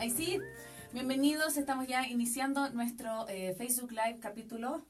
Ahí 0.00 0.08
sí, 0.08 0.40
bienvenidos. 0.94 1.58
Estamos 1.58 1.86
ya 1.86 2.08
iniciando 2.08 2.70
nuestro 2.70 3.28
eh, 3.28 3.54
Facebook 3.58 3.90
Live 3.90 4.18
capítulo 4.18 4.82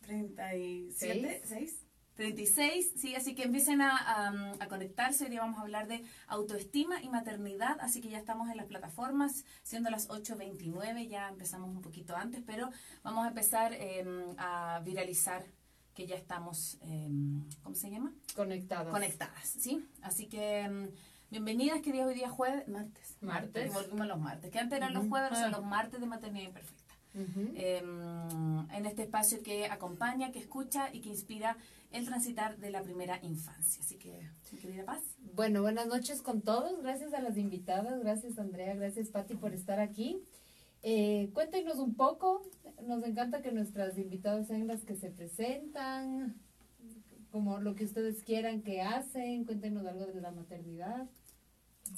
37, 0.00 1.42
6. 1.44 1.86
36, 2.14 2.92
sí, 2.96 3.14
así 3.14 3.34
que 3.34 3.42
empiecen 3.42 3.82
a, 3.82 4.54
a, 4.58 4.68
conectarse. 4.68 5.24
Hoy 5.24 5.30
día 5.32 5.40
vamos 5.40 5.58
a 5.58 5.62
hablar 5.64 5.86
de 5.86 6.02
autoestima 6.28 7.02
y 7.02 7.10
maternidad, 7.10 7.76
así 7.80 8.00
que 8.00 8.08
ya 8.08 8.16
estamos 8.16 8.48
en 8.48 8.56
las 8.56 8.64
plataformas, 8.64 9.44
siendo 9.62 9.90
las 9.90 10.08
8.29, 10.08 11.08
ya 11.08 11.28
empezamos 11.28 11.68
un 11.68 11.82
poquito 11.82 12.16
antes, 12.16 12.42
pero 12.46 12.70
vamos 13.02 13.26
a 13.26 13.28
empezar 13.28 13.74
em, 13.74 14.34
a 14.38 14.80
viralizar 14.82 15.44
que 15.92 16.06
ya 16.06 16.16
estamos, 16.16 16.78
em, 16.80 17.44
¿cómo 17.62 17.76
se 17.76 17.90
llama? 17.90 18.14
Conectadas. 18.34 18.90
Conectadas, 18.90 19.46
¿sí? 19.46 19.86
Así 20.00 20.26
que 20.26 20.60
em, 20.60 20.90
bienvenidas, 21.30 21.80
que 21.80 21.92
día 21.92 22.06
hoy 22.06 22.14
día 22.14 22.28
jueves, 22.28 22.68
martes. 22.68 23.16
Martes. 23.20 23.72
volvimos 23.72 24.06
los 24.06 24.18
martes, 24.18 24.50
que 24.50 24.58
antes 24.58 24.76
eran 24.76 24.94
los 24.94 25.08
jueves, 25.08 25.30
ahora 25.30 25.42
son 25.42 25.52
los 25.52 25.64
martes 25.64 26.00
de 26.00 26.06
maternidad 26.06 26.46
imperfecta. 26.46 26.94
en 27.14 28.86
este 28.86 29.02
espacio 29.02 29.42
que 29.42 29.66
acompaña, 29.66 30.32
que 30.32 30.38
escucha 30.38 30.92
y 30.92 31.00
que 31.00 31.08
inspira 31.08 31.56
el 31.90 32.04
transitar 32.04 32.58
de 32.58 32.70
la 32.70 32.82
primera 32.82 33.18
infancia. 33.22 33.82
Así 33.82 33.96
que, 33.96 34.28
querida 34.60 34.84
Paz. 34.84 35.02
Bueno, 35.34 35.62
buenas 35.62 35.86
noches 35.86 36.20
con 36.20 36.42
todos. 36.42 36.82
Gracias 36.82 37.14
a 37.14 37.20
las 37.20 37.38
invitadas. 37.38 38.00
Gracias, 38.00 38.38
Andrea. 38.38 38.74
Gracias, 38.74 39.08
Patti, 39.08 39.34
por 39.34 39.54
estar 39.54 39.80
aquí. 39.80 40.22
Eh, 40.82 41.30
cuéntenos 41.32 41.78
un 41.78 41.94
poco. 41.94 42.42
Nos 42.86 43.02
encanta 43.04 43.40
que 43.40 43.50
nuestras 43.50 43.96
invitadas 43.98 44.46
sean 44.46 44.66
las 44.66 44.84
que 44.84 44.94
se 44.94 45.10
presentan, 45.10 46.36
como 47.36 47.60
lo 47.60 47.74
que 47.74 47.84
ustedes 47.84 48.22
quieran 48.22 48.62
que 48.62 48.80
hacen. 48.80 49.44
Cuéntenos 49.44 49.84
algo 49.86 50.06
de 50.06 50.22
la 50.22 50.30
maternidad. 50.30 51.06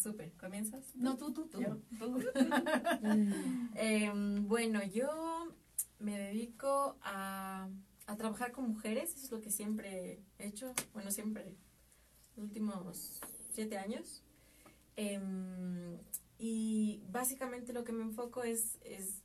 Súper, 0.03 0.33
¿comienzas? 0.33 0.97
No, 0.97 1.17
tú, 1.17 1.33
tú, 1.33 1.49
tú. 1.49 1.61
Em, 3.75 4.49
bueno, 4.49 4.85
yo 4.85 5.55
me 6.01 6.19
dedico 6.19 6.99
a 7.03 7.69
a 8.09 8.17
trabajar 8.17 8.53
con 8.53 8.71
mujeres, 8.71 9.15
eso 9.15 9.27
es 9.27 9.31
lo 9.31 9.43
que 9.43 9.51
siempre 9.51 10.19
he 10.39 10.49
hecho, 10.49 10.73
bueno, 10.95 11.11
siempre, 11.11 11.55
los 12.37 12.47
últimos 12.47 13.21
siete 13.53 13.77
años. 13.77 14.25
Em, 14.97 15.99
y 16.39 17.03
básicamente 17.11 17.75
lo 17.75 17.85
que 17.85 17.93
me 17.93 18.03
enfoco 18.03 18.45
es, 18.45 18.79
es 18.83 19.23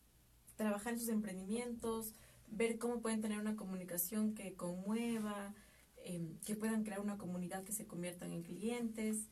trabajar 0.58 0.94
en 0.94 1.00
sus 1.00 1.08
emprendimientos, 1.08 2.14
ver 2.47 2.78
cómo 2.78 3.00
pueden 3.00 3.22
tener 3.22 3.39
una 3.39 3.56
comunicación 3.56 4.36
que 4.36 4.56
conmueva, 4.56 5.56
em, 6.04 6.38
que 6.40 6.56
puedan 6.56 6.84
crear 6.84 7.00
una 7.00 7.18
comunidad 7.18 7.64
que 7.64 7.72
se 7.72 7.86
conviertan 7.86 8.32
en 8.32 8.44
clientes. 8.44 9.28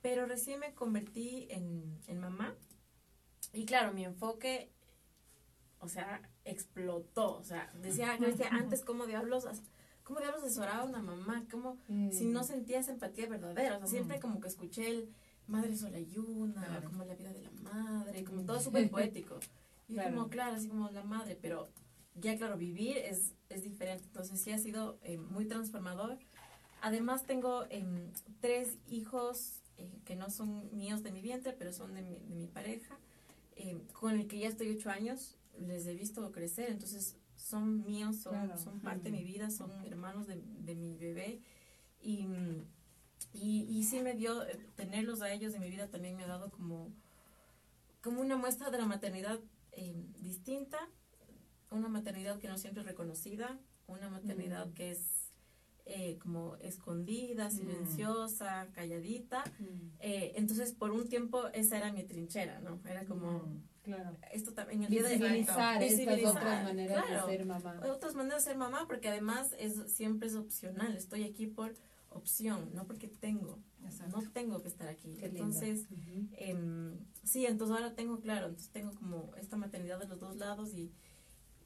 Pero 0.00 0.26
recién 0.26 0.60
me 0.60 0.74
convertí 0.74 1.46
en, 1.50 2.00
en 2.08 2.18
mamá 2.18 2.56
y 3.52 3.64
claro, 3.66 3.92
mi 3.92 4.04
enfoque 4.04 4.72
o 5.82 5.88
sea, 5.88 6.22
explotó. 6.44 7.36
O 7.36 7.44
sea, 7.44 7.70
decía, 7.82 8.16
decía 8.18 8.48
antes, 8.50 8.82
¿cómo 8.82 9.06
diablos, 9.06 9.46
cómo 10.04 10.20
diablos 10.20 10.44
asesoraba 10.44 10.82
a 10.82 10.86
una 10.86 11.02
mamá? 11.02 11.44
¿Cómo, 11.50 11.76
si 12.10 12.24
no 12.26 12.40
mm. 12.40 12.44
sentía 12.44 12.78
esa 12.78 12.92
empatía 12.92 13.28
verdadera? 13.28 13.76
O 13.76 13.78
sea, 13.80 13.88
siempre 13.88 14.18
mm. 14.18 14.20
como 14.20 14.40
que 14.40 14.48
escuché 14.48 14.88
el 14.88 15.12
madre 15.48 15.76
solayuna, 15.76 16.64
claro. 16.64 16.88
como 16.88 17.04
la 17.04 17.14
vida 17.14 17.32
de 17.32 17.42
la 17.42 17.50
madre, 17.50 18.22
como 18.22 18.44
todo 18.44 18.60
súper 18.60 18.88
poético. 18.90 19.40
Y 19.88 19.96
como, 19.96 20.28
claro, 20.28 20.54
así 20.54 20.68
como 20.68 20.88
la 20.90 21.02
madre, 21.02 21.36
pero 21.40 21.68
ya 22.14 22.36
claro, 22.36 22.56
vivir 22.56 22.98
es, 22.98 23.32
es 23.48 23.62
diferente. 23.62 24.04
Entonces 24.04 24.40
sí 24.40 24.52
ha 24.52 24.58
sido 24.58 24.98
eh, 25.02 25.18
muy 25.18 25.46
transformador. 25.46 26.18
Además 26.80 27.24
tengo 27.24 27.64
em, 27.70 28.10
tres 28.40 28.76
hijos 28.88 29.60
eh, 29.78 29.90
que 30.04 30.16
no 30.16 30.30
son 30.30 30.76
míos 30.76 31.02
de 31.02 31.12
mi 31.12 31.22
vientre, 31.22 31.52
pero 31.52 31.72
son 31.72 31.94
de 31.94 32.02
mi, 32.02 32.18
de 32.18 32.34
mi 32.34 32.46
pareja, 32.46 32.98
em, 33.56 33.80
con 33.88 34.18
el 34.18 34.26
que 34.26 34.38
ya 34.38 34.48
estoy 34.48 34.70
ocho 34.70 34.90
años 34.90 35.36
les 35.58 35.86
he 35.86 35.94
visto 35.94 36.32
crecer, 36.32 36.70
entonces 36.70 37.16
son 37.36 37.84
míos, 37.84 38.16
son, 38.16 38.58
son 38.58 38.80
parte 38.80 39.10
de 39.10 39.16
mi 39.16 39.24
vida, 39.24 39.50
son 39.50 39.70
hermanos 39.84 40.26
de, 40.26 40.42
de 40.60 40.74
mi 40.74 40.96
bebé. 40.96 41.40
Y, 42.00 42.26
y, 43.32 43.66
y, 43.68 43.84
sí 43.84 44.00
me 44.00 44.14
dio, 44.14 44.46
eh, 44.46 44.58
tenerlos 44.76 45.22
a 45.22 45.32
ellos 45.32 45.54
en 45.54 45.60
mi 45.60 45.70
vida 45.70 45.88
también 45.88 46.16
me 46.16 46.24
ha 46.24 46.28
dado 46.28 46.50
como, 46.50 46.90
como 48.00 48.20
una 48.20 48.36
muestra 48.36 48.70
de 48.70 48.78
la 48.78 48.86
maternidad 48.86 49.40
eh, 49.72 49.94
distinta, 50.20 50.78
una 51.72 51.88
maternidad 51.88 52.38
que 52.38 52.48
no 52.48 52.58
siempre 52.58 52.82
es 52.82 52.86
reconocida, 52.86 53.58
una 53.86 54.08
maternidad 54.08 54.72
que 54.72 54.92
es 54.92 55.32
eh, 55.84 56.18
como 56.18 56.56
escondida, 56.56 57.50
silenciosa, 57.50 58.68
calladita. 58.72 59.44
entonces, 60.00 60.72
por 60.72 60.92
un 60.92 61.08
tiempo 61.08 61.48
esa 61.48 61.76
era 61.78 61.92
mi 61.92 62.04
trinchera, 62.04 62.60
¿no? 62.60 62.80
Era 62.86 63.04
como, 63.04 63.62
Claro. 63.82 64.16
Esto 64.32 64.52
también, 64.52 64.84
el 64.84 64.90
día 64.90 65.02
de 65.02 65.16
visibilizar 65.16 65.82
estas 65.82 66.24
otras 66.24 66.64
maneras 66.64 67.04
de 67.08 67.36
ser 67.36 67.46
mamá. 67.46 67.80
Otras 67.90 68.14
maneras 68.14 68.44
de 68.44 68.50
ser 68.50 68.56
mamá, 68.56 68.86
porque 68.86 69.08
además 69.08 69.54
es 69.58 69.92
siempre 69.92 70.28
es 70.28 70.36
opcional. 70.36 70.96
Estoy 70.96 71.24
aquí 71.24 71.46
por 71.46 71.74
opción, 72.08 72.70
no 72.74 72.86
porque 72.86 73.08
tengo. 73.08 73.58
No 74.10 74.22
tengo 74.32 74.62
que 74.62 74.68
estar 74.68 74.88
aquí. 74.88 75.18
entonces, 75.20 75.88
em, 76.32 76.96
sí, 77.24 77.46
entonces 77.46 77.76
ahora 77.76 77.94
tengo 77.94 78.20
claro, 78.20 78.46
entonces 78.46 78.70
tengo 78.70 78.92
como 78.92 79.34
esta 79.36 79.56
maternidad 79.56 79.98
de 79.98 80.06
los 80.06 80.20
dos 80.20 80.36
lados 80.36 80.72
y, 80.74 80.92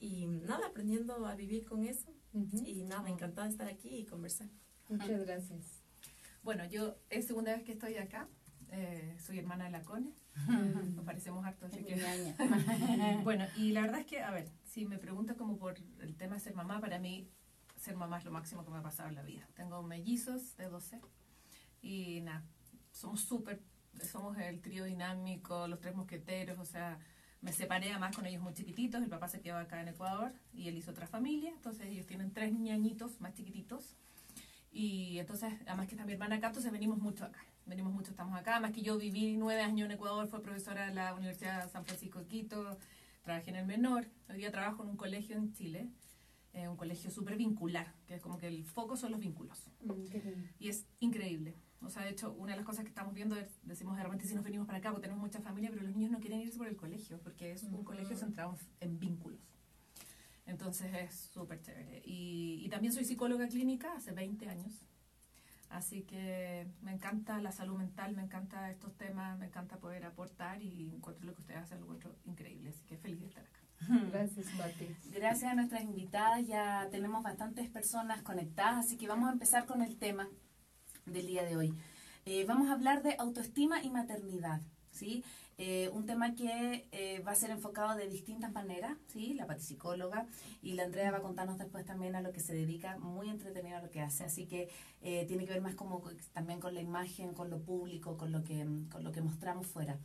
y 0.01 0.27
nada, 0.27 0.67
aprendiendo 0.67 1.27
a 1.27 1.35
vivir 1.35 1.65
con 1.65 1.85
eso. 1.85 2.13
Y 2.65 2.85
nada, 2.85 3.09
encantada 3.09 3.47
de 3.47 3.53
estar 3.53 3.69
aquí 3.69 3.97
y 3.97 4.05
conversar. 4.05 4.49
Muchas 4.89 5.25
gracias. 5.25 5.83
Bueno, 6.43 6.65
yo 6.67 6.97
es 7.11 7.27
segunda 7.27 7.53
vez 7.53 7.65
que 7.65 7.73
estoy 7.73 7.97
acá. 7.97 8.29
Eh, 8.71 9.17
soy 9.19 9.39
hermana 9.39 9.65
de 9.65 9.71
la 9.71 9.83
Cone. 9.83 10.13
Nos 10.95 11.05
parecemos 11.05 11.45
hartos. 11.45 11.73
Así 11.73 11.85
que... 11.85 11.97
bueno, 13.25 13.47
y 13.57 13.73
la 13.73 13.83
verdad 13.83 14.01
es 14.01 14.07
que, 14.07 14.21
a 14.21 14.31
ver, 14.31 14.51
si 14.65 14.85
me 14.85 14.99
pregunta 14.99 15.35
como 15.35 15.57
por 15.57 15.77
el 16.01 16.17
tema 16.17 16.35
de 16.35 16.41
ser 16.41 16.55
mamá, 16.55 16.81
para 16.81 16.99
mí 16.99 17.31
ser 17.77 17.97
mamá 17.97 18.19
es 18.19 18.25
lo 18.25 18.33
máximo 18.33 18.65
que 18.65 18.71
me 18.71 18.79
ha 18.79 18.83
pasado 18.83 19.09
en 19.09 19.15
la 19.15 19.23
vida. 19.23 19.49
Tengo 19.55 19.83
mellizos 19.83 20.57
de 20.57 20.69
12 20.69 21.01
y 21.83 22.21
nada, 22.23 22.45
somos 22.91 23.21
súper, 23.21 23.63
somos 24.01 24.37
el 24.39 24.61
trío 24.61 24.85
dinámico, 24.85 25.69
los 25.69 25.81
tres 25.81 25.95
mosqueteros, 25.95 26.59
o 26.59 26.65
sea, 26.65 26.99
me 27.47 27.53
separé 27.53 27.91
además 27.91 28.15
con 28.15 28.27
ellos 28.27 28.43
muy 28.43 28.53
chiquititos, 28.53 29.03
el 29.03 29.09
papá 29.09 29.29
se 29.29 29.41
quedó 29.41 29.57
acá 29.57 29.81
en 29.81 29.89
Ecuador 29.89 30.33
y 30.53 30.69
él 30.69 30.77
hizo 30.77 30.91
otra 30.91 31.07
familia, 31.07 31.51
entonces 31.51 31.87
ellos 31.87 32.05
tienen 32.05 32.31
tres 32.33 32.53
ñañitos 32.53 33.21
más 33.21 33.33
chiquititos 33.35 33.95
y 34.71 35.19
entonces, 35.19 35.55
además 35.67 35.87
que 35.87 35.95
está 35.95 36.05
mi 36.05 36.13
hermana 36.13 36.37
acá, 36.37 36.49
entonces 36.49 36.71
venimos 36.71 36.99
mucho 36.99 37.25
acá 37.25 37.41
venimos 37.67 37.93
mucho, 37.93 38.13
estamos 38.13 38.39
acá. 38.39 38.59
Más 38.61 38.73
que 38.73 38.83
yo 38.83 38.97
viví 38.97 39.37
nueve 39.37 39.61
años 39.61 39.87
en 39.87 39.93
Ecuador, 39.93 40.27
fue 40.29 40.41
profesora 40.41 40.87
de 40.87 40.95
la 40.95 41.15
Universidad 41.15 41.65
de 41.65 41.71
San 41.71 41.85
Francisco 41.85 42.21
de 42.21 42.27
Quito, 42.27 42.79
trabajé 43.23 43.51
en 43.51 43.57
el 43.57 43.67
menor. 43.67 44.07
Hoy 44.31 44.39
día 44.39 44.51
trabajo 44.51 44.83
en 44.83 44.91
un 44.91 44.97
colegio 44.97 45.37
en 45.37 45.53
Chile, 45.53 45.89
eh, 46.55 46.69
un 46.69 46.77
colegio 46.77 47.11
súper 47.11 47.37
vincular, 47.37 47.93
que 48.07 48.15
es 48.15 48.23
como 48.23 48.39
que 48.39 48.47
el 48.47 48.65
foco 48.65 48.97
son 48.97 49.11
los 49.11 49.21
vínculos. 49.21 49.59
Mm, 49.83 50.05
y 50.61 50.69
es 50.69 50.87
increíble. 51.01 51.55
O 51.83 51.91
sea, 51.91 52.03
de 52.03 52.11
hecho, 52.11 52.33
una 52.33 52.53
de 52.53 52.57
las 52.57 52.67
cosas 52.67 52.85
que 52.85 52.89
estamos 52.89 53.15
viendo 53.15 53.37
es, 53.37 53.49
decimos 53.63 53.97
de 53.97 54.03
repente 54.03 54.27
si 54.27 54.35
nos 54.35 54.45
venimos 54.45 54.67
para 54.67 54.79
acá, 54.79 54.91
porque 54.91 55.03
tenemos 55.03 55.23
mucha 55.23 55.41
familia, 55.41 55.71
pero 55.71 55.83
los 55.83 55.95
niños 55.95 56.11
no 56.11 56.21
quieren 56.21 56.41
irse 56.41 56.59
por 56.59 56.69
el 56.69 56.77
colegio, 56.77 57.19
porque 57.21 57.53
es 57.53 57.63
un 57.65 57.85
colegio 57.85 58.17
centrado 58.17 58.57
en 58.81 58.99
vínculos. 58.99 59.41
Entonces 60.47 60.93
es 60.95 61.15
súper 61.33 61.61
chévere. 61.61 62.03
Y, 62.05 62.63
y 62.65 62.69
también 62.69 62.93
soy 62.93 63.05
psicóloga 63.05 63.49
clínica 63.49 63.95
hace 63.95 64.13
20 64.13 64.49
años. 64.49 64.87
Así 65.69 66.03
que 66.03 66.67
me 66.81 66.93
encanta 66.93 67.41
la 67.41 67.51
salud 67.51 67.77
mental, 67.77 68.15
me 68.15 68.23
encanta 68.23 68.71
estos 68.71 68.97
temas, 68.97 69.39
me 69.39 69.47
encanta 69.47 69.79
poder 69.79 70.05
aportar 70.05 70.63
y 70.63 70.91
encuentro 70.95 71.27
lo 71.27 71.35
que 71.35 71.41
ustedes 71.41 71.61
hacen, 71.61 71.79
lo 71.79 71.85
encuentro 71.85 72.15
increíble. 72.25 72.71
Así 72.71 72.85
que 72.85 72.97
feliz 72.97 73.21
de 73.21 73.27
estar 73.27 73.45
acá. 73.45 73.61
Gracias, 74.13 74.47
Pati. 74.57 74.89
Gracias 75.11 75.51
a 75.51 75.55
nuestras 75.55 75.83
invitadas, 75.83 76.47
ya 76.47 76.89
tenemos 76.91 77.23
bastantes 77.23 77.69
personas 77.69 78.23
conectadas, 78.23 78.87
así 78.87 78.97
que 78.97 79.09
vamos 79.09 79.29
a 79.29 79.33
empezar 79.33 79.67
con 79.67 79.83
el 79.83 79.99
tema 79.99 80.29
del 81.07 81.27
día 81.27 81.45
de 81.45 81.57
hoy. 81.57 81.73
Eh, 82.25 82.45
vamos 82.47 82.69
a 82.69 82.73
hablar 82.73 83.03
de 83.03 83.15
autoestima 83.19 83.83
y 83.83 83.91
maternidad, 83.91 84.61
¿sí? 84.91 85.25
Eh, 85.59 85.89
un 85.95 86.05
tema 86.05 86.35
que 86.35 86.87
eh, 86.93 87.21
va 87.21 87.33
a 87.33 87.37
ser 87.37 87.51
enfocado 87.51 87.97
de 87.97 88.09
distintas 88.09 88.53
maneras, 88.53 88.97
¿sí? 89.07 89.35
La 89.35 89.47
psicóloga 89.59 90.27
y 90.63 90.75
la 90.75 90.85
Andrea 90.85 91.13
va 91.13 91.19
a 91.19 91.23
contarnos 91.23 91.59
después 91.59 91.85
también 91.87 92.17
a 92.17 92.21
lo 92.21 92.33
que 92.33 92.41
se 92.41 92.53
dedica, 92.53 92.99
muy 92.99 93.31
entretenido 93.31 93.79
a 93.79 93.83
lo 93.83 93.91
que 93.91 94.01
hace, 94.01 94.25
así 94.25 94.47
que 94.47 94.69
tiene 95.01 95.47
que 95.47 95.53
ver 95.53 95.63
más 95.63 95.77
como 95.77 96.03
también 96.33 96.59
con 96.59 96.75
la 96.75 96.81
imagen, 96.81 97.33
con 97.33 97.49
lo 97.49 97.61
público, 97.63 98.17
con 98.17 98.33
lo 98.33 98.43
que, 98.43 98.67
con 98.91 99.05
lo 99.05 99.13
que 99.13 99.23
mostramos 99.23 99.69
fuera. 99.69 99.99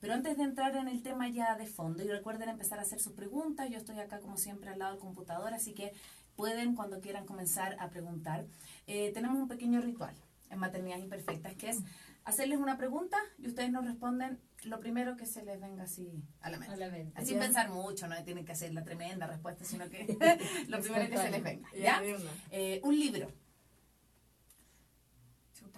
Pero 0.00 0.14
antes 0.14 0.36
de 0.36 0.42
entrar 0.42 0.74
en 0.76 0.88
el 0.88 1.02
tema 1.02 1.28
ya 1.28 1.56
de 1.56 1.66
fondo, 1.66 2.02
y 2.02 2.08
recuerden 2.08 2.48
empezar 2.48 2.80
a 2.80 2.82
hacer 2.82 3.00
sus 3.00 3.12
preguntas, 3.12 3.70
yo 3.70 3.78
estoy 3.78 4.00
acá 4.00 4.18
como 4.18 4.36
siempre 4.36 4.70
al 4.70 4.80
lado 4.80 4.92
del 4.92 5.00
computador, 5.00 5.54
así 5.54 5.74
que 5.74 5.92
pueden 6.34 6.74
cuando 6.74 7.00
quieran 7.00 7.24
comenzar 7.24 7.76
a 7.78 7.88
preguntar. 7.88 8.46
tenemos 8.86 9.38
un 9.38 9.48
pequeño 9.48 9.80
ritual 9.80 10.14
en 10.50 10.58
Maternidades 10.58 11.04
Imperfectas, 11.04 11.54
que 11.56 11.70
es 11.70 11.78
hacerles 12.24 12.58
una 12.58 12.76
pregunta 12.76 13.16
y 13.38 13.46
ustedes 13.46 13.70
nos 13.70 13.84
responden 13.84 14.40
lo 14.64 14.80
primero 14.80 15.16
que 15.16 15.26
se 15.26 15.44
les 15.44 15.60
venga 15.60 15.84
así 15.84 16.22
a 16.40 16.50
la 16.50 16.58
mente. 16.58 17.12
Así 17.14 17.34
pensar 17.34 17.70
mucho, 17.70 18.08
no 18.08 18.22
tienen 18.24 18.44
que 18.44 18.52
hacer 18.52 18.72
la 18.72 18.84
tremenda 18.84 19.26
respuesta, 19.26 19.64
sino 19.64 19.88
que 19.88 20.06
lo 20.68 20.80
primero 20.80 21.08
que 21.08 21.16
se 21.16 21.30
les 21.30 21.42
venga. 21.42 21.68
¿ya? 21.74 22.02
Eh, 22.50 22.80
un 22.84 22.98
libro. 22.98 23.32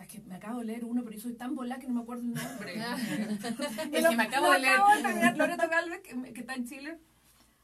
Es 0.01 0.09
que 0.09 0.21
me 0.21 0.37
acabo 0.37 0.61
de 0.61 0.65
leer 0.65 0.85
uno, 0.87 1.05
pero 1.05 1.15
yo 1.15 1.21
soy 1.21 1.35
tan 1.35 1.55
volada 1.55 1.79
que 1.79 1.87
no 1.87 1.93
me 1.93 2.01
acuerdo 2.01 2.23
el 2.23 2.33
nombre. 2.33 2.75
Es 3.93 4.09
que 4.09 4.17
me 4.17 4.23
acabo 4.23 4.47
Lo 4.47 4.53
de 4.55 4.61
leer. 4.61 4.73
acabo 4.75 4.97
de 4.97 5.03
terminar, 5.03 5.37
Loreto 5.37 5.69
Galvez, 5.69 6.01
que, 6.01 6.33
que 6.33 6.41
está 6.41 6.55
en 6.55 6.67
Chile. 6.67 6.99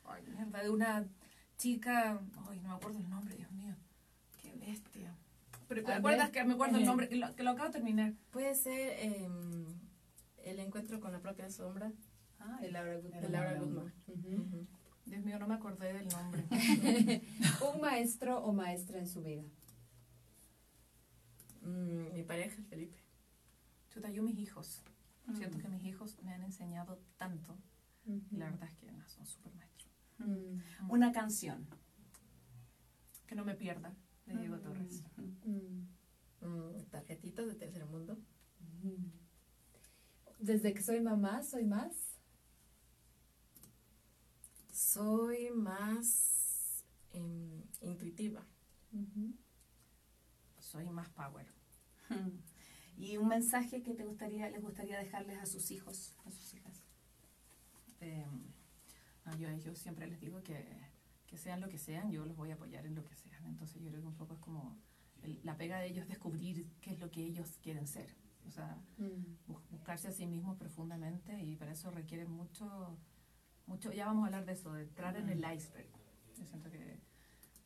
Ay, 0.05 0.23
mierda, 0.29 0.63
de 0.63 0.71
una 0.71 1.05
chica. 1.57 2.21
Ay, 2.49 2.61
no 2.61 2.69
me 2.69 2.75
acuerdo 2.75 2.99
el 2.99 3.09
nombre, 3.09 3.37
Dios 3.37 3.51
mío. 3.53 3.75
Qué 4.43 4.53
bestia. 4.55 5.15
Pero 5.69 5.83
¿te 5.83 5.93
acuerdas 5.93 6.31
que 6.31 6.45
me 6.45 6.55
acuerdo 6.55 6.79
el 6.79 6.85
nombre? 6.85 7.09
Que 7.09 7.17
lo, 7.17 7.35
que 7.35 7.43
lo 7.43 7.51
acabo 7.51 7.67
de 7.67 7.73
terminar. 7.73 8.15
Puede 8.31 8.55
ser 8.55 8.99
em, 9.01 9.67
el 10.45 10.61
encuentro 10.61 11.01
con 11.01 11.13
la 11.13 11.21
propia 11.21 11.51
sombra 11.51 11.93
De 12.61 12.71
Laura 12.71 12.97
Gutman. 12.97 13.21
de 13.21 13.29
Laura 13.29 13.55
Goodman. 13.55 13.93
Ujú. 14.07 14.35
Ujú. 14.43 14.67
Dios 15.07 15.25
mío, 15.25 15.39
no 15.39 15.47
me 15.47 15.55
acordé 15.55 15.93
del 15.93 16.09
nombre. 16.09 16.45
Un 17.73 17.81
maestro 17.81 18.39
o 18.45 18.53
maestra 18.53 18.99
en 18.99 19.09
su 19.09 19.23
vida. 19.23 19.45
Mm, 21.63 22.13
mi 22.13 22.23
pareja, 22.25 22.63
Felipe. 22.65 22.99
Chuta, 23.91 24.11
yo 24.11 24.23
mis 24.23 24.39
hijos. 24.39 24.83
Mm. 25.27 25.37
Siento 25.37 25.59
que 25.59 25.69
mis 25.69 25.85
hijos 25.85 26.19
me 26.23 26.33
han 26.33 26.43
enseñado 26.43 27.01
tanto. 27.17 27.57
Y 28.05 28.37
la 28.37 28.51
verdad 28.51 28.69
es 28.69 28.77
que 28.77 28.93
no, 28.93 29.09
son 29.09 29.27
súper 29.27 29.53
maestros. 29.55 29.93
Mm. 30.19 30.91
Una 30.91 31.13
canción. 31.13 31.67
Que 33.27 33.35
no 33.35 33.45
me 33.45 33.55
pierda, 33.55 33.93
de 34.27 34.37
Diego. 34.37 34.59
Torres. 34.59 35.03
Mm. 35.45 35.87
Mm, 36.41 36.85
tarjetitas 36.91 37.47
de 37.47 37.55
tercer 37.55 37.87
mundo. 37.87 38.19
Mm. 38.83 39.11
Desde 40.39 40.75
que 40.75 40.83
soy 40.83 41.01
mamá, 41.01 41.43
soy 41.43 41.65
más. 41.65 42.19
Soy 44.73 45.51
más 45.51 46.85
em, 47.13 47.63
intuitiva. 47.81 48.47
Soy 50.61 50.89
más 50.91 51.09
power. 51.11 51.47
Y 52.99 53.19
un 53.19 53.29
mensaje 53.29 53.83
que 53.83 53.93
te 53.93 54.05
gustaría, 54.05 54.49
les 54.49 54.63
gustaría 54.63 54.99
dejarles 54.99 55.39
a 55.39 55.45
sus 55.45 55.71
hijos, 55.71 56.15
a 56.25 56.31
sus 56.31 56.55
hijas. 56.55 56.83
Eh, 58.01 58.25
no, 59.27 59.37
yo 59.37 59.49
a 59.49 59.53
ellos 59.53 59.79
siempre 59.79 60.07
les 60.07 60.19
digo 60.19 60.43
que, 60.43 60.55
que 61.27 61.37
sean 61.39 61.61
lo 61.61 61.69
que 61.69 61.79
sean, 61.79 62.11
yo 62.11 62.25
los 62.25 62.37
voy 62.37 62.51
a 62.51 62.55
apoyar 62.55 62.87
en 62.87 62.95
lo 62.95 63.05
que 63.05 63.15
sean. 63.15 63.45
Entonces 63.47 63.83
yo 63.83 63.91
creo 63.91 64.03
que 64.03 64.09
un 64.09 64.17
poco 64.17 64.35
es 64.35 64.41
como 64.41 64.79
el- 65.23 65.41
la 65.45 65.57
pega 65.57 65.79
de 65.79 65.87
ellos 65.89 66.03
es 66.03 66.09
descubrir 66.09 66.69
qué 66.81 66.93
es 66.93 67.01
lo 67.01 67.11
que 67.11 67.23
ellos 67.25 67.59
quieren 67.63 67.87
ser. 67.87 68.15
O 68.47 68.51
sea, 68.51 68.77
Mm. 68.99 69.37
bus- 69.49 69.69
buscarse 69.71 70.09
a 70.09 70.13
sí 70.13 70.27
mismos 70.27 70.57
profundamente 70.57 71.43
y 71.43 71.57
para 71.57 71.73
eso 71.73 71.91
requiere 71.91 72.27
mucho, 72.27 72.97
mucho, 73.67 73.93
ya 73.93 74.07
vamos 74.07 74.23
a 74.23 74.27
hablar 74.27 74.45
de 74.47 74.53
eso, 74.53 74.73
de 74.73 74.83
entrar 74.83 75.17
en 75.17 75.29
el 75.29 75.39
iceberg. 75.39 75.89
Yo 76.39 76.45
siento 76.47 76.71
que 76.71 77.01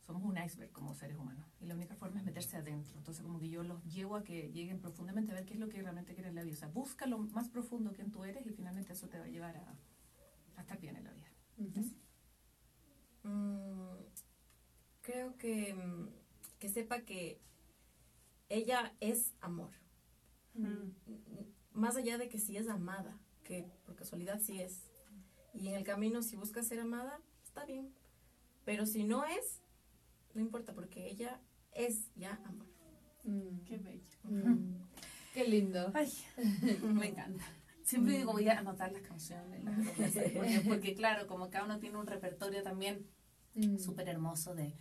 somos 0.05 0.23
un 0.23 0.35
iceberg 0.43 0.71
como 0.71 0.95
seres 0.95 1.15
humanos 1.17 1.45
y 1.59 1.67
la 1.67 1.75
única 1.75 1.95
forma 1.95 2.17
es 2.19 2.25
meterse 2.25 2.57
adentro. 2.57 2.97
Entonces 2.97 3.21
como 3.23 3.39
que 3.39 3.49
yo 3.49 3.61
los 3.63 3.83
llevo 3.85 4.15
a 4.15 4.23
que 4.23 4.51
lleguen 4.51 4.79
profundamente 4.79 5.31
a 5.33 5.35
ver 5.35 5.45
qué 5.45 5.53
es 5.53 5.59
lo 5.59 5.69
que 5.69 5.81
realmente 5.83 6.13
quieren 6.15 6.31
en 6.31 6.35
la 6.35 6.43
vida. 6.43 6.55
O 6.55 6.57
sea, 6.59 6.67
busca 6.69 7.05
lo 7.05 7.19
más 7.19 7.47
profundo 7.49 7.93
que 7.93 8.03
tú 8.05 8.23
eres 8.23 8.43
y 8.47 8.49
finalmente 8.51 8.93
eso 8.93 9.07
te 9.07 9.19
va 9.19 9.25
a 9.25 9.29
llevar 9.29 9.55
a, 9.57 9.75
a 10.57 10.61
estar 10.61 10.79
bien 10.79 10.95
en 10.95 11.03
la 11.03 11.11
vida. 11.13 11.27
Ujú. 11.57 11.93
Mm, 13.23 13.95
creo 15.01 15.37
que, 15.37 15.73
mm, 15.73 16.09
que 16.59 16.69
sepa 16.69 17.01
que 17.01 17.39
ella 18.49 18.93
es 18.99 19.33
amor. 19.41 19.71
Mm. 20.53 20.65
Mm, 20.65 20.93
Más 21.73 21.95
allá 21.95 22.17
de 22.17 22.27
que 22.27 22.37
si 22.37 22.57
es 22.57 22.67
amada, 22.67 23.17
que 23.43 23.65
por 23.85 23.95
casualidad 23.95 24.41
sí 24.41 24.59
es. 24.61 24.89
Y 25.53 25.69
en 25.69 25.75
el 25.75 25.83
camino, 25.83 26.21
si 26.21 26.35
busca 26.35 26.63
ser 26.63 26.79
amada, 26.79 27.19
está 27.43 27.65
bien. 27.65 27.93
Pero 28.65 28.85
si 28.85 29.03
no 29.03 29.23
es, 29.25 29.61
no 30.33 30.41
importa, 30.41 30.73
porque 30.73 31.07
ella 31.07 31.39
es 31.71 32.13
ya 32.15 32.41
amor. 32.45 32.67
Mm. 33.23 33.63
Qué 33.65 33.77
bello. 33.77 34.17
Mm. 34.23 34.75
Qué 35.33 35.47
lindo. 35.47 35.91
Ay, 35.93 36.11
me 36.83 37.07
encanta. 37.07 37.45
Siempre 37.83 38.17
digo, 38.17 38.31
voy 38.33 38.47
a 38.47 38.59
anotar 38.59 38.91
las 38.91 39.01
canciones, 39.01 39.63
las 39.63 39.75
porque, 39.95 40.61
porque 40.67 40.95
claro, 40.95 41.27
como 41.27 41.49
cada 41.49 41.65
uno 41.65 41.79
tiene 41.79 41.97
un 41.97 42.07
repertorio 42.07 42.63
también 42.63 43.05
Mm. 43.55 43.77
súper 43.77 44.07
hermoso 44.07 44.55
de 44.55 44.73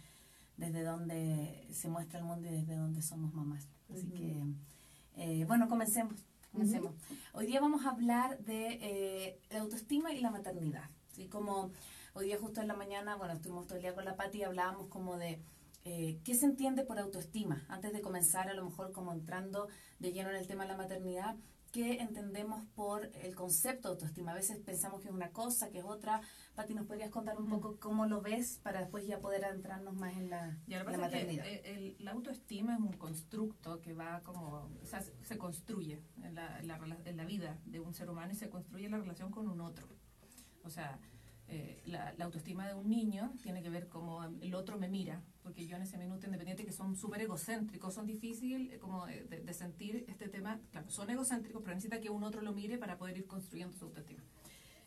desde 0.57 0.83
donde 0.83 1.67
se 1.73 1.89
muestra 1.89 2.19
el 2.19 2.25
mundo 2.27 2.47
y 2.47 2.51
desde 2.51 2.77
donde 2.77 3.01
somos 3.01 3.33
mamás. 3.33 3.67
Así 3.93 4.07
que, 4.11 4.43
eh, 5.17 5.45
bueno, 5.47 5.69
comencemos. 5.69 6.23
comencemos. 6.53 6.95
Hoy 7.33 7.47
día 7.47 7.61
vamos 7.61 7.87
a 7.87 7.91
hablar 7.91 8.39
de 8.41 8.79
eh, 8.83 9.41
la 9.51 9.61
autoestima 9.61 10.13
y 10.13 10.21
la 10.21 10.31
maternidad. 10.31 10.91
¿sí? 11.13 11.29
Como 11.29 11.71
hoy 12.13 12.27
día 12.27 12.39
justo 12.39 12.61
en 12.61 12.69
la 12.69 12.75
mañana, 12.75 13.17
bueno, 13.17 13.33
estuvimos 13.33 13.67
todo 13.67 13.77
el 13.77 13.83
día 13.83 13.95
con 13.95 14.05
la 14.05 14.17
Pati 14.17 14.39
y 14.39 14.43
hablábamos 14.43 14.89
como 14.89 15.17
de 15.17 15.41
eh, 15.87 16.21
qué 16.25 16.35
se 16.35 16.45
entiende 16.45 16.85
por 16.85 16.99
autoestima. 16.99 17.65
Antes 17.69 17.95
de 17.95 18.03
comenzar, 18.03 18.51
a 18.51 18.55
lo 18.55 18.65
mejor 18.65 18.93
como 18.93 19.13
entrando 19.13 19.69
de 19.99 20.13
lleno 20.13 20.29
en 20.29 20.37
el 20.37 20.47
tema 20.47 20.65
de 20.65 20.73
la 20.73 20.77
maternidad, 20.77 21.37
¿qué 21.73 22.01
entendemos 22.01 22.65
por 22.75 23.11
el 23.23 23.35
concepto 23.35 23.89
de 23.89 23.93
autoestima? 23.95 24.33
A 24.33 24.35
veces 24.35 24.59
pensamos 24.59 25.01
que 25.01 25.09
es 25.09 25.15
una 25.15 25.31
cosa, 25.31 25.71
que 25.71 25.79
es 25.79 25.85
otra. 25.85 26.21
Pati, 26.55 26.75
¿nos 26.75 26.87
podrías 26.87 27.11
contar 27.11 27.39
un 27.39 27.49
poco 27.49 27.79
cómo 27.79 28.07
lo 28.07 28.21
ves 28.21 28.59
para 28.63 28.81
después 28.81 29.07
ya 29.07 29.21
poder 29.21 29.45
adentrarnos 29.45 29.95
más 29.95 30.15
en 30.17 30.31
la, 30.31 30.59
Y 30.67 30.71
la 30.73 30.79
es 30.81 30.87
que 30.87 30.97
maternidad? 30.99 31.47
eh, 31.47 31.63
el- 31.65 31.97
la 32.05 32.11
autoestima 32.13 32.75
es 32.75 32.81
un 32.81 32.93
constructo 32.95 33.81
que 33.81 33.93
va 33.93 34.21
como, 34.23 34.69
o 34.83 34.87
sea, 34.87 35.01
se- 35.03 35.39
construye 35.39 36.03
en 36.23 36.35
la, 36.35 36.59
en 36.59 36.69
la 36.69 36.77
en 37.05 37.17
la 37.17 37.25
vida 37.25 37.59
de 37.65 37.81
un 37.81 37.95
ser 37.95 38.11
humano 38.11 38.33
y 38.33 38.37
se 38.37 38.51
construye 38.51 38.89
la 38.89 38.99
relación 38.99 39.31
con 39.31 39.49
un 39.49 39.61
otro. 39.61 39.87
O 40.65 40.71
sea, 40.71 40.99
eh, 41.53 41.83
la, 41.87 42.15
autoestima 42.21 42.67
de 42.69 42.75
un 42.75 42.89
niño 42.89 43.33
tiene 43.43 43.61
que 43.63 43.71
ver 43.71 43.89
como 43.89 44.23
el 44.25 44.55
otro 44.55 44.79
me 44.79 44.89
mira, 44.89 45.21
porque 45.43 45.67
yo 45.67 45.77
en 45.77 45.83
ese 45.83 45.99
minuto 45.99 46.27
independiente 46.27 46.65
que 46.65 46.73
son 46.73 46.95
súper 46.97 47.21
egocéntricos, 47.23 47.93
son 47.93 48.07
difíciles 48.07 48.79
como 48.79 49.05
de, 49.07 49.25
de- 49.25 49.41
de 49.41 49.53
sentir 49.55 50.05
este 50.09 50.29
tema, 50.29 50.61
claro, 50.71 50.89
son 50.91 51.11
egocéntricos, 51.11 51.61
pero 51.63 51.75
necesita 51.75 52.01
que 52.01 52.09
un 52.09 52.23
otro 52.23 52.41
lo 52.41 52.53
mire 52.53 52.79
para 52.79 52.97
poder 52.97 53.19
ir 53.19 53.27
construyendo 53.27 53.77
su 53.77 53.85
autoestima. 53.87 54.23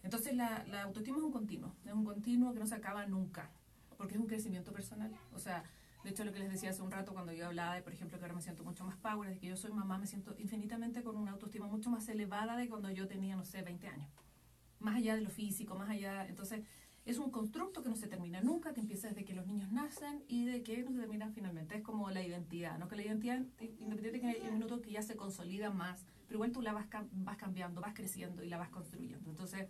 Entonces 0.04 0.36
la, 0.36 0.64
la 0.68 0.84
autoestima 0.84 1.18
es 1.18 1.24
un 1.24 1.32
continuo, 1.32 1.76
es 1.86 1.94
un 1.94 2.06
continuo 2.06 2.54
que 2.54 2.60
no 2.60 2.66
se 2.68 2.76
acaba 2.76 3.06
nunca, 3.06 3.52
porque 3.98 4.16
es 4.16 4.20
un 4.20 4.28
crecimiento 4.28 4.72
personal. 4.72 5.12
O 5.34 5.40
sea, 5.40 5.64
de 6.04 6.10
hecho 6.10 6.24
lo 6.26 6.32
que 6.34 6.40
les 6.40 6.50
decía 6.50 6.70
hace 6.70 6.82
un 6.82 6.92
rato 6.92 7.14
cuando 7.14 7.32
yo 7.34 7.46
hablaba 7.48 7.76
de, 7.76 7.82
por 7.82 7.94
ejemplo, 7.94 8.18
que 8.18 8.24
ahora 8.26 8.36
me 8.36 8.42
siento 8.42 8.64
mucho 8.64 8.84
más 8.86 8.96
power, 8.98 9.30
de 9.30 9.38
que 9.38 9.48
yo 9.48 9.56
soy 9.58 9.72
mamá, 9.72 9.98
me 9.98 10.08
siento 10.08 10.36
infinitamente 10.38 11.04
con 11.04 11.16
una 11.18 11.32
autoestima 11.32 11.68
mucho 11.68 11.90
más 11.90 12.08
elevada 12.10 12.56
de 12.58 12.68
cuando 12.70 12.90
yo 12.90 13.08
tenía, 13.08 13.36
no 13.36 13.44
sé, 13.46 13.62
20 13.62 13.88
años. 13.88 14.10
Más 14.84 14.98
allá 14.98 15.16
de 15.16 15.22
lo 15.22 15.30
físico, 15.30 15.76
más 15.76 15.90
allá, 15.90 16.28
entonces 16.28 16.62
es 17.06 17.18
un 17.18 17.32
constructo 17.32 17.82
que 17.84 17.90
no 17.90 17.96
se 17.96 18.08
termina 18.08 18.42
nunca, 18.42 18.74
que 18.74 18.80
empieza 18.82 19.08
desde 19.08 19.26
que 19.26 19.34
los 19.34 19.48
niños 19.48 19.72
nacen 19.72 20.24
y 20.28 20.46
de 20.46 20.62
que 20.62 20.84
no 20.84 20.92
se 20.92 21.00
termina 21.00 21.30
finalmente. 21.32 21.76
Es 21.76 21.82
como 21.82 22.10
la 22.12 22.22
identidad, 22.22 22.78
¿no? 22.78 22.88
Que 22.88 22.96
la 22.98 23.04
identidad, 23.04 23.38
independientemente 23.60 24.20
que 24.22 24.28
hay 24.28 24.42
un 24.48 24.54
minuto 24.54 24.82
que 24.82 24.92
ya 24.92 25.02
se 25.02 25.16
consolida 25.16 25.70
más, 25.70 26.06
pero 26.28 26.36
igual 26.38 26.52
tú 26.52 26.62
la 26.62 26.74
vas, 26.74 26.88
vas 27.12 27.38
cambiando, 27.38 27.82
vas 27.82 27.94
creciendo 27.94 28.44
y 28.44 28.50
la 28.50 28.58
vas 28.58 28.70
construyendo. 28.70 29.30
Entonces, 29.30 29.68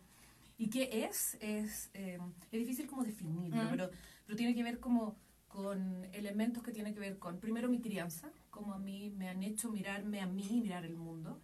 ¿y 0.58 0.70
qué 0.70 1.06
es? 1.06 1.38
Es, 1.42 1.90
eh, 1.94 2.20
es 2.52 2.60
difícil 2.60 2.88
como 2.88 3.04
definirlo, 3.04 3.64
Mm. 3.64 3.70
pero, 3.70 3.90
pero 4.26 4.36
tiene 4.36 4.54
que 4.56 4.64
ver 4.64 4.80
como 4.80 5.16
con 5.48 6.06
elementos 6.14 6.64
que 6.64 6.72
tienen 6.72 6.94
que 6.96 7.00
ver 7.00 7.20
con, 7.20 7.40
primero, 7.40 7.70
mi 7.70 7.80
crianza, 7.80 8.32
como 8.50 8.74
a 8.74 8.80
mí 8.80 9.12
me 9.12 9.30
han 9.30 9.44
hecho 9.44 9.70
mirarme 9.72 10.20
a 10.22 10.26
mí, 10.28 10.60
mirar 10.62 10.86
el 10.86 10.96
mundo. 10.96 11.40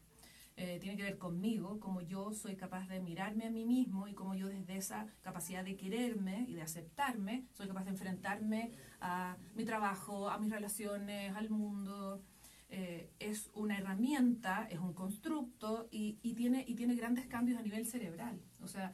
Eh, 0.62 0.78
tiene 0.82 0.98
que 0.98 1.04
ver 1.04 1.18
conmigo, 1.18 1.80
como 1.80 2.02
yo 2.02 2.34
soy 2.34 2.58
capaz 2.58 2.86
de 2.90 3.00
mirarme 3.00 3.46
a 3.46 3.50
mí 3.50 3.66
mismo 3.66 4.10
y 4.10 4.14
como 4.14 4.36
yo 4.36 4.50
desde 4.50 4.76
esa 4.76 5.08
capacidad 5.22 5.64
de 5.64 5.78
quererme 5.78 6.44
y 6.50 6.56
de 6.56 6.62
aceptarme, 6.62 7.46
soy 7.54 7.70
capaz 7.70 7.86
de 7.86 7.92
enfrentarme 7.92 8.74
a 9.00 9.38
mi 9.56 9.64
trabajo, 9.64 10.30
a 10.30 10.38
mis 10.38 10.52
relaciones, 10.52 11.34
al 11.34 11.50
mundo. 11.50 12.22
Eh, 12.68 13.10
es 13.20 13.50
una 13.54 13.78
herramienta, 13.78 14.68
es 14.70 14.80
un 14.80 14.94
constructo 14.94 15.88
y, 15.92 16.20
y 16.24 16.34
tiene, 16.34 16.66
y 16.68 16.76
tiene 16.76 16.96
grandes 16.96 17.26
cambios 17.28 17.58
a 17.58 17.62
nivel 17.62 17.86
cerebral. 17.86 18.42
O 18.62 18.68
sea, 18.68 18.92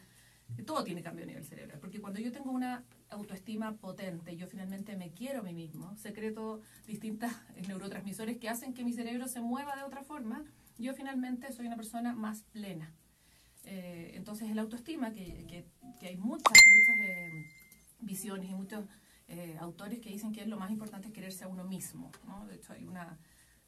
todo 0.68 0.84
tiene 0.84 1.02
cambio 1.02 1.24
a 1.24 1.28
nivel 1.28 1.46
cerebral, 1.46 1.80
porque 1.80 2.00
cuando 2.00 2.20
yo 2.20 2.32
tengo 2.32 2.52
una 2.52 2.84
autoestima 3.10 3.76
potente, 3.78 4.38
yo 4.38 4.46
finalmente 4.46 4.96
me 4.96 5.14
quiero 5.14 5.40
a 5.40 5.44
mí 5.44 5.54
mismo, 5.54 5.98
secreto 5.98 6.62
distintos 6.86 7.32
neurotransmisores 7.68 8.38
que 8.38 8.50
hacen 8.50 8.76
que 8.76 8.84
mi 8.84 8.94
cerebro 8.94 9.28
se 9.28 9.42
mueva 9.42 9.76
de 9.76 9.82
otra 9.82 10.04
forma, 10.04 10.46
yo 10.78 10.94
finalmente 10.94 11.52
soy 11.52 11.68
una 11.68 11.76
persona 11.76 12.14
más 12.14 12.44
plena. 12.44 12.94
Eh, 13.64 14.12
entonces 14.16 14.50
el 14.50 14.60
autoestima, 14.60 15.12
que, 15.12 15.46
que, 15.48 15.66
que 16.00 16.08
hay 16.08 16.18
muchas, 16.18 16.54
muchas 16.54 17.10
eh, 17.10 17.46
visiones 18.02 18.50
y 18.50 18.54
muchos 18.54 18.86
eh, 19.28 19.58
autores 19.60 20.00
que 20.00 20.10
dicen 20.10 20.32
que 20.32 20.46
lo 20.46 20.58
más 20.58 20.70
importante 20.70 21.08
es 21.08 21.14
quererse 21.14 21.44
a 21.46 21.48
uno 21.48 21.64
mismo. 21.64 22.12
¿no? 22.28 22.46
De 22.46 22.56
hecho 22.56 22.74
hay 22.74 22.86
una, 22.86 23.18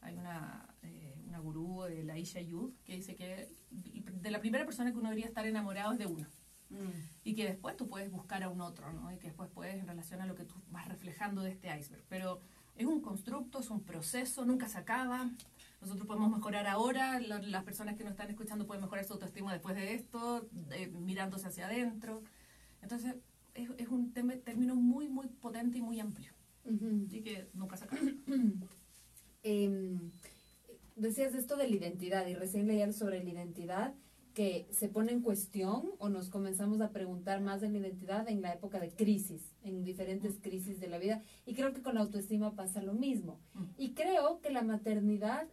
hay 0.01 0.17
una, 0.17 0.75
eh, 0.83 1.15
una 1.25 1.39
gurú 1.39 1.83
de 1.83 2.03
la 2.03 2.17
Isha 2.17 2.41
Yud 2.41 2.73
que 2.83 2.95
dice 2.95 3.15
que 3.15 3.49
de 3.71 4.31
la 4.31 4.39
primera 4.39 4.65
persona 4.65 4.91
que 4.91 4.97
uno 4.97 5.09
debería 5.09 5.27
estar 5.27 5.47
enamorado 5.47 5.93
es 5.93 5.99
de 5.99 6.05
uno 6.05 6.27
Mm. 6.69 6.89
y 7.23 7.33
que 7.33 7.45
después 7.45 7.77
tú 7.77 7.87
puedes 7.87 8.11
buscar 8.11 8.43
a 8.43 8.49
un 8.49 8.61
otro, 8.61 8.91
¿no? 8.91 9.11
Y 9.11 9.17
que 9.17 9.27
después 9.27 9.49
puedes 9.53 9.75
en 9.75 9.87
relación 9.87 10.21
a 10.21 10.25
lo 10.25 10.35
que 10.35 10.43
tú 10.43 10.55
vas 10.69 10.87
reflejando 10.87 11.41
de 11.41 11.51
este 11.51 11.67
iceberg. 11.77 12.03
Pero 12.09 12.41
es 12.75 12.85
un 12.85 13.01
constructo, 13.01 13.59
es 13.59 13.69
un 13.69 13.83
proceso, 13.83 14.45
nunca 14.45 14.67
se 14.67 14.77
acaba. 14.77 15.31
Nosotros 15.81 16.07
podemos 16.07 16.31
mejorar 16.31 16.67
ahora, 16.67 17.19
la- 17.19 17.41
las 17.41 17.63
personas 17.63 17.95
que 17.95 18.03
nos 18.03 18.11
están 18.11 18.29
escuchando 18.29 18.65
pueden 18.65 18.81
mejorar 18.83 19.05
su 19.05 19.13
autoestima 19.13 19.53
después 19.53 19.75
de 19.75 19.93
esto, 19.93 20.47
eh, 20.71 20.87
mirándose 20.87 21.47
hacia 21.47 21.67
adentro. 21.67 22.23
Entonces, 22.81 23.15
es, 23.53 23.69
es 23.77 23.87
un 23.87 24.11
término 24.11 24.75
muy, 24.75 25.07
muy 25.07 25.27
potente 25.27 25.77
y 25.77 25.81
muy 25.81 25.99
amplio. 25.99 26.31
Ujú. 26.65 27.05
Así 27.07 27.21
que 27.21 27.49
nunca 27.53 27.77
se 27.77 27.85
acaba. 27.85 28.01
Em, 29.43 30.11
decías 30.95 31.33
esto 31.33 31.55
de 31.55 31.69
la 31.69 31.75
identidad 31.75 32.27
y 32.27 32.33
recién 32.35 32.67
leía 32.67 32.91
sobre 32.91 33.23
la 33.23 33.29
identidad 33.29 33.93
que 34.33 34.67
se 34.71 34.89
pone 34.89 35.11
en 35.13 35.21
cuestión 35.21 35.91
o 35.99 36.09
nos 36.09 36.29
comenzamos 36.29 36.81
a 36.81 36.91
preguntar 36.91 37.39
más 37.41 37.61
de 37.61 37.69
la 37.69 37.77
identidad 37.77 38.27
en 38.29 38.41
la 38.41 38.53
época 38.53 38.79
de 38.79 38.91
crisis, 38.91 39.55
en 39.63 39.83
diferentes 39.83 40.37
crisis 40.41 40.79
de 40.79 40.87
la 40.87 40.97
vida. 40.99 41.21
Y 41.45 41.53
creo 41.53 41.71
que 41.73 41.81
con 41.81 41.95
la 41.95 42.01
autoestima 42.01 42.55
pasa 42.55 42.81
lo 42.81 42.93
mismo. 42.93 43.39
Y 43.77 43.93
creo 43.93 44.41
que 44.41 44.51
la 44.51 44.63
maternidad 44.63 45.47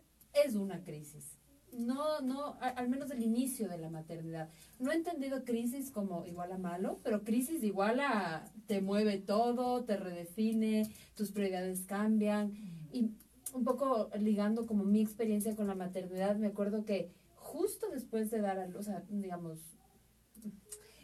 es 0.45 0.55
una 0.55 0.83
crisis. 0.83 1.39
No, 1.73 2.21
no, 2.21 2.57
al 2.61 2.89
menos 2.89 3.11
el 3.11 3.23
inicio 3.23 3.69
de 3.69 3.79
la 3.79 3.91
maternidad. 3.91 4.49
No 4.79 4.93
he 4.93 4.95
entendido 4.95 5.45
crisis 5.45 5.91
como 5.91 6.25
igual 6.25 6.53
a 6.53 6.59
malo, 6.59 7.01
pero 7.03 7.25
crisis 7.25 7.65
igual 7.65 7.99
a 8.01 8.45
te 8.67 8.81
mueve 8.81 9.19
todo, 9.19 9.85
te 9.85 9.97
redefine, 9.97 10.89
tus 11.17 11.33
prioridades 11.33 11.85
cambian. 11.87 12.53
Y 12.93 13.11
un 13.53 13.65
poco 13.65 14.11
ligando 14.19 14.67
como 14.67 14.85
mi 14.85 15.01
experiencia 15.01 15.57
con 15.57 15.67
la 15.67 15.75
maternidad, 15.75 16.37
me 16.37 16.49
acuerdo 16.49 16.85
que 16.85 17.11
justo 17.35 17.89
después 17.91 18.31
de 18.31 18.41
dar 18.41 18.59
a 18.59 18.67
luz, 18.67 18.77
o 18.77 18.83
sea, 18.83 19.05
digamos, 19.09 19.59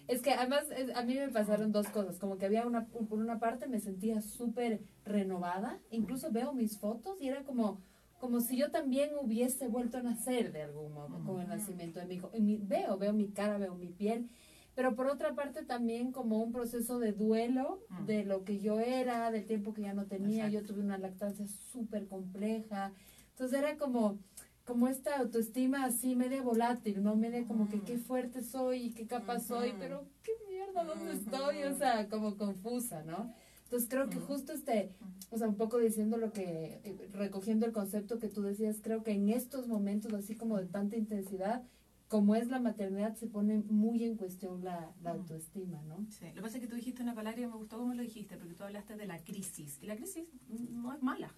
es 0.08 0.22
que 0.22 0.32
además 0.32 0.66
a 0.94 1.02
mí 1.04 1.14
me 1.14 1.28
pasaron 1.28 1.70
dos 1.70 1.88
cosas, 1.88 2.18
como 2.18 2.38
que 2.38 2.46
había 2.46 2.66
una, 2.66 2.86
por 2.86 3.18
una 3.18 3.38
parte 3.38 3.68
me 3.68 3.78
sentía 3.78 4.20
súper 4.20 4.82
renovada, 5.04 5.78
incluso 5.90 6.32
veo 6.32 6.52
mis 6.52 6.78
fotos 6.78 7.20
y 7.20 7.28
era 7.28 7.44
como, 7.44 7.80
como 8.20 8.40
si 8.40 8.56
yo 8.56 8.70
también 8.70 9.10
hubiese 9.20 9.66
vuelto 9.66 9.98
a 9.98 10.02
nacer 10.02 10.52
de 10.52 10.62
algún 10.62 10.92
modo 10.92 11.24
con 11.24 11.40
el 11.40 11.48
nacimiento 11.48 11.98
de 11.98 12.06
mi 12.06 12.16
hijo. 12.16 12.30
Y 12.34 12.40
mi, 12.42 12.58
veo, 12.58 12.98
veo 12.98 13.14
mi 13.14 13.28
cara, 13.28 13.56
veo 13.56 13.74
mi 13.74 13.88
piel, 13.88 14.28
pero 14.74 14.94
por 14.94 15.06
otra 15.06 15.34
parte 15.34 15.64
también 15.64 16.12
como 16.12 16.42
un 16.42 16.52
proceso 16.52 16.98
de 16.98 17.12
duelo 17.12 17.80
de 18.06 18.24
lo 18.24 18.44
que 18.44 18.60
yo 18.60 18.78
era, 18.78 19.30
del 19.30 19.46
tiempo 19.46 19.72
que 19.72 19.82
ya 19.82 19.94
no 19.94 20.04
tenía, 20.06 20.48
yo 20.48 20.62
tuve 20.62 20.80
una 20.80 20.98
lactancia 20.98 21.46
súper 21.72 22.06
compleja, 22.06 22.92
entonces 23.30 23.58
era 23.58 23.76
como 23.78 24.18
como 24.66 24.86
esta 24.86 25.16
autoestima 25.16 25.84
así 25.84 26.14
media 26.14 26.42
volátil, 26.42 27.02
¿no? 27.02 27.16
Media 27.16 27.44
como 27.44 27.68
que 27.68 27.80
qué 27.80 27.98
fuerte 27.98 28.40
soy 28.40 28.82
y 28.82 28.90
qué 28.92 29.04
capaz 29.08 29.40
soy, 29.40 29.74
pero 29.80 30.04
qué 30.22 30.30
mierda, 30.48 30.84
¿dónde 30.84 31.12
estoy? 31.14 31.64
O 31.64 31.74
sea, 31.74 32.08
como 32.08 32.36
confusa, 32.36 33.02
¿no? 33.02 33.34
Entonces 33.70 33.88
creo 33.88 34.10
que 34.10 34.18
justo 34.18 34.52
este, 34.52 34.90
o 35.30 35.38
sea, 35.38 35.46
un 35.46 35.54
poco 35.54 35.78
diciendo 35.78 36.16
lo 36.16 36.32
que, 36.32 36.80
eh, 36.82 37.08
recogiendo 37.12 37.66
el 37.66 37.72
concepto 37.72 38.18
que 38.18 38.28
tú 38.28 38.42
decías, 38.42 38.80
creo 38.82 39.04
que 39.04 39.12
en 39.12 39.28
estos 39.28 39.68
momentos 39.68 40.12
así 40.12 40.34
como 40.34 40.58
de 40.58 40.66
tanta 40.66 40.96
intensidad, 40.96 41.62
como 42.08 42.34
es 42.34 42.48
la 42.48 42.58
maternidad, 42.58 43.14
se 43.14 43.28
pone 43.28 43.60
muy 43.60 44.02
en 44.02 44.16
cuestión 44.16 44.64
la, 44.64 44.92
la 45.04 45.10
autoestima, 45.10 45.80
¿no? 45.82 46.04
Sí, 46.10 46.26
lo 46.30 46.34
que 46.34 46.42
pasa 46.42 46.56
es 46.56 46.62
que 46.62 46.66
tú 46.66 46.74
dijiste 46.74 47.04
una 47.04 47.14
palabra 47.14 47.40
y 47.40 47.46
me 47.46 47.54
gustó 47.54 47.78
cómo 47.78 47.94
lo 47.94 48.02
dijiste, 48.02 48.36
porque 48.36 48.54
tú 48.54 48.64
hablaste 48.64 48.96
de 48.96 49.06
la 49.06 49.22
crisis, 49.22 49.78
y 49.80 49.86
la 49.86 49.94
crisis 49.94 50.24
no 50.48 50.92
es 50.92 51.00
mala. 51.00 51.32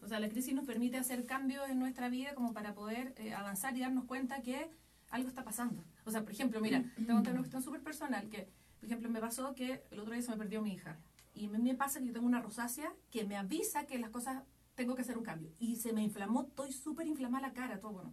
O 0.00 0.08
sea, 0.08 0.20
la 0.20 0.30
crisis 0.30 0.54
nos 0.54 0.64
permite 0.64 0.96
hacer 0.96 1.26
cambios 1.26 1.68
en 1.68 1.78
nuestra 1.78 2.08
vida 2.08 2.34
como 2.34 2.54
para 2.54 2.74
poder 2.74 3.12
eh, 3.18 3.34
avanzar 3.34 3.76
y 3.76 3.80
darnos 3.80 4.06
cuenta 4.06 4.40
que 4.40 4.70
algo 5.10 5.28
está 5.28 5.44
pasando. 5.44 5.84
O 6.06 6.10
sea, 6.10 6.22
por 6.22 6.32
ejemplo, 6.32 6.62
mira, 6.62 6.82
tengo 6.96 7.20
una 7.20 7.36
cuestión 7.36 7.60
súper 7.60 7.82
personal, 7.82 8.30
que, 8.30 8.48
por 8.80 8.86
ejemplo, 8.86 9.10
me 9.10 9.20
pasó 9.20 9.54
que 9.54 9.82
el 9.90 10.00
otro 10.00 10.14
día 10.14 10.22
se 10.22 10.30
me 10.30 10.38
perdió 10.38 10.62
mi 10.62 10.72
hija, 10.72 10.98
y 11.34 11.48
me, 11.48 11.58
me 11.58 11.74
pasa 11.74 12.00
que 12.00 12.06
yo 12.06 12.12
tengo 12.12 12.26
una 12.26 12.40
rosácea 12.40 12.94
que 13.10 13.24
me 13.24 13.36
avisa 13.36 13.86
que 13.86 13.98
las 13.98 14.10
cosas, 14.10 14.42
tengo 14.74 14.94
que 14.94 15.02
hacer 15.02 15.18
un 15.18 15.24
cambio, 15.24 15.52
y 15.58 15.76
se 15.76 15.92
me 15.92 16.02
inflamó, 16.02 16.42
estoy 16.42 16.72
súper 16.72 17.06
inflamada 17.06 17.48
la 17.48 17.54
cara, 17.54 17.80
todo 17.80 17.92
bueno 17.92 18.12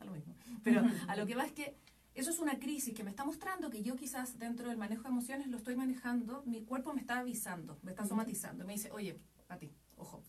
a 0.00 0.04
lo 0.04 0.12
mismo. 0.12 0.34
Pero 0.64 0.82
a 1.06 1.16
lo 1.16 1.26
que 1.26 1.34
va 1.34 1.44
es 1.44 1.52
que 1.52 1.76
eso 2.14 2.30
es 2.30 2.38
una 2.40 2.58
crisis 2.58 2.94
que 2.94 3.04
me 3.04 3.10
está 3.10 3.24
mostrando 3.24 3.70
que 3.70 3.82
yo 3.82 3.94
quizás 3.94 4.38
dentro 4.38 4.68
del 4.68 4.76
manejo 4.76 5.04
de 5.04 5.08
emociones 5.10 5.46
lo 5.46 5.56
estoy 5.56 5.76
manejando, 5.76 6.42
mi 6.46 6.62
cuerpo 6.62 6.92
me 6.92 7.00
está 7.00 7.20
avisando, 7.20 7.78
me 7.82 7.92
está 7.92 8.06
somatizando, 8.06 8.64
me 8.64 8.72
dice, 8.72 8.90
oye, 8.90 9.20
a 9.48 9.56
ti, 9.56 9.72
ojo. 9.96 10.22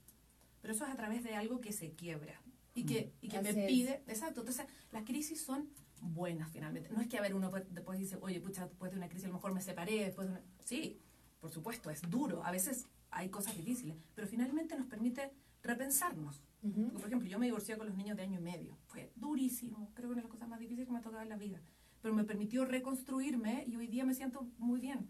Pero 0.62 0.74
eso 0.74 0.86
es 0.86 0.92
a 0.92 0.96
través 0.96 1.24
de 1.24 1.36
algo 1.36 1.62
que 1.62 1.72
se 1.72 1.94
quiebra 1.94 2.40
y 2.76 2.86
que, 2.86 3.14
y 3.22 3.28
que 3.28 3.42
me 3.42 3.54
pide, 3.54 4.04
exacto, 4.08 4.42
entonces 4.42 4.68
las 4.92 5.04
crisis 5.04 5.42
son 5.42 5.70
buenas 6.02 6.52
finalmente. 6.52 6.90
No 6.92 7.02
es 7.02 7.08
que, 7.08 7.18
a 7.18 7.22
ver, 7.22 7.34
uno 7.34 7.50
después 7.50 7.98
dice, 7.98 8.18
oye, 8.22 8.40
pucha, 8.40 8.68
después 8.68 8.92
de 8.92 8.98
una 8.98 9.10
crisis 9.10 9.26
a 9.26 9.30
lo 9.30 9.36
mejor 9.36 9.54
me 9.54 9.62
separé, 9.62 10.06
después 10.06 10.28
de 10.28 10.34
una... 10.34 10.44
Sí, 10.64 11.02
por 11.40 11.52
supuesto, 11.52 11.90
es 11.90 12.02
duro, 12.10 12.44
a 12.44 12.52
veces 12.52 12.88
hay 13.12 13.30
cosas 13.30 13.56
difíciles, 13.56 13.98
pero 14.16 14.28
finalmente 14.28 14.76
nos 14.78 14.88
permite 14.88 15.32
repensarnos 15.62 16.42
por 16.62 17.06
ejemplo, 17.06 17.28
yo 17.28 17.40
me 17.40 17.46
divorcié 17.46 17.78
con 17.78 17.88
los 17.88 17.96
niños 17.96 18.18
de 18.18 18.24
año 18.24 18.40
y 18.40 18.44
medio. 18.44 18.78
Fue 18.88 19.12
durísimo. 19.16 19.92
Creo 19.94 20.10
que 20.10 20.14
una 20.14 20.22
de 20.22 20.28
las 20.28 20.32
cosas 20.32 20.50
más 20.50 20.60
difíciles 20.60 20.88
que 20.88 20.92
me 20.92 21.00
ha 21.00 21.02
tocado 21.02 21.24
en 21.24 21.30
la 21.30 21.38
vida. 21.38 21.62
Pero 22.02 22.14
me 22.14 22.26
permitió 22.26 22.66
reconstruirme 22.66 23.64
y 23.66 23.76
hoy 23.78 23.88
día 23.88 24.04
me 24.04 24.14
siento 24.14 24.48
muy 24.58 24.82
bien. 24.82 25.10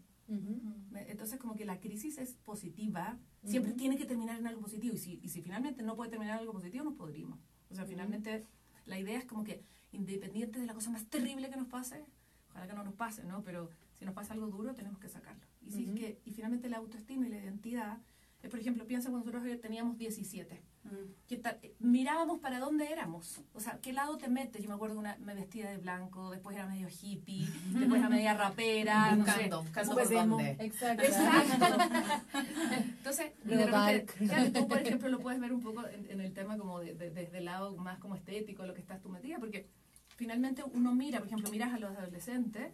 Entonces, 1.08 1.40
como 1.40 1.56
que 1.56 1.66
la 1.66 1.80
crisis 1.80 2.20
es 2.20 2.34
positiva. 2.34 3.18
Siempre 3.44 3.74
tiene 3.74 3.98
que 3.98 4.06
terminar 4.06 4.38
en 4.38 4.46
algo 4.46 4.62
positivo. 4.62 4.94
Y 4.94 5.00
si, 5.00 5.20
y 5.24 5.30
si 5.30 5.42
finalmente 5.42 5.82
no 5.82 5.96
puede 5.96 6.12
terminar 6.12 6.36
en 6.36 6.42
algo 6.42 6.54
positivo, 6.54 6.84
nos 6.84 6.94
podrimos. 6.94 7.40
O 7.72 7.74
sea, 7.74 7.86
finalmente 7.86 8.46
la 8.86 9.00
idea 9.00 9.18
es 9.18 9.26
como 9.26 9.44
que 9.44 9.64
independiente 9.92 10.60
de 10.60 10.68
la 10.68 10.76
cosa 10.76 10.92
más 10.92 11.08
terrible 11.08 11.50
que 11.50 11.58
nos 11.58 11.68
pase, 11.68 12.06
ojalá 12.50 12.68
que 12.68 12.74
no 12.74 12.84
nos 12.84 12.94
pase, 12.94 13.24
¿no? 13.24 13.44
Pero 13.44 13.72
si 13.98 14.06
nos 14.06 14.14
pasa 14.14 14.34
algo 14.34 14.48
duro, 14.48 14.76
tenemos 14.76 15.00
que 15.00 15.10
sacarlo. 15.10 15.49
Y, 15.70 15.72
si 15.72 15.86
que, 15.96 16.20
y 16.26 16.32
finalmente 16.32 16.70
la 16.70 16.78
autoestima 16.78 17.28
y 17.28 17.30
la 17.30 17.38
identidad 17.38 18.00
por 18.48 18.60
ejemplo, 18.60 18.88
piensa 18.88 19.10
cuando 19.10 19.30
nosotros 19.32 19.60
teníamos 19.60 19.98
17. 19.98 20.64
Mm. 20.82 21.36
mirábamos 21.80 22.40
para 22.40 22.60
dónde 22.60 22.90
éramos. 22.90 23.42
O 23.54 23.60
sea, 23.60 23.80
¿qué 23.82 23.92
lado 23.92 24.18
te 24.18 24.30
metes? 24.30 24.64
Yo 24.64 24.70
me 24.70 24.76
acuerdo 24.76 24.96
que 24.96 25.00
una, 25.00 25.18
me 25.18 25.36
vestía 25.36 25.70
de 25.70 25.78
blanco, 25.78 26.32
después 26.32 26.56
era 26.56 26.66
medio 26.66 26.88
hippie, 26.88 27.46
después 27.78 28.00
era 28.00 28.10
media 28.10 28.34
rapera. 28.34 29.14
Buscando, 29.18 29.58
no 29.58 29.64
buscando 29.64 29.96
por 29.96 30.10
dónde. 30.10 30.56
Exacto. 30.60 31.04
Entonces, 32.80 33.32
de 33.44 33.66
repente, 33.66 34.52
tú, 34.54 34.68
por 34.70 34.78
ejemplo, 34.78 35.10
lo 35.10 35.20
puedes 35.20 35.42
ver 35.42 35.52
un 35.52 35.62
poco 35.62 35.86
en, 35.86 36.22
el 36.22 36.34
tema 36.34 36.58
como 36.58 36.80
de, 36.80 36.94
desde 36.94 37.38
el 37.38 37.46
lado 37.46 37.76
más 37.76 38.00
como 38.00 38.16
estético, 38.16 38.66
lo 38.66 38.74
que 38.74 38.82
estás 38.82 39.02
tú 39.02 39.10
metida, 39.10 39.38
porque 39.38 39.68
finalmente 40.16 40.64
uno 40.64 40.96
mira, 40.96 41.20
por 41.20 41.28
ejemplo, 41.28 41.52
miras 41.52 41.74
a 41.74 41.78
los 41.78 41.96
adolescentes, 41.98 42.72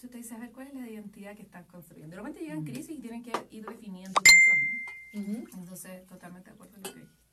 tú 0.00 0.08
te 0.08 0.18
dices, 0.18 0.32
a 0.32 0.38
ver, 0.38 0.52
¿cuál 0.52 0.68
es 0.68 0.74
la 0.74 0.88
identidad 0.88 1.34
que 1.36 1.42
están 1.42 1.64
construyendo? 1.64 2.16
De 2.16 2.22
repente 2.22 2.40
llegan 2.40 2.62
mm. 2.62 2.64
crisis 2.64 2.90
y 2.90 3.00
tienen 3.00 3.22
que 3.22 3.32
ir 3.50 3.66
definiendo 3.66 4.20
quiénes 4.22 4.44
son, 4.44 5.32
¿no? 5.32 5.58
Entonces, 5.60 6.06
totalmente 6.06 6.50
de 6.50 6.54
acuerdo 6.54 6.74
con 6.74 6.82
lo 6.82 6.92
que 6.92 7.00
dijiste. 7.00 7.24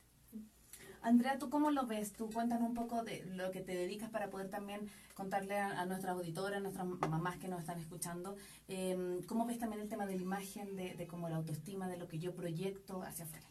Andrea, 1.02 1.36
¿tú 1.36 1.50
cómo 1.50 1.72
lo 1.72 1.86
ves? 1.86 2.12
Tú 2.12 2.30
cuéntanos 2.30 2.68
un 2.68 2.74
poco 2.74 3.02
de 3.02 3.24
lo 3.26 3.50
que 3.50 3.60
te 3.60 3.74
dedicas 3.74 4.08
para 4.10 4.30
poder 4.30 4.48
también 4.50 4.88
contarle 5.14 5.58
a, 5.58 5.80
a 5.80 5.84
nuestras 5.84 6.14
auditoras, 6.14 6.58
a 6.58 6.60
nuestras 6.60 6.86
mamás 6.86 7.38
que 7.38 7.48
nos 7.48 7.58
están 7.58 7.80
escuchando, 7.80 8.36
em, 8.68 9.20
¿cómo 9.24 9.44
ves 9.44 9.58
también 9.58 9.82
el 9.82 9.88
tema 9.88 10.06
de 10.06 10.14
la 10.14 10.22
imagen, 10.22 10.76
de, 10.76 10.94
de 10.94 11.06
cómo 11.08 11.28
la 11.28 11.36
autoestima, 11.36 11.88
de 11.88 11.96
lo 11.96 12.06
que 12.06 12.20
yo 12.20 12.34
proyecto 12.34 13.02
hacia 13.02 13.24
afuera? 13.24 13.46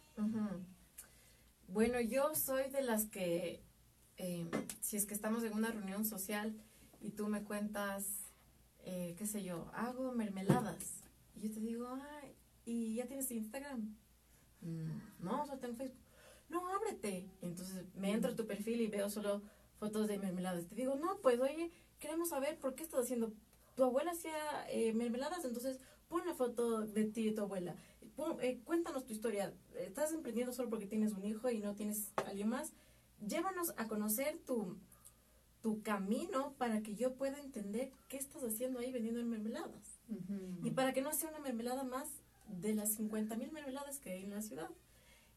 Bueno, 1.67 1.99
yo 1.99 2.35
soy 2.35 2.69
de 2.69 2.83
las 2.83 3.05
que, 3.05 3.63
em, 4.15 4.49
si 4.79 4.95
es 4.95 5.05
que 5.05 5.13
estamos 5.13 5.43
en 5.43 5.53
una 5.53 5.71
reunión 5.71 6.05
social 6.05 6.55
y 7.01 7.11
tú 7.11 7.27
me 7.27 7.43
cuentas, 7.43 8.20
eh, 8.83 9.15
qué 9.17 9.25
sé 9.25 9.43
yo, 9.43 9.69
hago 9.73 10.11
mermeladas, 10.11 11.03
y 11.35 11.41
yo 11.41 11.51
te 11.51 11.59
digo, 11.59 11.87
ay, 12.21 12.35
¿y 12.65 12.95
ya 12.95 13.07
tienes 13.07 13.31
Instagram? 13.31 13.95
Mm, 14.61 15.23
no, 15.23 15.45
solo 15.45 15.59
tengo 15.59 15.75
Facebook. 15.75 16.01
No, 16.49 16.67
ábrete. 16.67 17.29
Entonces 17.41 17.85
me 17.95 18.11
entro 18.11 18.31
a 18.31 18.35
tu 18.35 18.45
perfil 18.45 18.81
y 18.81 18.87
veo 18.87 19.09
solo 19.09 19.41
fotos 19.79 20.07
de 20.07 20.19
mermeladas. 20.19 20.67
Te 20.67 20.75
digo, 20.75 20.95
no, 20.95 21.19
pues 21.21 21.39
oye, 21.39 21.71
queremos 21.99 22.29
saber 22.29 22.59
por 22.59 22.75
qué 22.75 22.83
estás 22.83 23.01
haciendo. 23.01 23.33
Tu 23.75 23.83
abuela 23.83 24.11
hacía 24.11 24.35
eh, 24.69 24.93
mermeladas, 24.93 25.45
entonces 25.45 25.79
pon 26.09 26.21
una 26.21 26.35
foto 26.35 26.81
de 26.81 27.05
ti 27.05 27.29
y 27.29 27.33
tu 27.33 27.41
abuela. 27.41 27.75
Eh, 28.41 28.59
cuéntanos 28.65 29.05
tu 29.05 29.13
historia. 29.13 29.53
¿Estás 29.75 30.11
emprendiendo 30.11 30.51
solo 30.51 30.69
porque 30.69 30.85
tienes 30.85 31.13
un 31.13 31.23
hijo 31.23 31.49
y 31.49 31.59
no 31.59 31.73
tienes 31.73 32.11
alguien 32.15 32.49
más? 32.49 32.73
Llévanos 33.25 33.73
a 33.77 33.87
conocer 33.87 34.37
tu, 34.45 34.77
tu 35.61 35.81
camino 35.83 36.53
para 36.57 36.81
que 36.81 36.95
yo 36.95 37.13
pueda 37.13 37.39
entender 37.39 37.91
qué 38.09 38.17
estás 38.17 38.43
haciendo 38.43 38.79
ahí 38.79 38.91
vendiendo 38.91 39.23
mermeladas. 39.23 39.99
Y 40.63 40.71
para 40.71 40.93
que 40.93 41.01
no 41.01 41.13
sea 41.13 41.29
una 41.29 41.39
mermelada 41.39 41.83
más 41.83 42.09
de 42.47 42.73
las 42.73 42.99
50.000 42.99 43.51
mermeladas 43.51 43.99
que 43.99 44.11
hay 44.11 44.23
en 44.23 44.31
la 44.31 44.41
ciudad. 44.41 44.69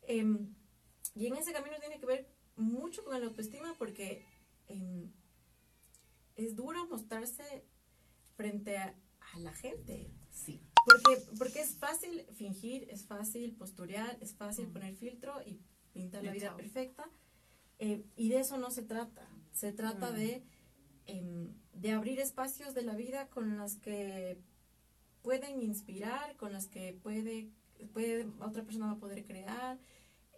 Em, 0.02 0.52
y 1.14 1.26
en 1.26 1.36
ese 1.36 1.52
camino 1.52 1.76
tiene 1.78 2.00
que 2.00 2.06
ver 2.06 2.26
mucho 2.56 3.04
con 3.04 3.18
la 3.18 3.26
autoestima 3.26 3.74
porque 3.78 4.24
em, 4.68 5.10
es 6.36 6.56
duro 6.56 6.86
mostrarse 6.86 7.64
frente 8.36 8.78
a, 8.78 8.94
la 9.38 9.52
gente. 9.52 10.12
Sí. 10.30 10.60
Porque, 10.84 11.20
porque 11.36 11.60
es 11.60 11.76
fácil 11.76 12.24
fingir, 12.36 12.86
es 12.88 13.04
fácil 13.04 13.52
posturear, 13.56 14.16
es 14.20 14.32
fácil 14.32 14.68
poner 14.68 14.94
filtro 14.94 15.42
y 15.44 15.58
pintar 15.92 16.22
la 16.22 16.32
vida 16.32 16.54
perfecta. 16.54 17.10
Eh, 17.80 18.04
y 18.16 18.28
de 18.28 18.40
eso 18.40 18.58
no 18.58 18.70
se 18.70 18.82
trata. 18.82 19.28
Se 19.54 19.72
trata 19.72 20.10
de, 20.12 20.42
em, 21.06 21.54
de 21.72 21.92
abrir 21.92 22.18
espacios 22.20 22.74
de 22.74 22.82
la 22.82 22.94
vida 22.96 23.28
con 23.28 23.56
las 23.56 23.76
que 23.76 24.36
pueden 25.22 25.62
inspirar, 25.62 26.36
con 26.36 26.52
las 26.52 26.66
que 26.66 26.92
puede, 26.92 27.48
puede 27.92 28.26
otra 28.40 28.64
persona 28.64 28.86
va 28.86 28.92
a 28.92 28.98
poder 28.98 29.24
crear. 29.24 29.78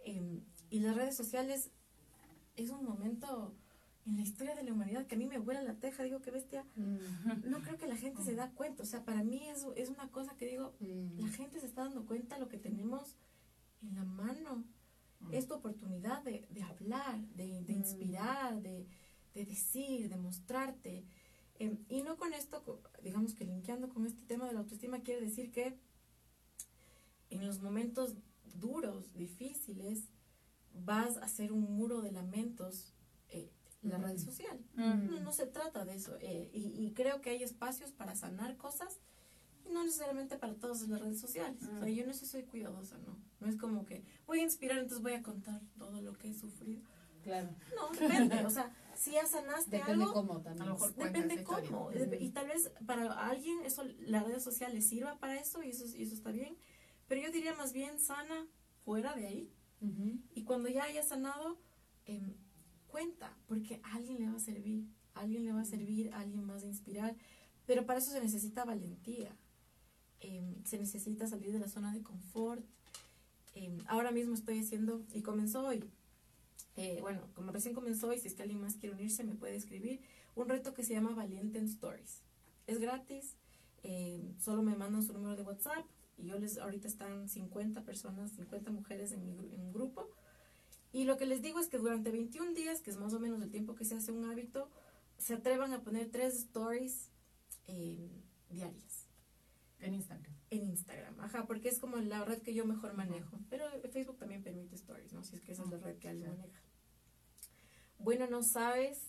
Em, 0.05 0.43
y 0.71 0.81
las 0.81 0.95
redes 0.95 1.17
sociales 1.17 1.71
es 2.57 2.71
un 2.71 2.85
momento 2.85 3.55
en 4.07 4.17
la 4.17 4.23
historia 4.23 4.55
de 4.55 4.63
la 4.63 4.73
humanidad 4.73 5.07
que 5.07 5.15
a 5.17 5.19
mí 5.19 5.27
me 5.27 5.39
vuela 5.39 5.63
la 5.63 5.75
teja, 5.75 6.05
digo 6.05 6.21
que 6.21 6.31
bestia, 6.31 6.65
mm. 6.77 7.49
no 7.51 7.61
creo 7.63 7.77
que 7.77 7.89
la 7.89 7.97
gente 7.97 8.23
se 8.23 8.35
da 8.37 8.51
cuenta, 8.53 8.85
o 8.85 8.87
sea, 8.87 9.05
para 9.05 9.25
mí 9.25 9.49
es, 9.49 9.67
es 9.77 9.89
una 9.89 10.09
cosa 10.11 10.37
que 10.37 10.47
digo, 10.47 10.75
mm. 10.79 11.21
la 11.21 11.29
gente 11.29 11.59
se 11.59 11.67
está 11.67 11.83
dando 11.85 12.07
cuenta 12.07 12.37
de 12.37 12.43
lo 12.43 12.49
que 12.49 12.59
tenemos 12.59 13.17
en 13.83 13.97
la 13.97 14.05
mano. 14.05 14.65
es 15.33 15.49
tu 15.49 15.55
oportunidad 15.55 16.23
de, 16.23 16.47
de 16.51 16.63
hablar, 16.63 17.19
de, 17.35 17.63
de 17.65 17.75
Mm. 17.75 17.79
inspirar, 17.79 18.63
de, 18.63 18.87
de 19.37 19.45
decir, 19.45 20.09
de 20.09 20.17
mostrarte. 20.17 21.05
Em, 21.59 21.79
y 21.89 22.03
no 22.03 22.17
con 22.17 22.33
esto, 22.33 22.83
digamos 23.03 23.35
que 23.35 23.45
linkeando 23.45 23.89
con 23.89 24.07
este 24.07 24.23
tema 24.25 24.47
de 24.47 24.55
la 24.55 24.61
autoestima, 24.61 25.01
quiere 25.03 25.21
decir 25.21 25.53
que 25.53 25.79
en 27.31 27.47
los 27.47 27.61
momentos 27.61 28.15
duros, 28.55 29.13
difíciles, 29.15 30.09
vas 30.73 31.17
a 31.19 31.25
hacer 31.25 31.53
un 31.53 31.63
muro 31.77 32.01
de 32.01 32.13
lamentos 32.13 32.93
eh, 33.29 33.51
la 33.83 33.97
Ujú. 33.99 34.07
red 34.07 34.19
social. 34.19 34.59
Mm. 34.75 35.07
No, 35.11 35.21
no 35.21 35.33
se 35.33 35.47
trata 35.47 35.85
de 35.85 35.95
eso. 35.95 36.17
eh, 36.21 36.51
y, 36.53 36.87
y 36.87 36.93
creo 36.95 37.21
que 37.21 37.31
hay 37.31 37.43
espacios 37.43 37.93
para 37.93 38.15
sanar 38.15 38.57
cosas 38.57 39.01
y 39.67 39.71
no 39.73 39.85
necesariamente 39.85 40.39
para 40.39 40.55
todas 40.55 40.89
las 40.89 41.01
redes 41.01 41.21
sociales. 41.21 41.63
O 41.63 41.79
sea, 41.81 41.89
yo 41.89 42.07
no 42.07 42.15
sé, 42.15 42.25
soy 42.27 42.45
cuidadosa, 42.45 42.97
¿no? 42.99 43.19
No 43.41 43.49
es 43.49 43.57
como 43.57 43.85
que 43.85 44.05
voy 44.27 44.41
a 44.41 44.45
inspirar, 44.45 44.79
entonces 44.79 45.03
voy 45.03 45.13
a 45.15 45.23
contar 45.23 45.61
todo 45.79 46.01
lo 46.01 46.13
que 46.15 46.29
he 46.31 46.35
sufrido. 46.35 46.83
Claro. 47.23 47.51
No, 47.77 47.91
depende. 47.99 48.45
o 48.47 48.51
sea, 48.51 48.73
si 48.97 49.13
ya 49.13 49.27
sanaste 49.27 49.71
Depende 49.79 50.03
algo, 50.05 50.13
cómo 50.15 50.41
también. 50.41 50.63
A 50.63 50.67
lo 50.67 50.73
mejor 50.75 50.95
depende 50.95 51.35
historia. 51.35 51.71
cómo. 51.71 51.91
Dep- 51.93 52.21
Y 52.21 52.31
tal 52.31 52.49
vez 52.49 52.71
para 52.87 53.29
alguien 53.29 53.61
eso 53.65 53.83
la 54.01 54.23
red 54.23 54.41
social 54.41 54.73
le 54.75 54.81
sirva 54.83 55.19
para 55.19 55.39
eso 55.39 55.63
y 55.63 55.71
eso, 55.71 55.85
y 55.97 56.03
eso 56.03 56.15
está 56.15 56.31
bien. 56.33 56.57
Pero 57.09 57.21
yo 57.23 57.31
diría 57.31 57.55
más 57.55 57.73
bien 57.73 57.99
sana 58.01 58.47
fuera 58.85 59.15
de 59.15 59.27
ahí. 59.27 59.53
Ujú. 59.81 60.19
Y 60.35 60.43
cuando 60.45 60.69
ya 60.69 60.85
haya 60.85 61.03
sanado, 61.03 61.59
em, 62.07 62.35
cuenta, 62.89 63.37
porque 63.47 63.81
a 63.85 63.95
alguien 63.95 64.19
le 64.19 64.29
va 64.29 64.37
a 64.37 64.41
servir, 64.41 64.87
a 65.15 65.21
alguien 65.21 65.45
le 65.45 65.53
va 65.53 65.61
a 65.61 65.65
servir, 65.65 66.13
a 66.15 66.21
alguien 66.21 66.47
vas 66.47 66.63
a 66.65 66.67
inspirar, 66.67 67.15
pero 67.67 67.85
para 67.87 67.99
eso 67.99 68.11
se 68.11 68.21
necesita 68.21 68.65
valentía, 68.65 69.37
Em, 70.21 70.65
se 70.65 70.79
necesita 70.79 71.27
salir 71.27 71.53
de 71.53 71.59
la 71.59 71.69
zona 71.69 71.93
de 71.93 72.03
confort. 72.03 72.65
Em, 73.55 73.77
ahora 73.87 74.11
mismo 74.13 74.33
estoy 74.35 74.59
haciendo, 74.61 75.05
y 75.13 75.21
comenzó 75.23 75.67
hoy, 75.67 75.85
eh, 76.77 76.99
bueno, 77.01 77.23
como 77.35 77.53
recién 77.53 77.75
comenzó, 77.75 78.13
y 78.13 78.19
si 78.19 78.29
es 78.29 78.35
que 78.35 78.43
alguien 78.43 78.61
más 78.61 78.77
quiere 78.77 78.95
unirse, 78.95 79.25
me 79.25 79.35
puede 79.35 79.57
escribir, 79.57 80.01
un 80.35 80.49
reto 80.49 80.75
que 80.75 80.85
se 80.85 80.95
llama 80.95 81.15
Valiente 81.15 81.59
en 81.59 81.67
Stories. 81.67 82.23
Es 82.67 82.79
gratis, 82.79 83.37
em, 83.83 84.39
solo 84.39 84.63
me 84.63 84.77
mandan 84.77 85.03
su 85.03 85.13
número 85.13 85.37
de 85.37 85.43
WhatsApp, 85.43 85.87
y 86.19 86.27
yo 86.27 86.39
les, 86.39 86.59
ahorita 86.59 86.89
están 86.89 87.29
50 87.29 87.83
personas, 87.83 88.33
50 88.33 88.71
mujeres 88.71 89.13
en, 89.13 89.25
mi, 89.25 89.33
en 89.55 89.61
un 89.61 89.73
grupo, 89.73 90.09
y 90.93 91.05
lo 91.05 91.17
que 91.17 91.27
les 91.27 91.43
digo 91.43 91.61
es 91.61 91.69
que 91.69 91.79
durante 91.79 92.11
21 92.11 92.55
días, 92.55 92.81
que 92.81 92.91
es 92.91 92.97
más 92.97 93.13
o 93.13 93.21
menos 93.21 93.43
el 93.43 93.51
tiempo 93.51 93.75
que 93.75 93.85
se 93.85 93.95
hace 93.97 94.13
un 94.13 94.25
hábito, 94.25 94.71
se 95.19 95.35
atrevan 95.35 95.73
a 95.73 95.83
poner 95.83 96.11
tres 96.11 96.35
stories 96.37 97.11
em, 97.67 98.09
diarias 98.51 99.07
En 99.81 99.95
Instagram. 99.95 100.33
en 100.51 100.63
Instagram. 100.65 101.21
Ajá, 101.21 101.47
porque 101.47 101.69
es 101.69 101.79
como 101.79 101.97
la 101.97 102.25
red 102.25 102.41
que 102.41 102.55
yo 102.55 102.65
mejor 102.65 102.95
manejo. 102.95 103.39
Pero 103.51 103.67
Facebook 103.91 104.17
también 104.19 104.43
permite 104.43 104.75
stories, 104.77 105.13
¿no? 105.13 105.23
Si 105.23 105.37
es 105.37 105.43
que 105.43 105.53
esa 105.53 105.65
es 105.65 105.71
la 105.71 105.79
red 105.79 105.99
que 105.99 106.09
alguien 106.09 106.31
maneja. 106.31 106.63
Bueno, 107.99 108.27
no 108.29 108.43
sabes, 108.43 109.01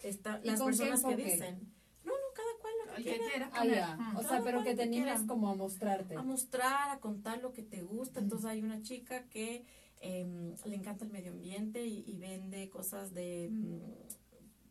está, 0.00 0.40
¿Y 0.42 0.46
las 0.48 0.60
qué 0.60 0.64
personas 0.66 1.04
que 1.04 1.16
dicen, 1.16 1.72
no, 2.04 2.12
no, 2.12 2.18
cada 2.34 2.48
cual 2.60 2.72
lo 2.86 2.94
que 2.94 3.02
que 3.04 3.18
quiera. 3.18 3.50
Ah. 3.52 4.12
Mm. 4.12 4.16
O 4.16 4.22
sea, 4.22 4.42
pero 4.42 4.62
que 4.62 4.74
te 4.74 4.82
animes 4.82 5.22
como 5.26 5.48
a 5.48 5.54
mostrarte. 5.54 6.16
a 6.16 6.22
mostrar, 6.22 6.90
a 6.90 7.00
contar 7.00 7.40
lo 7.40 7.52
que 7.52 7.62
te 7.62 7.82
gusta. 7.82 8.20
Entonces 8.20 8.46
hay 8.46 8.62
una 8.62 8.82
chica 8.82 9.24
que 9.28 9.64
em, 10.00 10.54
le 10.66 10.76
encanta 10.76 11.04
el 11.04 11.10
medio 11.10 11.32
ambiente 11.32 11.86
y, 11.86 12.04
y 12.06 12.16
vende 12.18 12.68
cosas 12.68 13.14
de 13.14 13.48
mm, 13.50 13.80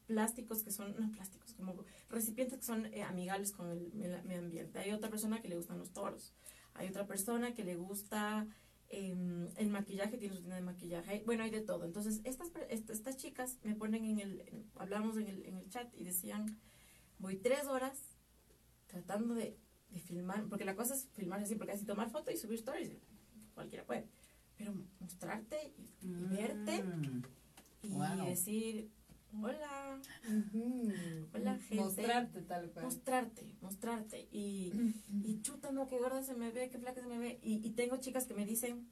plásticos 0.07 0.63
que 0.63 0.71
son, 0.71 0.95
no 0.99 1.11
plásticos, 1.11 1.53
como 1.53 1.73
recipientes 2.09 2.59
que 2.59 2.65
son 2.65 2.85
eh, 2.87 3.03
amigables 3.03 3.51
con 3.51 3.69
el 3.71 3.91
me- 3.93 4.21
medio 4.23 4.39
ambiente. 4.41 4.79
Hay 4.79 4.91
otra 4.91 5.09
persona 5.09 5.41
que 5.41 5.47
le 5.47 5.55
gustan 5.55 5.77
los 5.79 5.91
toros. 5.91 6.33
Hay 6.75 6.87
otra 6.89 7.05
persona 7.07 7.53
que 7.53 7.63
le 7.63 7.75
gusta 7.75 8.47
em, 8.93 9.49
el 9.57 9.69
maquillaje, 9.69 10.17
tiene 10.17 10.35
su 10.35 10.41
tienda 10.41 10.55
de 10.57 10.61
maquillaje. 10.61 11.23
Bueno, 11.25 11.43
hay 11.43 11.49
de 11.51 11.61
todo. 11.61 11.83
Entonces 11.85 12.21
estas, 12.23 12.51
estas 12.69 13.17
chicas 13.17 13.57
me 13.63 13.75
ponen 13.75 14.05
en 14.05 14.19
el, 14.19 14.65
hablamos 14.75 15.17
en 15.17 15.27
el, 15.27 15.45
en 15.45 15.57
el 15.57 15.69
chat 15.69 15.93
y 15.95 16.03
decían, 16.03 16.57
voy 17.19 17.37
tres 17.37 17.65
horas 17.67 17.97
tratando 18.87 19.33
de 19.35 19.57
de 19.89 19.99
filmar, 19.99 20.47
porque 20.49 20.65
la 20.65 20.75
cosa 20.75 20.95
es 20.95 21.07
filmar 21.13 21.39
así, 21.41 21.53
porque 21.53 21.73
así 21.73 21.85
tomar 21.85 22.09
foto 22.09 22.31
y 22.31 22.37
subir 22.37 22.57
stories, 22.57 22.89
cualquiera 23.53 23.85
puede, 23.85 24.07
pero 24.57 24.73
mostrarte 24.99 25.71
y, 25.77 26.07
y 26.07 26.25
verte 26.25 26.81
Mm. 26.83 27.21
y 27.83 27.89
Wow. 27.89 28.25
decir, 28.25 28.89
hola. 29.41 29.99
Hola, 31.33 31.57
gente. 31.59 31.75
Mostrarte 31.75 32.41
tal 32.41 32.71
cual. 32.71 32.85
mostrarte, 32.85 33.55
mostrarte, 33.61 34.27
y, 34.31 34.71
y 35.23 35.41
chuta, 35.41 35.71
no, 35.71 35.87
qué 35.87 35.97
gorda 35.97 36.23
se 36.23 36.35
me 36.35 36.51
ve, 36.51 36.69
qué 36.69 36.79
flaca 36.79 37.01
se 37.01 37.07
me 37.07 37.17
ve, 37.17 37.39
y, 37.41 37.65
y 37.65 37.71
tengo 37.71 37.97
chicas 37.97 38.25
que 38.25 38.33
me 38.33 38.45
dicen, 38.45 38.87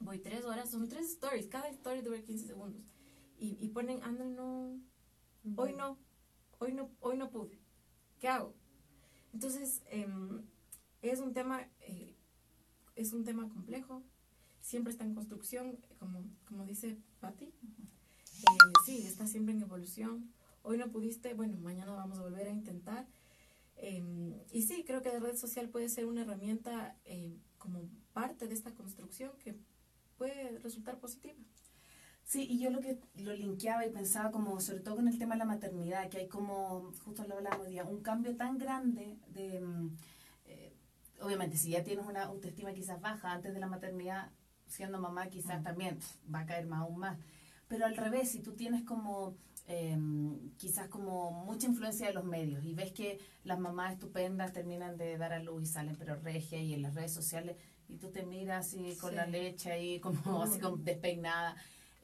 voy 0.00 0.18
tres 0.18 0.44
horas, 0.44 0.70
son 0.70 0.88
tres 0.88 1.10
stories, 1.10 1.46
cada 1.46 1.68
story 1.68 2.02
dura 2.02 2.20
15 2.20 2.46
segundos, 2.46 2.82
y, 3.38 3.56
y 3.60 3.68
ponen, 3.68 4.02
anda, 4.02 4.24
no, 4.24 4.78
hoy 5.56 5.74
no, 5.74 5.98
hoy 6.58 6.72
no, 6.72 6.90
hoy 7.00 7.16
no 7.16 7.30
pude, 7.30 7.58
¿qué 8.18 8.28
hago? 8.28 8.54
Entonces, 9.32 9.82
em, 9.90 10.42
es 11.02 11.20
un 11.20 11.32
tema, 11.32 11.68
eh, 11.80 12.14
es 12.96 13.12
un 13.12 13.24
tema 13.24 13.48
complejo, 13.48 14.02
siempre 14.60 14.90
está 14.92 15.04
en 15.04 15.14
construcción, 15.14 15.78
como, 15.98 16.24
como 16.46 16.64
dice 16.64 16.98
Patti, 17.20 17.52
Eh, 18.42 18.72
sí, 18.84 19.06
está 19.06 19.26
siempre 19.26 19.54
en 19.54 19.62
evolución, 19.62 20.32
hoy 20.62 20.78
no 20.78 20.90
pudiste, 20.90 21.34
bueno, 21.34 21.56
mañana 21.58 21.92
vamos 21.92 22.18
a 22.18 22.22
volver 22.22 22.46
a 22.48 22.50
intentar, 22.50 23.06
Em, 23.82 24.34
y 24.52 24.62
sí, 24.62 24.84
creo 24.84 25.00
que 25.02 25.10
la 25.10 25.20
red 25.20 25.36
social 25.36 25.68
puede 25.70 25.88
ser 25.88 26.04
una 26.04 26.22
herramienta 26.22 26.96
eh, 27.06 27.34
como 27.56 27.88
parte 28.12 28.46
de 28.46 28.54
esta 28.54 28.72
construcción 28.74 29.32
que 29.42 29.56
puede 30.18 30.58
resultar 30.58 30.98
positiva. 30.98 31.38
Sí, 32.24 32.46
y 32.48 32.60
yo 32.60 32.70
lo 32.70 32.80
que 32.80 32.98
lo 33.14 33.34
linkeaba 33.34 33.86
y 33.86 33.90
pensaba 33.90 34.30
como, 34.30 34.60
sobre 34.60 34.80
todo 34.80 34.96
con 34.96 35.08
el 35.08 35.18
tema 35.18 35.34
de 35.34 35.38
la 35.38 35.44
maternidad, 35.46 36.10
que 36.10 36.18
hay 36.18 36.28
como, 36.28 36.92
justo 37.04 37.24
lo 37.26 37.36
hablábamos 37.36 37.66
hoy 37.66 37.72
día, 37.72 37.84
un 37.84 38.02
cambio 38.02 38.36
tan 38.36 38.58
grande 38.58 39.18
de, 39.28 39.60
mm, 39.60 39.96
eh, 40.46 40.72
obviamente, 41.22 41.56
si 41.56 41.70
ya 41.70 41.82
tienes 41.82 42.06
una 42.06 42.24
autoestima 42.24 42.72
quizás 42.74 43.00
baja 43.00 43.32
antes 43.32 43.54
de 43.54 43.60
la 43.60 43.66
maternidad, 43.66 44.30
siendo 44.68 45.00
mamá 45.00 45.28
quizás 45.28 45.62
también 45.62 45.98
va 46.32 46.40
a 46.40 46.46
caer 46.46 46.66
más 46.66 46.80
aún 46.82 46.98
más. 46.98 47.18
Pero 47.70 47.86
al 47.86 47.96
revés, 47.96 48.30
si 48.30 48.40
tú 48.40 48.52
tienes 48.54 48.82
como, 48.82 49.36
eh, 49.68 49.96
quizás 50.58 50.88
como 50.88 51.30
mucha 51.30 51.66
influencia 51.68 52.08
de 52.08 52.12
los 52.12 52.24
medios 52.24 52.64
y 52.64 52.74
ves 52.74 52.92
que 52.92 53.18
las 53.44 53.58
mamás 53.60 53.92
estupendas 53.94 54.52
terminan 54.52 54.96
de 54.98 55.16
dar 55.16 55.32
a 55.32 55.38
luz 55.38 55.62
y 55.62 55.66
salen 55.66 55.94
pero 55.96 56.16
regia 56.16 56.60
y 56.60 56.74
en 56.74 56.82
las 56.82 56.94
redes 56.94 57.12
sociales 57.14 57.56
y 57.88 57.96
tú 57.96 58.10
te 58.10 58.24
miras 58.26 58.66
así 58.66 58.96
con 59.00 59.10
Sí. 59.10 59.16
la 59.16 59.26
leche 59.26 59.70
ahí 59.70 60.00
como 60.00 60.42
así 60.42 60.58
como 60.58 60.76
despeinada 60.78 61.54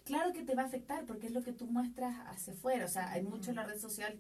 claro 0.05 0.33
que 0.33 0.45
te 0.45 0.55
va 0.55 0.63
a 0.63 0.67
afectar 0.67 1.05
porque 1.05 1.27
es 1.27 1.33
lo 1.33 1.43
que 1.43 1.53
tú 1.53 1.67
muestras 1.67 2.15
hacia 2.29 2.53
afuera. 2.53 2.85
O 2.85 2.89
sea, 2.89 3.11
hay 3.11 3.23
mucho 3.25 3.51
en 3.51 3.57
la 3.57 3.65
red 3.67 3.79
social 3.79 4.17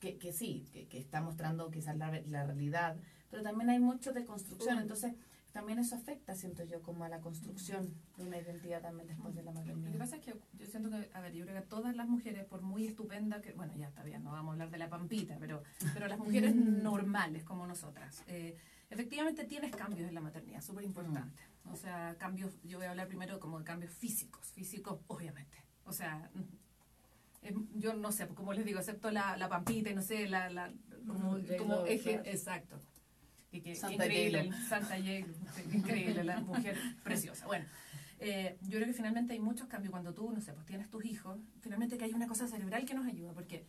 que, 0.00 0.16
que 0.16 0.32
sí, 0.32 0.64
que, 0.72 0.88
que 0.88 0.98
está 0.98 1.20
mostrando 1.20 1.70
quizás 1.70 1.94
la, 1.98 2.10
la 2.26 2.44
realidad, 2.46 2.96
pero 3.30 3.42
también 3.42 3.68
hay 3.68 3.78
mucho 3.78 4.14
de 4.14 4.24
construcción. 4.24 4.78
Entonces, 4.78 5.12
también 5.56 5.78
eso 5.78 5.94
afecta, 5.96 6.34
siento 6.34 6.64
yo, 6.64 6.82
como 6.82 7.04
a 7.04 7.08
la 7.08 7.20
construcción 7.22 7.88
de 8.18 8.24
una 8.24 8.36
identidad 8.36 8.82
también 8.82 9.08
después 9.08 9.34
de 9.34 9.42
la 9.42 9.52
Lo 9.52 9.62
que 9.62 9.72
maternidad. 9.72 9.98
pasa 9.98 10.16
es 10.16 10.22
que 10.22 10.34
yo 10.58 10.66
siento 10.66 10.90
que, 10.90 11.08
a 11.14 11.20
ver, 11.22 11.32
yo 11.32 11.46
creo 11.46 11.62
que 11.62 11.66
todas 11.66 11.96
las 11.96 12.06
mujeres, 12.06 12.44
por 12.44 12.60
muy 12.60 12.86
estupenda 12.86 13.40
que, 13.40 13.52
bueno, 13.52 13.72
ya 13.74 13.88
está 13.88 14.02
bien, 14.02 14.22
no 14.22 14.32
vamos 14.32 14.50
a 14.50 14.52
hablar 14.52 14.70
de 14.70 14.76
la 14.76 14.90
pampita, 14.90 15.38
pero, 15.40 15.62
pero 15.94 16.08
las 16.08 16.18
mujeres 16.18 16.54
normales 16.54 17.42
como 17.42 17.66
nosotras, 17.66 18.22
eh, 18.26 18.54
efectivamente 18.90 19.44
tienes 19.44 19.70
cambios 19.74 20.06
en 20.06 20.14
la 20.14 20.20
maternidad, 20.20 20.60
súper 20.60 20.84
importante. 20.84 21.42
O 21.72 21.74
sea, 21.74 22.14
cambios, 22.18 22.52
yo 22.62 22.76
voy 22.76 22.86
a 22.86 22.90
hablar 22.90 23.08
primero 23.08 23.40
como 23.40 23.58
de 23.58 23.64
cambios 23.64 23.92
físicos, 23.94 24.46
físicos, 24.52 25.00
obviamente. 25.06 25.56
O 25.86 25.92
sea, 25.92 26.30
es- 27.40 27.54
yo 27.76 27.94
no 27.94 28.12
sé, 28.12 28.28
como 28.28 28.52
les 28.52 28.66
digo, 28.66 28.78
excepto 28.78 29.10
la, 29.10 29.36
la 29.38 29.48
pampita 29.48 29.88
y 29.88 29.94
no 29.94 30.02
sé, 30.02 30.28
la, 30.28 30.50
la 30.50 30.70
como, 31.06 31.38
eje, 31.86 32.20
exacto. 32.30 32.78
Que, 33.60 33.74
Santa 33.74 34.06
increíble, 34.06 34.50
Santa 34.68 34.96
sí, 34.96 35.24
increíble, 35.72 36.24
la 36.24 36.40
mujer 36.40 36.76
preciosa. 37.04 37.46
Bueno, 37.46 37.66
eh, 38.18 38.58
yo 38.62 38.78
creo 38.78 38.86
que 38.86 38.92
finalmente 38.92 39.32
hay 39.32 39.40
muchos 39.40 39.68
cambios 39.68 39.90
cuando 39.90 40.14
tú, 40.14 40.30
no 40.30 40.40
sé, 40.40 40.52
pues 40.52 40.66
tienes 40.66 40.88
tus 40.90 41.04
hijos, 41.04 41.38
finalmente 41.60 41.98
que 41.98 42.04
hay 42.04 42.14
una 42.14 42.26
cosa 42.26 42.46
cerebral 42.46 42.84
que 42.84 42.94
nos 42.94 43.06
ayuda, 43.06 43.32
porque 43.32 43.66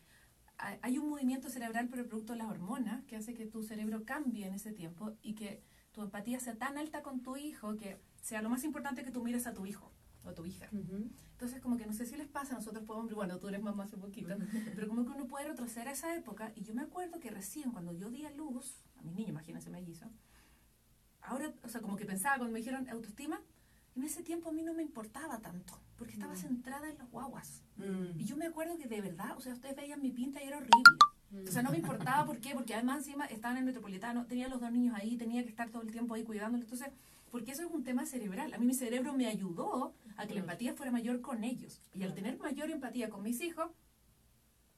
hay 0.57 0.97
un 0.97 1.09
movimiento 1.09 1.49
cerebral 1.49 1.87
por 1.87 1.99
el 1.99 2.05
producto 2.05 2.33
de 2.33 2.39
las 2.39 2.49
hormonas 2.49 3.03
que 3.05 3.15
hace 3.15 3.33
que 3.33 3.45
tu 3.45 3.61
cerebro 3.61 4.03
cambie 4.05 4.47
en 4.47 4.53
ese 4.55 4.71
tiempo 4.71 5.15
y 5.21 5.35
que 5.35 5.61
tu 5.91 6.01
empatía 6.01 6.39
sea 6.39 6.55
tan 6.55 6.77
alta 6.77 7.03
con 7.03 7.21
tu 7.21 7.37
hijo 7.37 7.77
que 7.77 7.99
sea 8.21 8.41
lo 8.41 8.49
más 8.49 8.63
importante 8.63 9.03
que 9.03 9.11
tú 9.11 9.23
mires 9.23 9.45
a 9.45 9.53
tu 9.53 9.65
hijo 9.65 9.91
o 10.23 10.33
tu 10.33 10.45
hija. 10.45 10.67
Entonces, 11.37 11.61
como 11.61 11.77
que 11.77 11.85
no 11.85 11.93
sé 11.93 12.07
si 12.07 12.15
les 12.17 12.27
pasa, 12.27 12.55
nosotros 12.55 12.83
podemos, 12.83 13.13
bueno, 13.13 13.37
tú 13.37 13.47
eres 13.47 13.61
mamá 13.61 13.83
hace 13.83 13.95
poquito, 13.95 14.35
pero 14.75 14.87
como 14.87 15.05
que 15.05 15.11
uno 15.11 15.27
puede 15.27 15.47
retroceder 15.49 15.87
a 15.89 15.91
esa 15.91 16.15
época. 16.15 16.51
Y 16.55 16.63
yo 16.63 16.73
me 16.73 16.81
acuerdo 16.81 17.19
que 17.19 17.29
recién, 17.29 17.71
cuando 17.71 17.93
yo 17.93 18.09
di 18.09 18.25
a 18.25 18.31
luz, 18.31 18.73
a 18.97 19.03
mis 19.03 19.13
niños, 19.13 19.29
imagínense, 19.29 19.69
mellizo, 19.69 20.07
ahora, 21.21 21.53
o 21.63 21.69
sea, 21.69 21.79
como 21.81 21.95
que 21.95 22.05
pensaba 22.05 22.37
cuando 22.37 22.53
me 22.53 22.59
dijeron 22.59 22.89
autoestima, 22.89 23.39
en 23.95 24.03
ese 24.03 24.23
tiempo 24.23 24.49
a 24.49 24.51
mí 24.51 24.63
no 24.63 24.73
me 24.73 24.81
importaba 24.81 25.37
tanto, 25.39 25.79
porque 25.95 26.13
estaba 26.13 26.33
Mm. 26.33 26.37
centrada 26.37 26.89
en 26.89 26.97
los 26.97 27.09
guaguas. 27.11 27.61
Mm. 27.77 28.19
Y 28.19 28.25
yo 28.25 28.35
me 28.35 28.47
acuerdo 28.47 28.75
que 28.77 28.87
de 28.87 29.01
verdad, 29.01 29.37
o 29.37 29.41
sea, 29.41 29.53
ustedes 29.53 29.75
veían 29.75 30.01
mi 30.01 30.09
pinta 30.11 30.43
y 30.43 30.47
era 30.47 30.57
horrible. 30.57 30.97
O 31.47 31.51
sea, 31.51 31.61
no 31.61 31.69
me 31.71 31.77
importaba 31.77 32.25
por 32.25 32.39
qué, 32.39 32.53
porque 32.55 32.73
además 32.73 32.99
encima 32.99 33.25
estaba 33.25 33.51
en 33.53 33.59
el 33.59 33.65
metropolitano, 33.65 34.25
tenía 34.25 34.47
los 34.47 34.59
dos 34.61 34.71
niños 34.71 34.95
ahí, 34.95 35.17
tenía 35.17 35.43
que 35.43 35.49
estar 35.49 35.69
todo 35.69 35.81
el 35.83 35.91
tiempo 35.91 36.13
ahí 36.15 36.23
cuidándolos. 36.23 36.65
Entonces, 36.71 36.89
porque 37.31 37.51
eso 37.51 37.63
es 37.63 37.71
un 37.71 37.83
tema 37.83 38.05
cerebral. 38.05 38.53
A 38.53 38.57
mí 38.57 38.65
mi 38.65 38.73
cerebro 38.73 39.13
me 39.13 39.27
ayudó 39.27 39.93
a 40.15 40.25
que 40.25 40.33
la 40.33 40.41
empatía 40.41 40.73
fuera 40.73 40.91
mayor 40.91 41.21
con 41.21 41.43
ellos. 41.43 41.81
Y 41.93 42.03
al 42.03 42.13
tener 42.13 42.37
mayor 42.37 42.69
empatía 42.71 43.09
con 43.09 43.23
mis 43.23 43.41
hijos, 43.41 43.71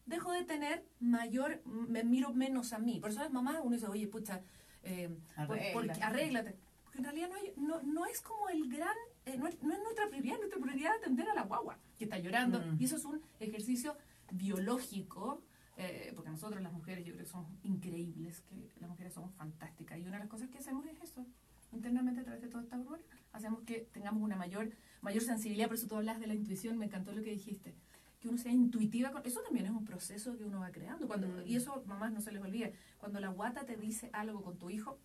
dejo 0.06 0.32
de 0.32 0.44
tener 0.44 0.86
mayor, 1.00 1.62
me 1.66 2.04
miro 2.04 2.34
menos 2.34 2.74
a 2.74 2.80
mí. 2.80 3.00
Por 3.00 3.12
eso 3.12 3.20
las 3.20 3.32
mamás, 3.32 3.58
uno 3.64 3.76
dice, 3.76 3.88
oye, 3.88 4.08
pucha, 4.08 4.42
eh, 4.84 5.16
porque, 5.48 5.74
arréglate. 6.02 6.56
Porque 6.84 6.98
en 7.00 7.04
realidad 7.04 7.30
no, 7.30 7.36
hay, 7.36 7.54
no, 7.58 7.82
no, 7.84 8.06
es 8.06 8.22
como 8.22 8.50
el 8.50 8.68
gran, 8.70 8.96
eh, 9.26 9.38
no, 9.38 9.48
es, 9.48 9.62
nuestra 9.62 10.10
prioridad, 10.10 10.38
nuestra 10.38 10.60
prioridad 10.60 10.96
es 10.96 11.02
atender 11.02 11.30
a 11.30 11.36
la 11.36 11.44
guagua 11.44 11.78
que 11.98 12.06
está 12.06 12.18
llorando. 12.18 12.60
Mm. 12.60 12.78
Y 12.80 12.86
eso 12.86 12.96
es 12.96 13.06
un 13.06 13.22
ejercicio 13.40 13.96
biológico, 14.32 15.44
eh, 15.78 16.12
porque 16.16 16.32
nosotros 16.32 16.62
las 16.62 16.74
mujeres 16.74 17.06
yo 17.06 17.14
creo 17.14 17.26
que 17.26 17.32
somos 17.32 17.48
increíbles, 17.64 18.42
que 18.42 18.72
las 18.80 18.90
mujeres 18.90 19.14
somos 19.14 19.32
fantásticas. 19.36 20.00
Y 20.00 20.02
una 20.02 20.14
de 20.14 20.20
las 20.20 20.30
cosas 20.30 20.50
que 20.50 20.58
hacemos 20.58 20.86
es 20.88 21.00
eso, 21.02 21.26
internamente 21.72 22.22
a 22.22 22.24
través 22.24 22.42
de 22.42 22.48
toda 22.48 22.64
esta 22.64 22.78
hormona, 22.78 23.04
hacemos 23.32 23.62
que 23.62 23.88
tengamos 23.92 24.24
una 24.24 24.36
mayor, 24.36 24.72
mayor 25.02 25.24
sensibilidad. 25.24 25.68
Por 25.68 25.76
eso 25.76 25.88
tú 25.88 25.96
hablas 25.96 26.20
de 26.20 26.28
la 26.28 26.34
intuición, 26.34 26.78
me 26.78 26.86
encantó 26.86 27.12
lo 27.12 27.24
que 27.24 27.32
dijiste 27.32 27.76
que 28.20 28.28
uno 28.28 28.38
sea 28.38 28.52
intuitiva. 28.52 29.12
Con, 29.12 29.26
eso 29.26 29.42
también 29.42 29.66
es 29.66 29.72
un 29.72 29.86
proceso 29.86 30.38
que 30.38 30.44
uno 30.44 30.60
va 30.60 30.72
creando. 30.72 31.08
Cuando, 31.08 31.28
mm. 31.28 31.48
Y 31.48 31.56
eso, 31.56 31.84
mamás, 31.86 32.12
no 32.12 32.22
se 32.22 32.32
les 32.32 32.42
olvide. 32.42 32.74
Cuando 32.98 33.20
la 33.20 33.30
guata 33.30 33.66
te 33.66 33.78
dice 33.78 34.10
algo 34.14 34.42
con 34.42 34.58
tu 34.58 34.70
hijo, 34.70 34.98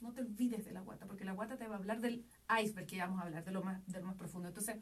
no 0.00 0.12
te 0.12 0.20
olvides 0.20 0.64
de 0.64 0.72
la 0.72 0.80
guata, 0.80 1.06
porque 1.06 1.24
la 1.24 1.32
guata 1.32 1.56
te 1.56 1.66
va 1.66 1.76
a 1.76 1.78
hablar 1.78 2.00
del 2.00 2.24
iceberg 2.62 2.86
que 2.86 2.98
vamos 2.98 3.20
a 3.20 3.24
hablar, 3.24 3.44
de 3.44 3.50
lo 3.50 3.62
más, 3.62 3.84
de 3.86 4.00
lo 4.00 4.06
más 4.06 4.16
profundo. 4.16 4.48
Entonces, 4.48 4.76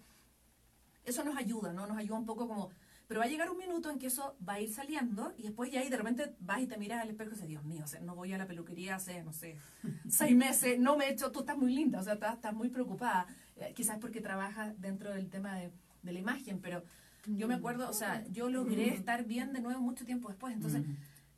eso 1.05 1.25
nos 1.25 1.37
ayuda, 1.37 1.73
¿no? 1.73 1.87
Nos 1.87 1.97
ayuda 1.97 2.19
un 2.19 2.27
poco 2.27 2.49
como... 2.49 2.71
Pero 3.07 3.21
va 3.21 3.27
a 3.27 3.29
llegar 3.29 3.51
un 3.51 3.59
minuto 3.59 3.90
en 3.90 3.99
que 3.99 4.07
eso 4.07 4.37
va 4.47 4.55
a 4.55 4.61
ir 4.61 4.73
saliendo 4.73 5.33
y 5.37 5.42
después 5.45 5.71
ya 5.71 5.81
ahí 5.81 5.88
de 5.88 5.97
repente 5.97 6.35
vas 6.40 6.61
y 6.61 6.66
te 6.66 6.77
miras 6.77 7.03
al 7.03 7.11
espejo 7.11 7.31
y 7.31 7.35
dices, 7.35 7.49
Dios 7.49 7.64
mío, 7.64 7.83
o 7.85 7.87
sea, 7.87 8.01
no 8.01 8.16
voy 8.16 8.33
a 8.33 8.38
la 8.38 8.47
peluquería 8.47 8.97
hace, 8.97 9.23
no 9.23 9.33
sé, 9.33 9.57
seis 10.09 10.35
meses, 10.35 10.79
no 10.79 10.97
me 10.97 11.07
he 11.07 11.12
hecho, 11.12 11.31
tú 11.31 11.40
estás 11.40 11.57
muy 11.57 11.73
linda, 11.73 12.01
o 12.01 12.03
sea, 12.03 12.14
estás, 12.14 12.35
estás 12.35 12.55
muy 12.55 12.69
preocupada. 12.69 13.27
Eh, 13.57 13.73
quizás 13.75 13.99
porque 13.99 14.21
trabajas 14.21 14.79
dentro 14.81 15.14
del 15.14 15.31
tema 15.31 15.57
de, 15.57 15.71
de 16.03 16.12
la 16.12 16.19
imagen, 16.19 16.61
pero 16.61 16.83
yo 17.27 17.49
me 17.49 17.55
acuerdo, 17.55 17.88
o 17.88 17.92
sea, 17.92 18.25
yo 18.29 18.49
logré 18.51 18.95
estar 18.95 19.25
bien 19.25 19.53
de 19.53 19.61
nuevo 19.61 19.81
mucho 19.81 20.05
tiempo 20.05 20.29
después. 20.29 20.55
Entonces, 20.55 20.83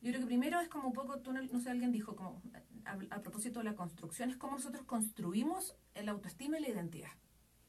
yo 0.01 0.11
creo 0.11 0.21
que 0.21 0.27
primero 0.27 0.59
es 0.59 0.69
como 0.69 0.87
un 0.87 0.93
poco, 0.93 1.19
tú 1.19 1.33
no, 1.33 1.59
sé, 1.59 1.69
alguien 1.69 1.91
dijo, 1.91 2.15
como 2.15 2.41
a, 2.85 3.21
propósito 3.21 3.59
de 3.59 3.65
la 3.65 3.75
construcción, 3.75 4.29
es 4.29 4.37
como 4.37 4.53
nosotros 4.53 4.83
construimos 4.85 5.75
el 5.95 6.07
autoestima 6.09 6.59
y 6.59 6.61
la 6.61 6.69
identidad 6.69 7.11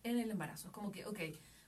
en 0.02 0.18
el 0.18 0.30
embarazo. 0.30 0.68
Es 0.68 0.72
como 0.72 0.92
que, 0.92 1.06
ok, 1.06 1.18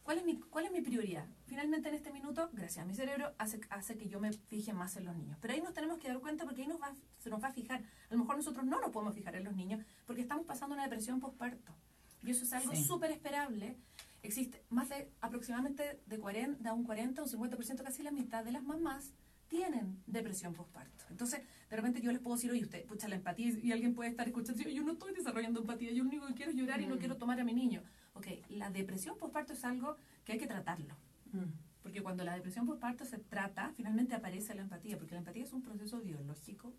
¿cuál 0.02 0.18
es 0.18 0.24
mi, 0.24 0.38
cuál 0.38 0.66
es 0.66 0.72
mi 0.72 0.80
prioridad? 0.80 1.26
Finalmente 1.46 1.88
en 1.88 1.94
este 1.94 2.12
minuto, 2.12 2.50
gracias 2.52 2.84
a 2.84 2.86
mi 2.86 2.94
cerebro, 2.94 3.32
hace, 3.38 3.60
hace 3.70 3.96
que 3.96 4.08
yo 4.08 4.20
me 4.20 4.32
fije 4.32 4.72
más 4.72 4.96
en 4.96 5.04
los 5.06 5.16
niños. 5.16 5.38
Pero 5.40 5.54
ahí 5.54 5.60
nos 5.60 5.74
tenemos 5.74 5.98
que 5.98 6.08
dar 6.08 6.18
cuenta 6.20 6.44
porque 6.44 6.62
ahí 6.62 6.68
nos 6.68 6.80
va, 6.80 6.94
se 7.18 7.30
nos 7.30 7.42
va 7.42 7.48
a 7.48 7.52
fijar. 7.52 7.82
A 7.82 8.14
lo 8.14 8.18
mejor 8.18 8.36
nosotros 8.36 8.64
no 8.64 8.80
nos 8.80 8.90
podemos 8.90 9.14
fijar 9.14 9.34
en 9.36 9.44
los 9.44 9.54
niños 9.54 9.84
porque 10.06 10.22
estamos 10.22 10.46
pasando 10.46 10.74
una 10.74 10.84
depresión 10.84 11.20
postparto. 11.20 11.72
Y 12.22 12.30
eso 12.30 12.44
es 12.44 12.52
algo 12.52 12.74
súper 12.76 13.10
esperable 13.10 13.76
existe 14.22 14.62
más 14.70 14.88
de 14.88 15.10
aproximadamente 15.20 16.00
de 16.06 16.18
40, 16.18 16.62
de 16.62 16.74
un 16.74 16.84
40 16.84 17.22
o 17.22 17.24
un 17.24 17.30
50%, 17.30 17.82
casi 17.82 18.02
la 18.02 18.12
mitad 18.12 18.44
de 18.44 18.52
las 18.52 18.62
mamás 18.62 19.12
tienen 19.48 20.02
depresión 20.06 20.54
postparto. 20.54 21.04
Entonces, 21.10 21.42
de 21.68 21.76
repente 21.76 22.00
yo 22.00 22.10
les 22.10 22.20
puedo 22.20 22.36
decir, 22.36 22.50
oye, 22.50 22.62
usted, 22.62 22.86
pucha, 22.86 23.06
la 23.08 23.16
empatía, 23.16 23.52
y 23.62 23.72
alguien 23.72 23.94
puede 23.94 24.08
estar 24.08 24.26
escuchando, 24.26 24.62
yo 24.62 24.82
no 24.82 24.92
estoy 24.92 25.12
desarrollando 25.12 25.60
empatía, 25.60 25.92
yo 25.92 26.04
lo 26.04 26.08
único 26.08 26.26
que 26.26 26.34
quiero 26.34 26.52
es 26.52 26.56
llorar 26.56 26.80
y 26.80 26.86
no 26.86 26.96
mm. 26.96 26.98
quiero 26.98 27.16
tomar 27.18 27.38
a 27.38 27.44
mi 27.44 27.52
niño. 27.52 27.82
Ok, 28.14 28.26
la 28.48 28.70
depresión 28.70 29.16
postparto 29.16 29.52
es 29.52 29.64
algo 29.64 29.96
que 30.24 30.32
hay 30.32 30.38
que 30.38 30.46
tratarlo. 30.46 30.94
Mm. 31.32 31.52
Porque 31.82 32.02
cuando 32.02 32.24
la 32.24 32.34
depresión 32.34 32.66
postparto 32.66 33.04
se 33.04 33.18
trata, 33.18 33.72
finalmente 33.74 34.14
aparece 34.14 34.54
la 34.54 34.62
empatía, 34.62 34.96
porque 34.96 35.14
la 35.14 35.20
empatía 35.20 35.42
es 35.42 35.52
un 35.52 35.62
proceso 35.62 36.00
biológico 36.00 36.72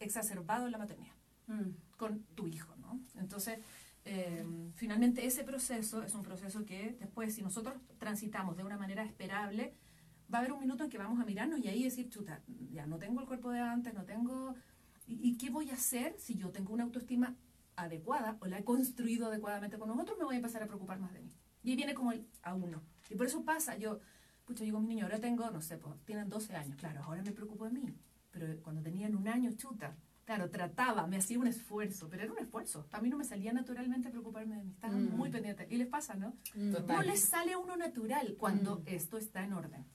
exacerbado 0.00 0.66
en 0.66 0.72
la 0.72 0.78
maternidad, 0.78 1.14
mm. 1.46 1.96
con 1.96 2.22
tu 2.34 2.46
hijo, 2.46 2.76
¿no? 2.76 3.00
Entonces, 3.16 3.58
eh, 4.04 4.44
finalmente 4.74 5.26
ese 5.26 5.44
proceso 5.44 6.02
es 6.02 6.14
un 6.14 6.22
proceso 6.22 6.64
que 6.64 6.96
después, 6.98 7.34
si 7.34 7.42
nosotros 7.42 7.74
transitamos 7.98 8.56
de 8.56 8.64
una 8.64 8.78
manera 8.78 9.04
esperable, 9.04 9.74
va 10.32 10.38
a 10.38 10.40
haber 10.40 10.52
un 10.52 10.60
minuto 10.60 10.84
en 10.84 10.90
que 10.90 10.98
vamos 10.98 11.20
a 11.20 11.24
mirarnos 11.24 11.60
y 11.60 11.68
ahí 11.68 11.82
decir, 11.82 12.08
chuta, 12.08 12.42
ya 12.70 12.86
no 12.86 12.98
tengo 12.98 13.20
el 13.20 13.26
cuerpo 13.26 13.50
de 13.50 13.60
antes, 13.60 13.94
no 13.94 14.04
tengo... 14.04 14.54
¿Y, 15.06 15.38
qué 15.38 15.48
voy 15.48 15.70
a 15.70 15.74
hacer 15.74 16.14
si 16.18 16.34
yo 16.34 16.50
tengo 16.50 16.74
una 16.74 16.84
autoestima 16.84 17.34
adecuada 17.82 18.36
o 18.40 18.46
la 18.46 18.58
he 18.58 18.64
construido 18.64 19.26
adecuadamente 19.26 19.78
con 19.78 19.88
nosotros? 19.88 20.18
Me 20.18 20.24
voy 20.24 20.34
a 20.34 20.38
empezar 20.38 20.62
a 20.62 20.66
preocupar 20.66 20.98
más 20.98 21.12
de 21.12 21.20
mí. 21.20 21.32
Y 21.62 21.70
ahí 21.70 21.76
viene 21.76 21.94
como 21.94 22.12
el 22.12 22.26
a 22.42 22.54
uno. 22.54 22.82
Y 23.10 23.14
por 23.14 23.26
eso 23.26 23.44
pasa, 23.44 23.76
yo, 23.76 24.00
pucha, 24.44 24.64
digo, 24.64 24.80
mi 24.80 24.88
niño, 24.88 25.04
ahora 25.04 25.18
tengo, 25.18 25.50
no 25.50 25.60
sé, 25.60 25.78
pues, 25.78 25.94
tienen 26.04 26.28
12 26.28 26.54
años, 26.54 26.76
claro, 26.76 27.02
ahora 27.02 27.22
me 27.22 27.32
preocupo 27.32 27.64
de 27.64 27.72
mí. 27.72 27.94
Pero 28.30 28.62
cuando 28.62 28.82
tenían 28.82 29.16
un 29.16 29.26
año, 29.28 29.52
chuta, 29.52 29.96
Claro, 30.28 30.50
trataba, 30.50 31.06
me 31.06 31.16
hacía 31.16 31.38
un 31.38 31.46
esfuerzo, 31.46 32.06
pero 32.10 32.22
era 32.22 32.30
un 32.30 32.38
esfuerzo. 32.38 32.86
A 32.92 33.00
mí 33.00 33.08
no 33.08 33.16
me 33.16 33.24
salía 33.24 33.50
naturalmente 33.50 34.10
preocuparme 34.10 34.56
de 34.56 34.64
mí, 34.64 34.72
estaba 34.72 34.92
mm. 34.92 35.16
muy 35.16 35.30
pendiente. 35.30 35.66
Y 35.70 35.78
les 35.78 35.86
pasa, 35.88 36.16
¿no? 36.16 36.36
Mm. 36.54 36.74
No 36.86 37.00
les 37.00 37.20
sale 37.20 37.54
a 37.54 37.58
uno 37.58 37.78
natural 37.78 38.36
cuando 38.38 38.80
mm. 38.80 38.82
esto 38.84 39.16
está 39.16 39.42
en 39.42 39.54
orden. 39.54 39.86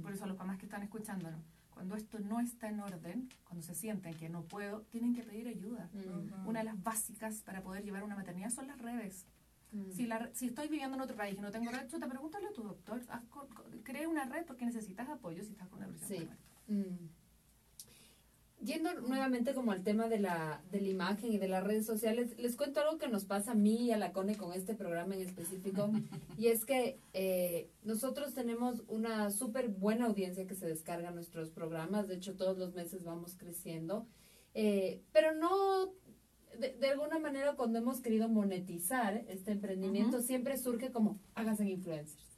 Por 0.00 0.14
eso 0.14 0.24
a 0.24 0.28
los 0.28 0.38
mamás 0.38 0.56
que 0.56 0.64
están 0.64 0.82
escuchándonos, 0.82 1.42
cuando 1.82 1.96
esto 1.96 2.20
no 2.20 2.38
está 2.38 2.68
en 2.68 2.78
orden, 2.78 3.28
cuando 3.42 3.60
se 3.60 3.74
sienten 3.74 4.14
que 4.14 4.28
no 4.28 4.44
puedo, 4.44 4.82
tienen 4.82 5.16
que 5.16 5.24
pedir 5.24 5.48
ayuda. 5.48 5.90
Una 6.46 6.60
de 6.60 6.66
las 6.66 6.80
básicas 6.80 7.42
para 7.42 7.60
poder 7.60 7.82
llevar 7.82 8.04
una 8.04 8.14
maternidad 8.14 8.50
son 8.50 8.68
las 8.68 8.78
redes. 8.80 9.26
Si, 9.90 10.06
la, 10.06 10.30
si 10.32 10.46
estoy 10.46 10.68
viviendo 10.68 10.96
en 10.96 11.02
otro 11.02 11.16
país 11.16 11.36
y 11.36 11.40
no 11.40 11.50
tengo 11.50 11.72
red, 11.72 11.88
chuta, 11.88 12.06
pregúntale 12.06 12.46
a 12.46 12.52
tu 12.52 12.62
doctor. 12.62 13.02
cree 13.82 14.06
una 14.06 14.26
red 14.26 14.44
porque 14.46 14.64
necesitas 14.64 15.08
apoyo 15.08 15.42
si 15.42 15.50
estás 15.50 15.68
con 15.70 15.78
una 15.78 15.88
depresión. 15.88 16.28
Sí. 16.68 17.10
Yendo 18.64 18.92
nuevamente 19.00 19.54
como 19.54 19.72
al 19.72 19.82
tema 19.82 20.08
de 20.08 20.20
la, 20.20 20.62
de 20.70 20.80
la 20.80 20.88
imagen 20.88 21.32
y 21.32 21.38
de 21.38 21.48
las 21.48 21.64
redes 21.64 21.84
sociales, 21.84 22.38
les 22.38 22.54
cuento 22.54 22.80
algo 22.80 22.96
que 22.96 23.08
nos 23.08 23.24
pasa 23.24 23.52
a 23.52 23.56
mí 23.56 23.86
y 23.86 23.90
a 23.90 23.96
la 23.96 24.12
CONE 24.12 24.36
con 24.36 24.52
este 24.52 24.74
programa 24.74 25.16
en 25.16 25.22
específico, 25.22 25.90
y 26.38 26.46
es 26.46 26.64
que 26.64 26.98
eh, 27.12 27.68
nosotros 27.82 28.34
tenemos 28.34 28.84
una 28.86 29.30
súper 29.30 29.68
buena 29.68 30.06
audiencia 30.06 30.46
que 30.46 30.54
se 30.54 30.66
descarga 30.66 31.10
nuestros 31.10 31.50
programas, 31.50 32.06
de 32.06 32.14
hecho 32.14 32.36
todos 32.36 32.56
los 32.56 32.72
meses 32.74 33.02
vamos 33.02 33.34
creciendo, 33.36 34.06
eh, 34.54 35.00
pero 35.12 35.34
no, 35.34 35.92
de, 36.56 36.76
de, 36.78 36.90
alguna 36.90 37.18
manera 37.18 37.54
cuando 37.54 37.80
hemos 37.80 38.00
querido 38.00 38.28
monetizar 38.28 39.24
este 39.26 39.50
emprendimiento, 39.52 40.20
siempre 40.20 40.56
surge 40.56 40.92
como, 40.92 41.18
háganse 41.34 41.68
influencers. 41.68 42.32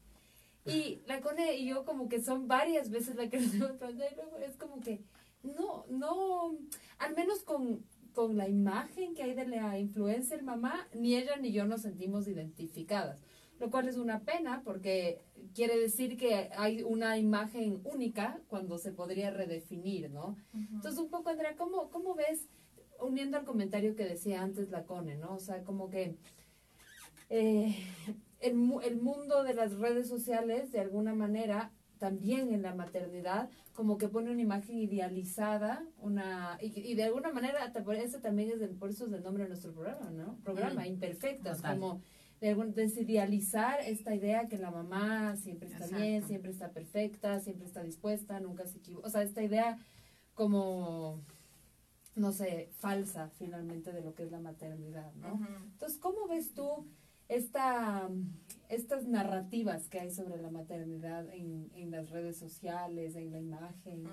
Y 0.66 1.02
la 1.06 1.20
CONE 1.20 1.56
y 1.56 1.66
yo 1.66 1.84
como 1.84 2.08
que 2.08 2.22
son 2.22 2.48
varias 2.48 2.88
veces 2.88 3.16
la 3.16 3.28
que 3.28 3.38
nos 3.38 3.52
es 3.52 4.56
como 4.56 4.80
que 4.80 5.02
no, 5.44 5.86
no, 5.88 6.58
al 6.98 7.14
menos 7.14 7.42
con, 7.42 7.84
con 8.12 8.36
la 8.36 8.48
imagen 8.48 9.14
que 9.14 9.22
hay 9.22 9.34
de 9.34 9.46
la 9.46 9.78
influencer 9.78 10.42
mamá, 10.42 10.88
ni 10.94 11.16
ella 11.16 11.36
ni 11.36 11.52
yo 11.52 11.66
nos 11.66 11.82
sentimos 11.82 12.26
identificadas. 12.28 13.20
Lo 13.60 13.70
cual 13.70 13.86
es 13.88 13.96
una 13.96 14.20
pena 14.24 14.62
porque 14.64 15.20
quiere 15.54 15.78
decir 15.78 16.16
que 16.16 16.50
hay 16.56 16.82
una 16.82 17.18
imagen 17.18 17.80
única 17.84 18.40
cuando 18.48 18.78
se 18.78 18.92
podría 18.92 19.30
redefinir, 19.30 20.10
¿no? 20.10 20.36
Entonces, 20.52 20.98
un 20.98 21.08
poco, 21.08 21.30
Andrea, 21.30 21.54
¿cómo, 21.56 21.88
¿cómo 21.90 22.14
ves, 22.14 22.48
uniendo 23.00 23.36
al 23.38 23.44
comentario 23.44 23.94
que 23.94 24.04
decía 24.04 24.42
antes 24.42 24.70
la 24.70 24.84
Cone, 24.84 25.16
¿no? 25.16 25.34
O 25.34 25.38
sea, 25.38 25.62
como 25.62 25.88
que 25.88 26.16
eh, 27.30 27.76
el, 28.40 28.56
el 28.82 28.96
mundo 29.00 29.44
de 29.44 29.54
las 29.54 29.74
redes 29.78 30.08
sociales, 30.08 30.72
de 30.72 30.80
alguna 30.80 31.14
manera, 31.14 31.72
también 32.04 32.52
en 32.52 32.60
la 32.60 32.74
maternidad, 32.74 33.48
como 33.72 33.96
que 33.96 34.08
pone 34.08 34.30
una 34.30 34.42
imagen 34.42 34.76
idealizada, 34.76 35.82
una 36.02 36.58
y, 36.60 36.94
de 36.94 37.04
alguna 37.04 37.32
manera, 37.32 37.72
ese 37.96 38.18
también 38.18 38.50
es 38.50 38.60
el, 38.60 38.76
por 38.76 38.90
eso 38.90 39.06
es 39.06 39.12
el 39.14 39.22
nombre 39.22 39.44
de 39.44 39.48
nuestro 39.48 39.72
programa, 39.72 40.10
¿no? 40.10 40.36
Programa, 40.44 40.86
imperfectas, 40.86 41.62
como 41.62 42.02
de, 42.42 42.54
desidealizar 42.74 43.80
esta 43.80 44.14
idea 44.14 44.48
que 44.48 44.58
la 44.58 44.70
mamá 44.70 45.34
siempre 45.36 45.70
está 45.70 45.86
bien, 45.96 46.26
siempre 46.26 46.50
está 46.50 46.72
perfecta, 46.72 47.40
siempre 47.40 47.66
está 47.66 47.82
dispuesta, 47.82 48.38
nunca 48.38 48.66
se 48.66 48.76
equivoca, 48.76 49.06
o 49.06 49.10
sea, 49.10 49.22
esta 49.22 49.42
idea 49.42 49.78
como 50.34 51.22
no 52.16 52.32
sé, 52.32 52.68
falsa 52.80 53.30
finalmente 53.38 53.92
de 53.92 54.02
lo 54.02 54.14
que 54.14 54.24
es 54.24 54.30
la 54.30 54.40
maternidad, 54.40 55.10
¿no? 55.14 55.40
Entonces, 55.72 55.98
¿cómo 55.98 56.28
ves 56.28 56.52
tú 56.52 56.86
esta 57.28 58.10
estas 58.68 59.06
narrativas 59.06 59.88
que 59.88 60.00
hay 60.00 60.10
sobre 60.10 60.40
la 60.40 60.50
maternidad 60.50 61.28
en, 61.32 61.70
en 61.74 61.90
las 61.90 62.10
redes 62.10 62.38
sociales, 62.38 63.16
en 63.16 63.32
la 63.32 63.38
imagen. 63.38 64.04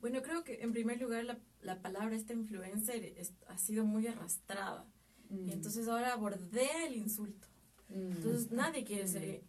Bueno, 0.00 0.22
creo 0.22 0.44
que 0.44 0.62
en 0.62 0.72
primer 0.72 1.00
lugar 1.00 1.24
la, 1.24 1.38
la 1.62 1.82
palabra 1.82 2.16
esta 2.16 2.32
influencer 2.32 3.14
ha 3.48 3.58
sido 3.58 3.84
muy 3.84 4.06
arrastrada. 4.06 4.86
Y 5.28 5.34
mm. 5.34 5.50
entonces 5.50 5.88
ahora 5.88 6.12
abordé 6.12 6.68
el 6.86 6.96
insulto. 6.96 7.46
Mm. 7.88 8.12
Entonces 8.12 8.50
nadie 8.50 8.84
quiere 8.84 9.06
ser 9.06 9.42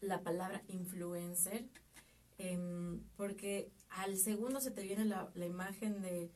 la 0.00 0.22
palabra 0.22 0.62
influencer 0.68 1.68
em, 2.38 3.00
porque 3.16 3.70
al 3.88 4.16
segundo 4.18 4.60
se 4.60 4.72
te 4.72 4.82
viene 4.82 5.04
la, 5.04 5.30
la 5.34 5.46
imagen 5.46 6.02
de, 6.02 6.30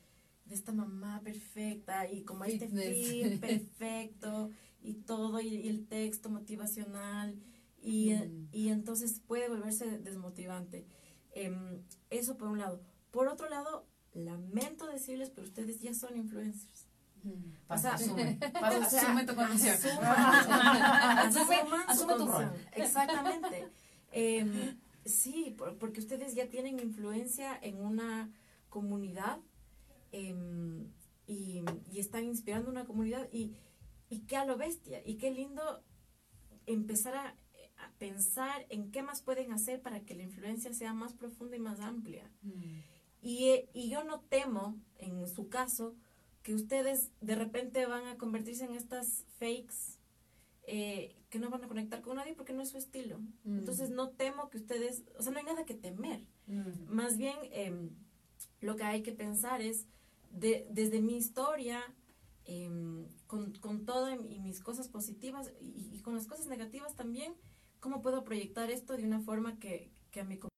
de, 0.45 0.55
esta 0.55 0.71
mamá 0.71 1.21
perfecta 1.23 2.09
y 2.09 2.23
como 2.23 2.45
este 2.45 2.69
film 2.69 3.39
perfecto 3.39 4.51
y 4.87 4.93
todo, 4.93 5.41
y, 5.41 5.67
el 5.67 5.85
texto 5.85 6.29
motivacional, 6.29 7.35
y, 7.81 8.13
y, 8.51 8.69
entonces 8.69 9.19
puede 9.19 9.49
volverse 9.49 9.99
desmotivante. 9.99 10.87
Em, 11.31 11.83
eso 12.09 12.37
por 12.37 12.47
un 12.47 12.59
lado. 12.59 12.81
Por 13.11 13.27
otro 13.27 13.49
lado, 13.49 13.85
lamento 14.13 14.87
decirles, 14.87 15.29
pero 15.29 15.45
ustedes 15.45 15.81
ya 15.81 15.93
son 15.93 16.15
influencers. 16.15 16.87
Pasa, 17.67 17.95
asume, 17.95 18.39
pasa, 18.53 18.79
o 18.87 18.89
sea, 18.89 19.01
asume 19.01 19.25
tu 19.25 19.35
condición. 19.35 19.75
Asume, 19.75 21.57
asume 21.87 22.13
tu 22.15 22.27
rol. 22.27 22.51
Exactamente. 22.71 23.67
Eh, 24.13 24.75
sí, 25.03 25.53
por, 25.57 25.77
porque 25.77 25.99
ustedes 25.99 26.33
ya 26.33 26.47
tienen 26.47 26.79
influencia 26.79 27.59
en 27.61 27.81
una 27.83 28.31
comunidad 28.69 29.39
eh, 30.13 30.33
y, 31.27 31.61
y, 31.91 31.99
están 31.99 32.23
inspirando 32.23 32.71
una 32.71 32.85
comunidad 32.85 33.27
y, 33.33 33.53
y 34.09 34.19
qué 34.21 34.37
a 34.37 34.45
lo 34.45 34.57
bestia 34.57 35.01
y 35.05 35.15
qué 35.15 35.31
lindo 35.31 35.83
empezar 36.65 37.15
a, 37.15 37.35
a, 37.77 37.91
pensar 37.97 38.65
en 38.69 38.91
qué 38.91 39.01
más 39.01 39.21
pueden 39.21 39.51
hacer 39.51 39.81
para 39.81 40.01
que 40.01 40.15
la 40.15 40.23
influencia 40.23 40.73
sea 40.73 40.93
más 40.93 41.13
profunda 41.13 41.55
y 41.55 41.59
más 41.59 41.79
amplia. 41.79 42.29
Mm. 42.41 42.79
Y, 43.21 43.69
y 43.73 43.89
yo 43.89 44.03
no 44.03 44.21
temo, 44.21 44.79
en 44.97 45.27
su 45.27 45.49
caso, 45.49 45.95
que 46.43 46.53
ustedes 46.53 47.11
de 47.19 47.35
repente 47.35 47.85
van 47.85 48.05
a 48.07 48.17
convertirse 48.17 48.65
en 48.65 48.75
estas 48.75 49.25
fakes 49.37 49.97
eh, 50.69 51.15
que 51.29 51.39
no 51.39 51.49
van 51.49 51.63
a 51.63 51.67
conectar 51.67 52.01
con 52.01 52.17
nadie 52.17 52.33
porque 52.35 52.53
no 52.53 52.61
es 52.61 52.69
su 52.69 52.77
estilo. 52.77 53.19
Mm. 53.43 53.59
Entonces 53.59 53.89
no 53.89 54.09
temo 54.09 54.49
que 54.49 54.57
ustedes, 54.57 55.03
o 55.17 55.23
sea, 55.23 55.31
no 55.31 55.39
hay 55.39 55.45
nada 55.45 55.65
que 55.65 55.73
temer. 55.73 56.25
Mm. 56.45 56.93
Más 56.93 57.17
bien 57.17 57.35
eh, 57.51 57.89
lo 58.61 58.75
que 58.75 58.83
hay 58.83 59.03
que 59.03 59.11
pensar 59.11 59.61
es, 59.61 59.87
de, 60.31 60.67
desde 60.69 61.01
mi 61.01 61.17
historia, 61.17 61.81
eh, 62.47 62.69
con, 63.27 63.53
con 63.55 63.85
todo 63.85 64.09
y 64.09 64.39
mis 64.39 64.61
cosas 64.61 64.87
positivas 64.87 65.51
y, 65.59 65.89
y, 65.91 66.01
con 66.01 66.15
las 66.15 66.27
cosas 66.27 66.47
negativas 66.47 66.95
también, 66.95 67.33
cómo 67.79 68.01
puedo 68.01 68.23
proyectar 68.23 68.71
esto 68.71 68.95
de 68.95 69.03
una 69.03 69.19
forma 69.19 69.59
que, 69.59 69.91
que 70.11 70.21
a 70.21 70.23
mi 70.23 70.37
comunidad 70.37 70.51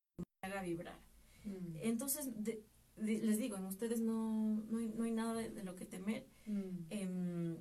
haga 0.43 0.61
vibrar. 0.61 0.99
Mm. 1.45 1.77
Entonces, 1.81 2.29
de, 2.43 2.63
les 2.95 3.37
digo, 3.39 3.57
en 3.57 3.65
ustedes 3.65 4.01
no, 4.01 4.63
no, 4.69 4.77
hay, 4.77 4.87
no 4.89 5.03
hay 5.03 5.11
nada 5.11 5.33
de, 5.33 5.49
de, 5.49 5.63
lo 5.63 5.75
que 5.75 5.85
temer. 5.85 6.27
Mm. 6.45 6.85
Eh, 6.91 7.57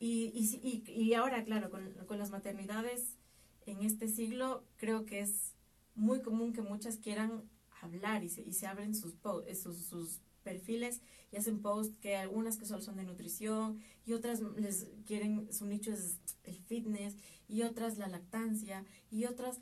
y, 0.00 0.32
y, 0.62 0.90
y, 0.90 1.14
ahora, 1.14 1.44
claro, 1.44 1.70
con, 1.70 1.92
con, 2.06 2.18
las 2.18 2.30
maternidades 2.30 3.18
en 3.66 3.82
este 3.82 4.08
siglo, 4.08 4.64
creo 4.76 5.04
que 5.04 5.20
es 5.20 5.54
muy 5.94 6.22
común 6.22 6.52
que 6.52 6.62
muchas 6.62 6.96
quieran 6.96 7.44
hablar 7.82 8.24
y 8.24 8.30
se, 8.30 8.42
y 8.42 8.52
se 8.52 8.66
abren 8.66 8.94
sus, 8.94 9.14
sus, 9.54 9.84
sus 9.84 10.20
perfiles 10.42 11.00
y 11.32 11.36
hacen 11.36 11.60
posts 11.60 11.96
que 12.00 12.16
algunas 12.16 12.56
que 12.56 12.66
solo 12.66 12.82
son 12.82 12.96
de 12.96 13.04
nutrición 13.04 13.80
y 14.04 14.12
otras 14.14 14.40
les 14.56 14.88
quieren, 15.06 15.52
su 15.52 15.66
nicho 15.66 15.92
es 15.92 16.18
el 16.44 16.56
fitness 16.56 17.16
y 17.48 17.62
otras 17.62 17.98
la 17.98 18.08
lactancia 18.08 18.84
y 19.10 19.26
otras, 19.26 19.60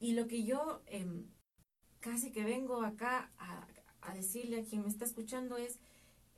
y 0.00 0.12
lo 0.12 0.26
que 0.26 0.44
yo 0.44 0.82
eh, 0.86 1.06
casi 2.00 2.32
que 2.32 2.44
vengo 2.44 2.82
acá 2.82 3.32
a, 3.38 3.66
a 4.02 4.14
decirle 4.14 4.60
a 4.60 4.64
quien 4.64 4.82
me 4.82 4.88
está 4.88 5.04
escuchando 5.04 5.56
es, 5.56 5.78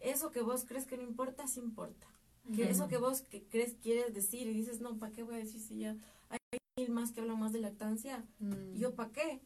eso 0.01 0.31
que 0.31 0.43
vos 0.43 0.65
crees 0.67 0.87
que 0.87 0.97
no 0.97 1.03
importa, 1.03 1.47
sí 1.47 1.61
importa. 1.61 2.07
Que 2.55 2.63
uh 2.63 2.67
-huh. 2.67 2.71
eso 2.71 2.89
que 2.89 2.99
vos 2.99 3.23
que 3.23 3.43
crees 3.45 3.75
quieres 3.83 4.15
decir 4.15 4.47
y 4.47 4.53
dices, 4.53 4.81
no, 4.81 4.99
¿para 4.99 5.13
qué 5.13 5.23
voy 5.25 5.35
a 5.35 5.39
decir 5.39 5.61
si 5.61 5.79
ya 5.79 5.97
hay 6.29 6.39
mil 6.79 6.91
más 6.91 7.11
que 7.11 7.21
hablan 7.21 7.41
más 7.41 7.53
de 7.53 7.61
lactancia? 7.61 8.25
Mm. 8.39 8.75
¿Yo 8.75 8.95
para 8.95 9.11
qué? 9.11 9.41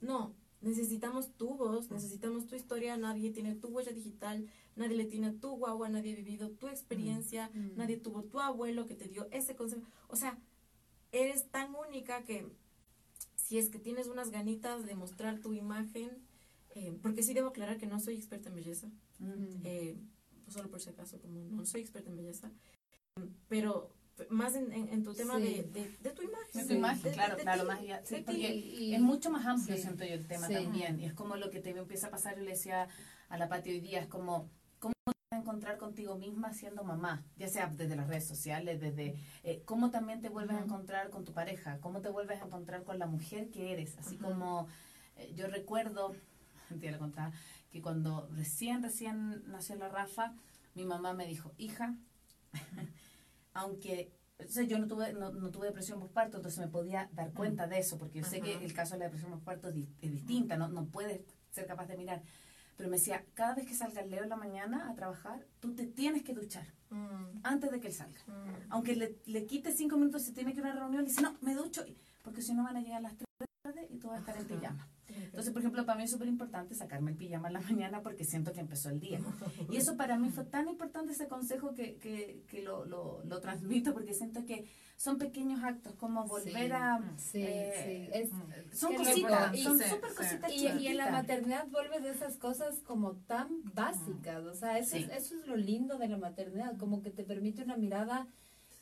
No, 0.00 0.34
necesitamos 0.64 1.32
tu 1.36 1.56
voz, 1.56 1.90
necesitamos 1.90 2.46
tu 2.46 2.56
historia, 2.56 2.96
nadie 2.96 3.30
tiene 3.30 3.54
tu 3.54 3.68
huella 3.68 3.92
digital, 3.92 4.46
nadie 4.76 4.96
le 4.96 5.04
tiene 5.04 5.32
tu 5.32 5.56
guagua, 5.56 5.88
nadie 5.88 6.12
ha 6.12 6.16
vivido 6.16 6.50
tu 6.50 6.68
experiencia, 6.68 7.50
mm. 7.52 7.76
nadie 7.76 7.98
tuvo 7.98 8.24
tu 8.24 8.40
abuelo 8.40 8.86
que 8.86 8.94
te 8.94 9.06
dio 9.06 9.28
ese 9.30 9.54
consejo. 9.54 9.86
O 10.08 10.16
sea, 10.16 10.38
eres 11.12 11.50
tan 11.50 11.74
única 11.74 12.24
que 12.24 12.48
si 13.36 13.58
es 13.58 13.68
que 13.68 13.78
tienes 13.78 14.08
unas 14.08 14.30
ganitas 14.30 14.86
de 14.86 14.94
mostrar 14.94 15.40
tu 15.40 15.52
imagen, 15.52 16.10
eh, 16.70 16.98
porque 17.02 17.22
sí 17.22 17.34
debo 17.34 17.48
aclarar 17.48 17.76
que 17.76 17.86
no 17.86 18.00
soy 18.00 18.16
experta 18.16 18.48
en 18.48 18.56
belleza, 18.56 18.88
mm 19.18 19.64
eh, 19.64 19.96
solo 20.48 20.70
por 20.70 20.80
si 20.80 20.90
acaso, 20.90 21.18
como 21.20 21.40
no 21.50 21.64
soy 21.64 21.80
experta 21.80 22.10
en 22.10 22.16
belleza, 22.16 22.52
pero 23.48 23.90
más 24.30 24.54
en, 24.54 24.72
en, 24.72 24.88
en 24.88 25.02
tu 25.02 25.12
tema 25.14 25.38
sí. 25.38 25.42
de, 25.42 25.62
de, 25.64 25.96
de, 26.00 26.10
tu 26.10 26.22
imagen. 26.22 26.60
De 26.60 26.66
tu 26.66 26.74
imagen, 26.74 27.02
de, 27.02 27.10
claro, 27.12 27.36
claro, 27.36 27.64
más 27.64 27.80
allá. 27.80 28.00
Sí, 28.04 28.22
porque 28.24 28.54
y, 28.54 28.94
es 28.94 29.00
mucho 29.00 29.30
más 29.30 29.44
amplio, 29.46 29.76
siento 29.76 30.04
yo, 30.04 30.14
el 30.14 30.26
tema 30.26 30.48
también. 30.48 31.00
Y 31.00 31.06
es 31.06 31.14
como 31.14 31.36
lo 31.36 31.50
que 31.50 31.60
te 31.60 31.70
empieza 31.70 32.08
a 32.08 32.10
pasar, 32.10 32.36
yo 32.36 32.42
le 32.42 32.52
decía 32.52 32.88
a 33.28 33.38
la 33.38 33.48
Pati 33.48 33.70
hoy 33.70 33.80
día, 33.80 34.00
es 34.00 34.06
como, 34.06 34.48
¿cómo 34.78 34.94
te 35.04 35.12
vas 35.30 35.38
a 35.38 35.42
encontrar 35.42 35.78
contigo 35.78 36.16
misma 36.16 36.52
siendo 36.52 36.84
mamá? 36.84 37.24
Ya 37.36 37.48
sea 37.48 37.66
desde 37.66 37.96
las 37.96 38.08
redes 38.08 38.26
sociales, 38.26 38.80
desde 38.80 39.16
eh, 39.42 39.62
cómo 39.64 39.90
también 39.90 40.20
te 40.20 40.28
vuelves 40.28 40.54
uh 40.54 40.58
-huh. 40.58 40.62
a 40.62 40.64
encontrar 40.64 41.10
con 41.10 41.24
tu 41.24 41.32
pareja, 41.32 41.78
cómo 41.80 42.00
te 42.00 42.08
vuelves 42.08 42.40
a 42.40 42.44
encontrar 42.46 42.84
con 42.84 42.98
la 42.98 43.06
mujer 43.06 43.50
que 43.50 43.72
eres. 43.72 43.98
Así 43.98 44.14
uh 44.14 44.18
-huh. 44.18 44.22
como 44.22 44.68
eh, 45.16 45.32
yo 45.34 45.48
recuerdo, 45.48 46.14
te 46.80 46.90
lo 46.92 46.98
contaba, 46.98 47.32
que 47.72 47.82
cuando 47.82 48.28
recién, 48.32 48.82
recién 48.82 49.42
nació 49.50 49.74
la 49.74 49.88
Rafa, 49.88 50.34
mi 50.74 50.84
mamá 50.84 51.12
me 51.14 51.26
dijo, 51.26 51.52
hija, 51.58 51.96
aunque 53.54 54.12
o 54.38 54.48
sea, 54.48 54.64
yo 54.64 54.78
no 54.78 54.86
tuve, 54.86 55.12
no, 55.12 55.30
no, 55.30 55.50
tuve 55.50 55.68
depresión 55.68 56.00
postparto, 56.00 56.38
entonces 56.38 56.58
me 56.60 56.68
podía 56.68 57.08
dar 57.12 57.32
cuenta 57.32 57.66
de 57.66 57.78
eso, 57.78 57.98
porque 57.98 58.18
yo 58.18 58.24
sé 58.24 58.40
que 58.40 58.52
el 58.64 58.72
caso 58.72 58.94
de 58.94 58.98
la 58.98 59.04
depresión 59.04 59.30
postparto 59.30 59.68
es, 59.68 59.76
es 60.00 60.10
distinta, 60.10 60.56
no, 60.56 60.68
no 60.68 60.86
puedes 60.86 61.22
ser 61.50 61.66
capaz 61.66 61.86
de 61.86 61.96
mirar. 61.96 62.22
Pero 62.76 62.90
me 62.90 62.96
decía, 62.96 63.24
cada 63.34 63.54
vez 63.54 63.66
que 63.66 63.74
salga 63.74 64.00
el 64.00 64.10
Leo 64.10 64.24
en 64.24 64.28
la 64.28 64.36
mañana 64.36 64.90
a 64.90 64.94
trabajar, 64.94 65.46
tú 65.60 65.74
te 65.74 65.86
tienes 65.86 66.24
que 66.24 66.34
duchar 66.34 66.66
mm. 66.90 67.40
antes 67.44 67.70
de 67.70 67.78
que 67.78 67.86
él 67.86 67.92
salga. 67.92 68.20
Mm. 68.26 68.70
Aunque 68.70 68.96
le, 68.96 69.16
le 69.26 69.46
quite 69.46 69.70
cinco 69.70 69.96
minutos, 69.96 70.22
se 70.22 70.32
tiene 70.32 70.52
que 70.52 70.58
ir 70.58 70.66
a 70.66 70.72
una 70.72 70.80
reunión, 70.80 71.04
y 71.04 71.06
dice, 71.06 71.22
no, 71.22 71.36
me 71.40 71.54
ducho, 71.54 71.84
porque 72.22 72.42
si 72.42 72.54
no 72.54 72.64
van 72.64 72.76
a 72.76 72.80
llegar 72.80 73.02
las 73.02 73.16
tres 73.16 73.28
tarde 73.74 73.88
y 73.90 73.98
tú 73.98 74.08
vas 74.08 74.16
a 74.16 74.20
estar 74.20 74.36
en 74.36 74.46
pijama. 74.46 74.88
Entonces, 75.06 75.52
por 75.52 75.60
ejemplo, 75.60 75.84
para 75.84 75.98
mí 75.98 76.04
es 76.04 76.10
súper 76.10 76.28
importante 76.28 76.74
sacarme 76.74 77.10
el 77.10 77.16
pijama 77.16 77.48
en 77.48 77.54
la 77.54 77.60
mañana 77.70 78.02
porque 78.02 78.24
siento 78.24 78.52
que 78.52 78.60
empezó 78.60 78.90
el 78.90 79.00
día. 79.00 79.20
Y 79.70 79.76
eso 79.76 79.96
para 79.96 80.18
mí 80.18 80.30
fue 80.30 80.44
tan 80.44 80.68
importante 80.68 81.12
ese 81.12 81.28
consejo 81.28 81.74
que, 81.74 81.96
que, 81.96 82.42
que 82.48 82.62
lo, 82.62 82.84
lo, 82.84 83.22
lo, 83.24 83.40
transmito 83.40 83.92
porque 83.92 84.14
siento 84.14 84.44
que 84.44 84.64
son 84.96 85.18
pequeños 85.18 85.62
actos 85.62 85.94
como 85.96 86.26
volver 86.26 86.68
sí, 86.68 86.72
a... 86.72 87.14
Sí, 87.16 87.42
eh, 87.42 88.10
sí. 88.12 88.18
Es, 88.18 88.78
son 88.78 88.94
cositas, 88.94 89.60
son 89.60 89.78
sí, 89.78 89.84
súper 89.88 90.14
cositas 90.14 90.52
y, 90.52 90.66
y, 90.66 90.86
en 90.88 90.96
la 90.96 91.10
maternidad 91.10 91.66
vuelves 91.68 92.02
de 92.02 92.10
esas 92.10 92.38
cosas 92.38 92.80
como 92.80 93.16
tan 93.26 93.48
básicas. 93.74 94.44
O 94.44 94.54
sea, 94.54 94.78
eso, 94.78 94.96
es, 94.96 95.08
eso 95.10 95.34
es 95.36 95.46
lo 95.46 95.56
lindo 95.56 95.98
de 95.98 96.08
la 96.08 96.16
maternidad, 96.16 96.76
como 96.78 97.02
que 97.02 97.10
te 97.10 97.24
permite 97.24 97.62
una 97.62 97.76
mirada 97.76 98.26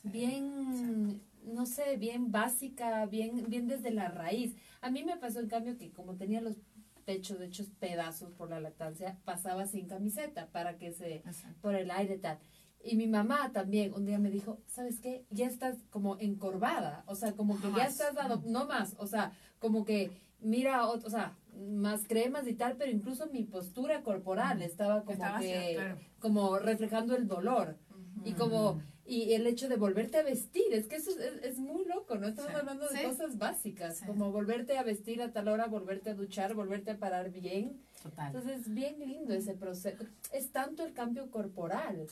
bien 0.03 1.21
no 1.45 1.65
sé, 1.65 1.97
bien 1.97 2.31
básica, 2.31 3.05
bien, 3.05 3.45
bien 3.47 3.67
desde 3.67 3.91
la 3.91 4.09
raíz. 4.09 4.55
A 4.81 4.89
mí 4.89 5.03
me 5.03 5.17
pasó 5.17 5.39
en 5.39 5.47
cambio 5.49 5.77
que 5.77 5.91
como 5.91 6.15
tenía 6.15 6.41
los 6.41 6.57
pechos 7.05 7.41
hechos 7.41 7.67
pedazos 7.79 8.31
por 8.31 8.49
la 8.49 8.59
lactancia, 8.59 9.17
pasaba 9.25 9.65
sin 9.67 9.87
camiseta 9.87 10.47
para 10.47 10.77
que 10.77 10.91
se, 10.91 11.15
Exacto. 11.17 11.59
por 11.61 11.75
el 11.75 11.91
aire 11.91 12.17
tal. 12.17 12.39
Y 12.83 12.95
mi 12.95 13.07
mamá 13.07 13.51
también 13.53 13.93
un 13.93 14.05
día 14.05 14.19
me 14.19 14.29
dijo, 14.29 14.59
¿sabes 14.67 14.99
qué? 14.99 15.25
Ya 15.29 15.47
estás 15.47 15.77
como 15.89 16.17
encorvada, 16.19 17.03
o 17.07 17.15
sea, 17.15 17.33
como 17.33 17.59
que 17.59 17.71
ya 17.75 17.85
estás 17.85 18.15
dado, 18.15 18.41
no 18.45 18.65
más, 18.65 18.95
o 18.99 19.07
sea, 19.07 19.31
como 19.59 19.85
que 19.85 20.11
mira, 20.43 20.87
o, 20.87 20.95
o 20.95 21.09
sea, 21.09 21.35
más 21.55 22.07
cremas 22.07 22.47
y 22.47 22.53
tal, 22.53 22.75
pero 22.77 22.91
incluso 22.91 23.27
mi 23.27 23.43
postura 23.43 24.03
corporal 24.03 24.61
estaba 24.61 25.01
como 25.01 25.11
estaba 25.11 25.39
que, 25.39 25.73
claro. 25.75 25.97
como 26.19 26.59
reflejando 26.59 27.15
el 27.15 27.27
dolor. 27.27 27.77
Uh 27.89 27.93
-huh. 27.93 28.27
Y 28.29 28.33
como 28.33 28.81
y 29.05 29.33
el 29.33 29.47
hecho 29.47 29.67
de 29.67 29.75
volverte 29.75 30.17
a 30.17 30.23
vestir, 30.23 30.71
es 30.71 30.87
que 30.87 30.95
eso 30.95 31.11
es, 31.11 31.43
es 31.43 31.59
muy 31.59 31.83
loco, 31.85 32.15
¿no? 32.15 32.27
Estamos 32.27 32.51
sí, 32.51 32.57
hablando 32.57 32.87
de 32.87 32.97
sí. 32.97 33.03
cosas 33.03 33.37
básicas, 33.37 33.97
sí. 33.97 34.05
como 34.05 34.31
volverte 34.31 34.77
a 34.77 34.83
vestir 34.83 35.21
a 35.21 35.31
tal 35.31 35.49
hora, 35.49 35.67
volverte 35.67 36.11
a 36.11 36.13
duchar, 36.13 36.53
volverte 36.53 36.91
a 36.91 36.97
parar 36.97 37.29
bien. 37.29 37.81
Total. 38.01 38.27
Entonces, 38.27 38.73
bien 38.73 38.99
lindo 38.99 39.33
ese 39.33 39.55
proceso. 39.55 40.03
Es 40.31 40.51
tanto 40.51 40.85
el 40.85 40.93
cambio 40.93 41.29
corporal. 41.29 42.07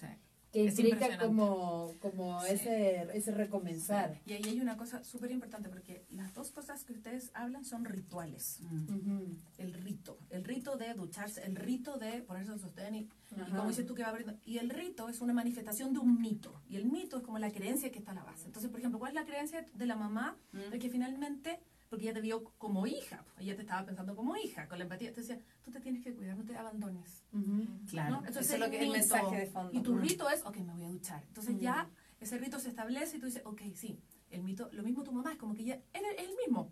Que 0.52 0.66
es 0.68 0.78
implica 0.78 1.18
como, 1.18 1.94
como 2.02 2.44
ese, 2.44 3.08
ese 3.14 3.32
recomenzar. 3.32 4.20
Y 4.26 4.34
ahí 4.34 4.44
hay 4.46 4.60
una 4.60 4.76
cosa 4.76 5.02
súper 5.04 5.32
importante, 5.32 5.70
porque 5.70 6.04
las 6.10 6.34
dos 6.34 6.52
cosas 6.52 6.84
que 6.84 6.94
ustedes 6.94 7.32
hablan 7.34 7.64
son 7.64 7.86
rituales. 7.86 8.60
Uh 8.62 8.66
-huh. 8.66 9.38
El 9.58 9.74
rito, 9.74 10.18
el 10.30 10.44
rito 10.44 10.76
de 10.76 10.94
ducharse, 10.94 11.44
el 11.46 11.56
rito 11.56 11.98
de 11.98 12.22
ponerse 12.22 12.52
en 12.52 12.60
sostén 12.60 12.96
y, 12.96 13.10
y 13.32 13.52
como 13.56 13.70
dices 13.70 13.86
tú 13.86 13.96
que 13.96 14.04
va 14.04 14.10
abriendo. 14.10 14.36
Y 14.46 14.58
el 14.58 14.70
rito 14.70 15.08
es 15.08 15.22
una 15.22 15.34
manifestación 15.34 15.94
de 15.94 16.00
un 16.00 16.20
mito. 16.20 16.62
Y 16.70 16.76
el 16.76 16.86
mito 16.86 17.18
es 17.18 17.24
como 17.24 17.40
la 17.40 17.52
creencia 17.52 17.90
que 17.92 18.00
está 18.00 18.12
a 18.12 18.16
la 18.16 18.24
base. 18.24 18.46
Entonces, 18.46 18.70
por 18.70 18.80
ejemplo, 18.80 19.00
¿cuál 19.00 19.12
es 19.12 19.16
la 19.16 19.26
creencia 19.26 19.66
de 19.74 19.86
la 19.86 19.96
mamá? 19.96 20.36
Uh 20.54 20.58
-huh. 20.58 20.70
De 20.70 20.80
que 20.80 20.90
finalmente, 20.90 21.60
porque 21.92 22.06
ella 22.06 22.14
te 22.14 22.22
vio 22.22 22.46
como 22.58 22.88
hija, 22.88 23.26
ella 23.38 23.54
te 23.54 23.64
estaba 23.64 23.86
pensando 23.86 24.16
como 24.16 24.38
hija, 24.38 24.66
con 24.70 24.78
la 24.78 24.86
empatía, 24.86 25.12
te 25.12 25.20
decía, 25.20 25.42
tú 25.62 25.72
te 25.72 25.82
tienes 25.82 26.02
que 26.02 26.16
cuidar, 26.16 26.38
no 26.38 26.46
te 26.46 26.56
abandones. 26.56 27.26
Uh 27.34 27.40
-huh. 27.40 27.90
Claro, 27.90 28.12
¿no? 28.12 28.18
Entonces, 28.20 28.46
eso 28.46 28.54
es 28.54 28.60
lo 28.62 28.70
que 28.70 28.78
es 28.78 28.84
el 28.84 28.92
mensaje 28.92 29.36
de 29.36 29.46
fondo. 29.48 29.78
Y 29.78 29.84
tu 29.84 29.98
rito 29.98 30.30
es, 30.30 30.42
ok, 30.46 30.56
me 30.60 30.72
voy 30.72 30.86
a 30.86 30.90
duchar. 30.90 31.22
Entonces 31.28 31.60
ya 31.60 31.90
ese 32.22 32.38
rito 32.38 32.60
se 32.60 32.70
establece 32.70 33.18
y 33.18 33.20
tú 33.20 33.26
dices, 33.26 33.42
ok, 33.44 33.62
sí, 33.76 34.00
el 34.30 34.42
mito, 34.42 34.70
lo 34.72 34.84
mismo 34.84 35.04
tu 35.04 35.12
mamá, 35.12 35.34
es 35.34 35.38
como 35.38 35.54
que 35.54 35.64
ella 35.64 35.82
es 35.92 36.02
el, 36.02 36.30
el 36.30 36.36
mismo. 36.38 36.72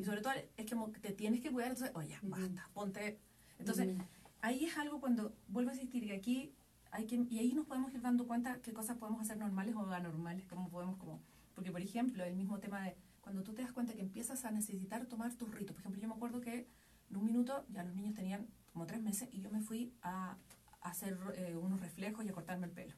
Y 0.00 0.04
sobre 0.04 0.20
todo 0.20 0.32
es 0.56 0.68
como 0.68 0.90
que 0.90 0.98
te 0.98 1.12
tienes 1.12 1.40
que 1.42 1.52
cuidar, 1.52 1.70
entonces, 1.70 1.94
oye, 1.94 2.18
basta, 2.22 2.68
ponte. 2.74 3.20
Entonces, 3.60 3.96
ahí 4.40 4.64
es 4.64 4.76
algo 4.78 4.98
cuando 4.98 5.32
vuelvo 5.46 5.70
a 5.70 5.74
insistir 5.74 6.08
que 6.08 6.14
aquí 6.16 6.56
hay 6.90 7.06
que, 7.06 7.24
y 7.30 7.38
ahí 7.38 7.52
nos 7.52 7.66
podemos 7.66 7.94
ir 7.94 8.00
dando 8.00 8.26
cuenta 8.26 8.60
qué 8.62 8.72
cosas 8.72 8.96
podemos 8.96 9.20
hacer 9.20 9.36
normales 9.36 9.76
o 9.76 9.88
anormales, 9.92 10.44
cómo 10.48 10.68
podemos 10.70 10.96
como, 10.96 11.22
porque 11.54 11.70
por 11.70 11.80
ejemplo, 11.80 12.24
el 12.24 12.34
mismo 12.34 12.58
tema 12.58 12.82
de 12.82 12.96
cuando 13.26 13.42
tú 13.42 13.52
te 13.54 13.62
das 13.62 13.72
cuenta 13.72 13.92
que 13.92 14.02
empiezas 14.02 14.44
a 14.44 14.52
necesitar 14.52 15.04
tomar 15.06 15.34
tus 15.34 15.50
ritos, 15.52 15.74
por 15.74 15.80
ejemplo, 15.80 16.00
yo 16.00 16.06
me 16.06 16.14
acuerdo 16.14 16.40
que 16.40 16.68
en 17.10 17.16
un 17.16 17.24
minuto 17.24 17.66
ya 17.70 17.82
los 17.82 17.92
niños 17.92 18.14
tenían 18.14 18.46
como 18.72 18.86
tres 18.86 19.02
meses 19.02 19.28
y 19.32 19.40
yo 19.40 19.50
me 19.50 19.60
fui 19.60 19.92
a, 20.02 20.36
a 20.80 20.88
hacer 20.88 21.18
eh, 21.34 21.56
unos 21.56 21.80
reflejos 21.80 22.24
y 22.24 22.28
a 22.28 22.32
cortarme 22.32 22.66
el 22.66 22.72
pelo. 22.72 22.94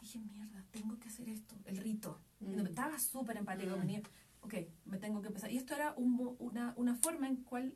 dije, 0.00 0.20
mierda, 0.20 0.64
tengo 0.70 0.96
que 1.00 1.08
hacer 1.08 1.28
esto, 1.28 1.56
el 1.64 1.76
rito. 1.78 2.20
Mm. 2.38 2.60
Estaba 2.66 2.96
súper 3.00 3.36
empática 3.36 3.74
Mm. 3.74 3.88
ella. 3.88 4.02
Ok, 4.42 4.54
me 4.84 4.98
tengo 4.98 5.20
que 5.22 5.26
empezar. 5.28 5.50
Y 5.50 5.56
esto 5.56 5.74
era 5.74 5.92
un 5.96 6.36
una, 6.38 6.72
una 6.76 6.94
forma 6.94 7.26
en 7.26 7.36
cual 7.42 7.74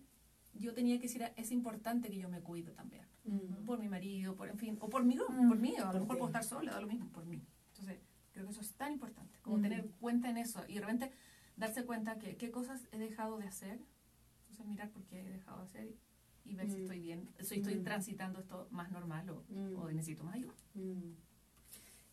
yo 0.54 0.72
tenía 0.72 0.96
que 0.98 1.08
decir, 1.08 1.22
es 1.34 1.50
importante 1.50 2.08
que 2.10 2.18
yo 2.18 2.28
me 2.28 2.40
cuido 2.42 2.74
también. 2.74 3.06
Mm. 3.24 3.64
Por 3.64 3.80
mi 3.80 3.88
marido, 3.88 4.36
por, 4.36 4.48
en 4.48 4.56
fin, 4.58 4.78
o 4.80 4.88
por 4.88 5.02
mí, 5.04 5.16
Mm, 5.16 5.48
por 5.48 5.58
mí, 5.58 5.74
a 5.76 5.92
lo 5.92 6.00
mejor 6.00 6.16
puedo 6.16 6.26
estar 6.26 6.44
sola, 6.44 6.70
da 6.74 6.80
lo 6.80 6.86
mismo, 6.86 7.08
por 7.10 7.24
mí. 7.26 7.42
Entonces, 7.70 7.98
creo 8.30 8.46
que 8.46 8.52
eso 8.52 8.60
es 8.60 8.72
tan 8.74 8.92
importante, 8.92 9.36
como 9.42 9.56
Mm. 9.58 9.62
tener 9.62 9.90
cuenta 10.00 10.30
en 10.30 10.36
eso 10.36 10.64
y 10.68 10.74
de 10.74 10.80
repente 10.80 11.10
darse 11.56 11.84
cuenta 11.84 12.18
que 12.18 12.36
qué 12.36 12.50
cosas 12.50 12.86
he 12.92 12.98
dejado 12.98 13.38
de 13.38 13.46
hacer, 13.46 13.78
entonces 14.42 14.66
mirar 14.66 14.90
por 14.90 15.02
qué 15.04 15.20
he 15.20 15.28
dejado 15.30 15.58
de 15.58 15.64
hacer 15.64 15.94
y 16.44 16.54
ver 16.54 16.68
si 16.70 16.76
Mm. 16.76 16.82
estoy 16.82 17.00
bien, 17.00 17.28
si 17.40 17.54
estoy 17.56 17.74
Mm. 17.76 17.84
transitando 17.84 18.40
esto 18.40 18.68
más 18.70 18.90
normal 18.92 19.28
o, 19.30 19.44
Mm. 19.48 19.76
o 19.76 19.90
necesito 19.90 20.22
más 20.24 20.34
ayuda. 20.36 20.54
Mm. 20.74 21.14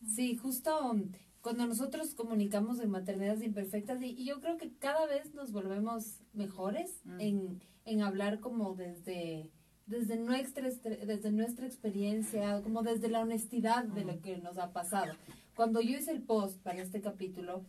Sí, 0.06 0.36
justo 0.36 0.96
cuando 1.40 1.66
nosotros 1.66 2.14
comunicamos 2.14 2.78
de 2.78 2.86
maternidades 2.86 3.42
imperfectas, 3.42 4.00
y, 4.02 4.06
y 4.18 4.24
yo 4.24 4.40
creo 4.40 4.56
que 4.56 4.72
cada 4.78 5.06
vez 5.06 5.34
nos 5.34 5.52
volvemos 5.52 6.20
mejores 6.32 7.00
Mm. 7.04 7.20
en, 7.20 7.62
en 7.84 8.02
hablar 8.02 8.40
como 8.40 8.74
desde, 8.74 9.50
desde, 9.86 10.16
nuestra, 10.16 10.68
desde 10.70 11.30
nuestra 11.32 11.66
experiencia, 11.66 12.62
como 12.62 12.82
desde 12.82 13.08
la 13.08 13.20
honestidad 13.20 13.84
de 13.84 14.04
lo 14.06 14.20
que 14.22 14.38
nos 14.38 14.56
ha 14.58 14.72
pasado. 14.72 15.12
Cuando 15.54 15.80
yo 15.82 15.98
hice 15.98 16.10
el 16.12 16.22
post 16.22 16.58
para 16.62 16.80
este 16.82 17.00
capítulo, 17.02 17.64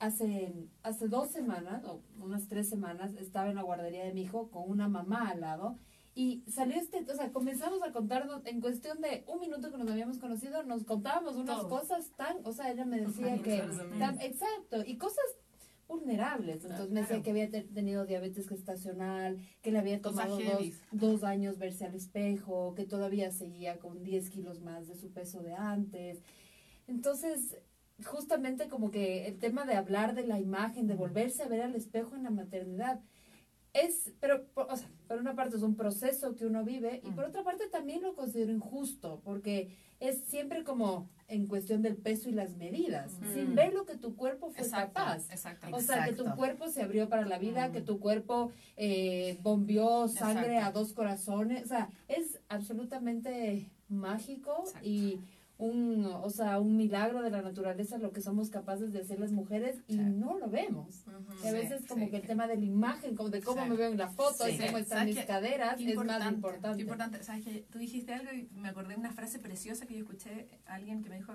hace, 0.00 0.52
hace 0.82 1.06
dos 1.08 1.30
semanas, 1.30 1.84
o 1.84 2.02
unas 2.20 2.48
tres 2.48 2.68
semanas, 2.68 3.14
estaba 3.14 3.48
en 3.50 3.54
la 3.56 3.62
guardería 3.62 4.04
de 4.04 4.12
mi 4.12 4.22
hijo 4.22 4.50
con 4.50 4.68
una 4.68 4.88
mamá 4.88 5.28
al 5.30 5.40
lado. 5.42 5.76
Y 6.14 6.42
salió 6.50 6.76
este, 6.76 7.06
o 7.08 7.14
sea, 7.14 7.30
comenzamos 7.32 7.82
a 7.84 7.92
contarnos, 7.92 8.44
en 8.44 8.60
cuestión 8.60 9.00
de 9.00 9.24
un 9.28 9.38
minuto 9.38 9.70
que 9.70 9.78
nos 9.78 9.88
habíamos 9.88 10.18
conocido, 10.18 10.64
nos 10.64 10.84
contábamos 10.84 11.36
unas 11.36 11.58
Todo. 11.60 11.68
cosas 11.68 12.10
tan, 12.16 12.38
o 12.44 12.52
sea, 12.52 12.72
ella 12.72 12.84
me 12.84 13.00
decía 13.00 13.38
que, 13.40 13.62
tan- 13.98 14.20
exacto, 14.20 14.82
y 14.84 14.96
cosas 14.98 15.24
vulnerables. 15.86 16.64
Entonces 16.64 16.90
me 16.90 17.00
decía 17.02 17.22
que 17.22 17.30
había 17.30 17.48
te- 17.50 17.62
tenido 17.62 18.06
diabetes 18.06 18.48
gestacional, 18.48 19.38
que 19.62 19.70
le 19.70 19.78
había 19.78 20.00
tomado 20.00 20.36
dos, 20.38 20.80
dos 20.90 21.24
años 21.24 21.58
verse 21.58 21.84
al 21.84 21.94
espejo, 21.94 22.74
que 22.74 22.86
todavía 22.86 23.30
seguía 23.32 23.78
con 23.78 24.02
10 24.02 24.30
kilos 24.30 24.60
más 24.62 24.88
de 24.88 24.96
su 24.96 25.10
peso 25.12 25.42
de 25.42 25.54
antes. 25.54 26.22
Entonces, 26.88 27.56
justamente 28.04 28.68
como 28.68 28.90
que 28.90 29.26
el 29.26 29.38
tema 29.38 29.64
de 29.64 29.74
hablar 29.74 30.14
de 30.14 30.26
la 30.26 30.38
imagen, 30.40 30.86
de 30.86 30.94
volverse 30.94 31.42
a 31.42 31.48
ver 31.48 31.62
al 31.62 31.74
espejo 31.74 32.14
en 32.16 32.22
la 32.24 32.30
maternidad, 32.30 33.00
es, 33.72 34.12
pero, 34.18 34.46
por, 34.48 34.66
o 34.68 34.76
sea, 34.76 34.88
por 35.06 35.18
una 35.18 35.36
parte 35.36 35.56
es 35.56 35.62
un 35.62 35.76
proceso 35.76 36.34
que 36.34 36.44
uno 36.44 36.64
vive 36.64 37.00
y 37.04 37.10
por 37.12 37.24
Mm. 37.26 37.28
otra 37.28 37.44
parte 37.44 37.68
también 37.68 38.02
lo 38.02 38.16
considero 38.16 38.50
injusto, 38.52 39.20
porque 39.24 39.76
es 40.00 40.24
siempre 40.24 40.64
como 40.64 41.08
en 41.28 41.46
cuestión 41.46 41.80
del 41.80 41.96
peso 41.96 42.28
y 42.28 42.32
las 42.32 42.56
medidas, 42.56 43.12
Mm. 43.20 43.32
sin 43.34 43.54
ver 43.54 43.72
lo 43.72 43.84
que 43.86 43.96
tu 43.96 44.16
cuerpo 44.16 44.50
fue 44.50 44.68
capaz. 44.68 45.30
exacto. 45.30 45.68
O 45.72 45.80
sea, 45.80 46.04
que 46.04 46.14
tu 46.14 46.24
cuerpo 46.34 46.66
se 46.68 46.82
abrió 46.82 47.08
para 47.08 47.24
la 47.26 47.38
vida, 47.38 47.68
Mm. 47.68 47.72
que 47.72 47.80
tu 47.82 48.00
cuerpo 48.00 48.50
eh, 48.76 49.38
bombeó 49.42 50.08
sangre 50.08 50.54
Exacto. 50.56 50.66
a 50.66 50.72
dos 50.82 50.92
corazones. 50.92 51.64
O 51.64 51.68
sea, 51.68 51.90
es 52.08 52.40
absolutamente 52.48 53.70
mágico 53.88 54.64
Exacto. 54.66 54.88
y 54.88 55.20
un, 55.60 56.06
o 56.06 56.30
sea, 56.30 56.58
un 56.58 56.76
milagro 56.76 57.22
de 57.22 57.30
la 57.30 57.42
naturaleza 57.42 57.98
lo 57.98 58.12
que 58.12 58.20
somos 58.22 58.48
capaces 58.50 58.92
de 58.92 59.00
hacer 59.00 59.20
las 59.20 59.30
mujeres 59.30 59.76
y 59.86 59.94
Sí. 59.94 60.00
no 60.00 60.38
lo 60.38 60.48
vemos. 60.48 61.04
Y 61.44 61.46
a 61.46 61.50
Sí, 61.50 61.56
veces 61.56 61.86
como 61.86 62.04
sí, 62.06 62.10
que 62.10 62.16
el 62.16 62.26
tema 62.26 62.46
de 62.46 62.56
la 62.56 62.64
imagen, 62.64 63.14
como 63.14 63.28
de 63.28 63.42
cómo 63.42 63.62
Sí. 63.64 63.68
me 63.70 63.76
veo 63.76 63.90
en 63.90 63.98
la 63.98 64.08
foto 64.08 64.46
Sí. 64.46 64.52
y 64.54 64.58
cómo 64.66 64.78
están 64.78 64.98
¿Sabes 65.00 65.14
mis 65.16 65.24
caderas, 65.26 65.76
Qué 65.76 65.90
es 65.90 65.96
más 65.96 66.32
importante. 66.32 66.76
Qué 66.76 66.82
importante. 66.82 67.22
Sabes 67.22 67.44
que 67.44 67.66
tú 67.70 67.78
dijiste 67.78 68.14
algo 68.14 68.32
y 68.32 68.48
me 68.54 68.68
acordé 68.70 68.94
de 68.94 69.00
una 69.00 69.12
frase 69.12 69.38
preciosa 69.38 69.86
que 69.86 69.94
yo 69.94 70.00
escuché 70.00 70.48
a 70.66 70.74
alguien 70.76 71.02
que 71.02 71.10
me 71.10 71.16
dijo, 71.16 71.34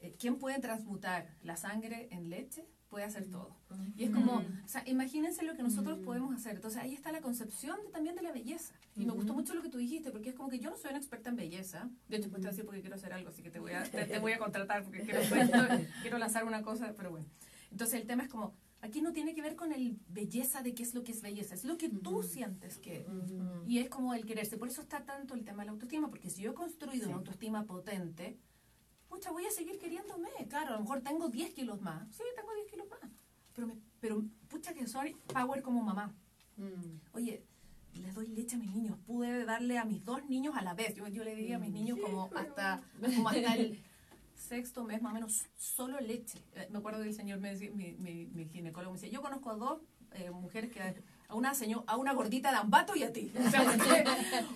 eh, 0.00 0.14
¿quién 0.18 0.36
puede 0.36 0.58
transmutar 0.60 1.28
la 1.42 1.56
sangre 1.56 2.08
en 2.10 2.28
leche? 2.30 2.66
Puede 2.90 3.04
hacer 3.04 3.30
todo. 3.30 3.54
Y 3.96 4.02
es 4.02 4.10
como, 4.10 4.38
o 4.38 4.68
sea, 4.68 4.82
imagínense 4.84 5.44
lo 5.44 5.54
que 5.54 5.62
nosotros 5.62 6.00
podemos 6.00 6.34
hacer. 6.34 6.56
Entonces 6.56 6.82
ahí 6.82 6.92
está 6.92 7.12
la 7.12 7.20
concepción 7.20 7.78
de- 7.84 7.90
también 7.92 8.16
de 8.16 8.22
la 8.22 8.32
belleza. 8.32 8.74
Y 8.96 9.06
me 9.06 9.12
gustó 9.12 9.32
mucho 9.32 9.54
lo 9.54 9.62
que 9.62 9.68
tú 9.68 9.78
dijiste, 9.78 10.10
porque 10.10 10.30
es 10.30 10.34
como 10.34 10.48
que 10.48 10.58
yo 10.58 10.70
no 10.70 10.76
soy 10.76 10.90
una 10.90 10.98
experta 10.98 11.30
en 11.30 11.36
belleza. 11.36 11.88
De 12.08 12.16
hecho, 12.16 12.28
pues 12.30 12.40
te 12.42 12.46
voy 12.46 12.48
a 12.48 12.50
decir 12.50 12.64
porque 12.64 12.80
quiero 12.80 12.96
hacer 12.96 13.12
algo, 13.12 13.28
así 13.30 13.42
que 13.44 13.50
te 13.52 13.60
voy 13.60 13.72
a, 13.72 13.84
te, 13.90 14.04
te 14.06 14.18
voy 14.18 14.32
a 14.32 14.38
contratar 14.38 14.82
porque 14.82 15.02
quiero, 15.02 15.20
quiero 16.02 16.18
lanzar 16.18 16.44
una 16.44 16.62
cosa, 16.62 16.92
pero 16.96 17.10
bueno. 17.12 17.26
Entonces 17.70 18.00
el 18.00 18.08
tema 18.08 18.24
es 18.24 18.28
como, 18.28 18.54
aquí 18.80 19.00
no 19.02 19.12
tiene 19.12 19.34
que 19.36 19.42
ver 19.42 19.54
con 19.54 19.72
el 19.72 19.96
belleza 20.08 20.60
de 20.62 20.74
qué 20.74 20.82
es 20.82 20.92
lo 20.92 21.04
que 21.04 21.12
es 21.12 21.22
belleza, 21.22 21.54
es 21.54 21.62
lo 21.64 21.78
que 21.78 21.88
tú 21.90 22.18
Ujú. 22.18 22.22
sientes 22.24 22.78
que, 22.78 23.06
Ujú. 23.08 23.62
y 23.68 23.78
es 23.78 23.88
como 23.88 24.14
el 24.14 24.26
quererse. 24.26 24.56
Por 24.56 24.66
eso 24.66 24.80
está 24.80 25.04
tanto 25.04 25.34
el 25.34 25.44
tema 25.44 25.62
de 25.62 25.66
la 25.66 25.72
autoestima, 25.72 26.08
porque 26.10 26.28
si 26.28 26.42
yo 26.42 26.50
he 26.50 26.54
construido 26.54 27.04
Sí. 27.04 27.08
una 27.10 27.18
autoestima 27.18 27.66
potente, 27.66 28.36
pucha, 29.10 29.30
voy 29.32 29.44
a 29.44 29.50
seguir 29.50 29.78
queriéndome. 29.78 30.30
Claro, 30.48 30.70
a 30.70 30.76
lo 30.76 30.80
mejor 30.80 31.02
tengo 31.02 31.28
10 31.28 31.52
kilos 31.52 31.82
más. 31.82 32.08
Sí, 32.16 32.22
tengo 32.36 32.54
10 32.54 32.70
kilos 32.70 32.88
más. 32.88 33.10
Pero, 33.54 33.66
me, 33.66 33.74
pero 34.00 34.22
pucha 34.48 34.72
que 34.72 34.86
soy 34.86 35.14
power 35.34 35.62
como 35.62 35.82
mamá. 35.82 36.14
Mm. 36.56 37.00
Oye, 37.12 37.42
le 37.94 38.12
doy 38.12 38.28
leche 38.28 38.56
a 38.56 38.58
mis 38.58 38.70
niños. 38.70 38.96
Pude 39.06 39.44
darle 39.44 39.78
a 39.78 39.84
mis 39.84 40.04
dos 40.04 40.24
niños 40.26 40.54
a 40.56 40.62
la 40.62 40.74
vez. 40.74 40.94
Yo, 40.94 41.06
yo 41.08 41.24
le 41.24 41.34
di 41.34 41.52
a 41.52 41.58
mis 41.58 41.72
niños 41.72 41.98
como 42.00 42.30
hasta, 42.34 42.82
como 43.00 43.28
hasta 43.28 43.54
el 43.56 43.82
sexto 44.34 44.84
mes 44.84 45.02
más 45.02 45.10
o 45.10 45.14
menos 45.14 45.46
solo 45.56 46.00
leche. 46.00 46.38
Eh, 46.54 46.68
me 46.70 46.78
acuerdo 46.78 47.02
que 47.02 47.08
el 47.08 47.14
señor 47.14 47.40
me 47.40 47.50
decía, 47.50 47.70
mi, 47.72 47.92
mi, 47.92 48.26
mi 48.26 48.46
ginecólogo 48.46 48.92
me 48.94 48.98
decía, 48.98 49.12
yo 49.12 49.20
conozco 49.20 49.50
a 49.50 49.56
dos 49.56 49.82
eh, 50.12 50.30
mujeres 50.30 50.70
que 50.70 50.80
a 51.30 51.34
una 51.34 51.54
señor, 51.54 51.84
a 51.86 51.96
una 51.96 52.12
gordita 52.12 52.50
de 52.50 52.58
ambato 52.58 52.96
y 52.96 53.04
a 53.04 53.12
ti. 53.12 53.32
O 53.38 53.50
sea, 53.50 53.64
porque, 53.64 54.04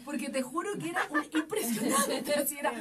porque 0.05 0.29
te 0.29 0.43
juro 0.43 0.77
que 0.79 0.91
era 0.91 1.07
un 1.11 1.25
impresionante. 1.25 2.35
Así 2.37 2.59
era, 2.59 2.73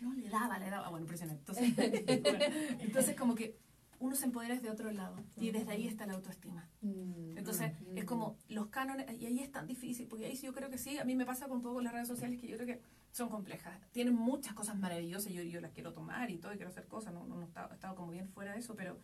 no 0.00 0.14
le 0.14 0.28
daba, 0.28 0.58
le 0.58 0.70
daba. 0.70 0.88
Bueno, 0.88 1.04
impresionante. 1.04 1.40
Entonces, 1.40 1.76
bueno, 1.76 2.44
entonces 2.80 3.16
como 3.16 3.34
que 3.34 3.56
uno 3.98 4.16
se 4.16 4.24
empodera 4.24 4.54
desde 4.54 4.68
otro 4.68 4.90
lado 4.90 5.16
y 5.36 5.50
desde 5.50 5.72
ahí 5.72 5.86
está 5.86 6.06
la 6.06 6.14
autoestima. 6.14 6.68
Mm. 6.80 7.38
Entonces, 7.38 7.72
es 7.94 8.04
como 8.04 8.36
los 8.48 8.66
cánones, 8.66 9.06
y 9.20 9.26
ahí 9.26 9.40
es 9.40 9.50
tan 9.50 9.66
difícil, 9.66 10.08
porque 10.08 10.26
ahí 10.26 10.36
sí 10.36 10.46
yo 10.46 10.52
creo 10.52 10.70
que 10.70 10.78
sí, 10.78 10.98
a 10.98 11.04
mí 11.04 11.14
me 11.14 11.24
pasa 11.24 11.46
con 11.48 11.62
poco 11.62 11.80
las 11.80 11.92
redes 11.92 12.08
sociales 12.08 12.40
que 12.40 12.48
yo 12.48 12.56
creo 12.56 12.66
que 12.66 12.82
son 13.12 13.28
complejas. 13.28 13.78
Tienen 13.92 14.14
muchas 14.14 14.54
cosas 14.54 14.76
maravillosas, 14.76 15.32
yo, 15.32 15.42
yo 15.42 15.60
las 15.60 15.70
quiero 15.70 15.92
tomar 15.92 16.30
y 16.30 16.38
todo, 16.38 16.52
y 16.52 16.56
quiero 16.56 16.70
hacer 16.70 16.86
cosas, 16.86 17.14
no, 17.14 17.26
no, 17.26 17.36
no 17.36 17.42
he 17.42 17.46
estado, 17.46 17.70
he 17.70 17.74
estado 17.74 17.94
como 17.94 18.10
bien 18.10 18.28
fuera 18.28 18.52
de 18.52 18.58
eso, 18.58 18.74
pero, 18.74 18.98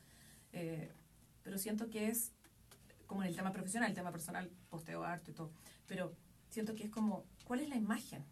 eh, 0.53 0.91
pero 1.45 1.59
siento 1.59 1.91
que 1.91 2.09
es 2.09 2.33
como 3.09 3.23
en 3.23 3.29
el 3.29 3.35
tema 3.35 3.51
profesional, 3.53 3.89
el 3.89 3.97
tema 3.97 4.13
personal, 4.13 4.49
posteo 4.71 5.03
harto 5.03 5.33
y 5.33 5.35
todo, 5.35 5.51
pero 5.89 6.15
siento 6.51 6.77
que 6.77 6.85
es 6.85 6.91
como, 6.91 7.25
¿cuál 7.45 7.59
es 7.61 7.69
la 7.69 7.75
imagen? 7.77 8.25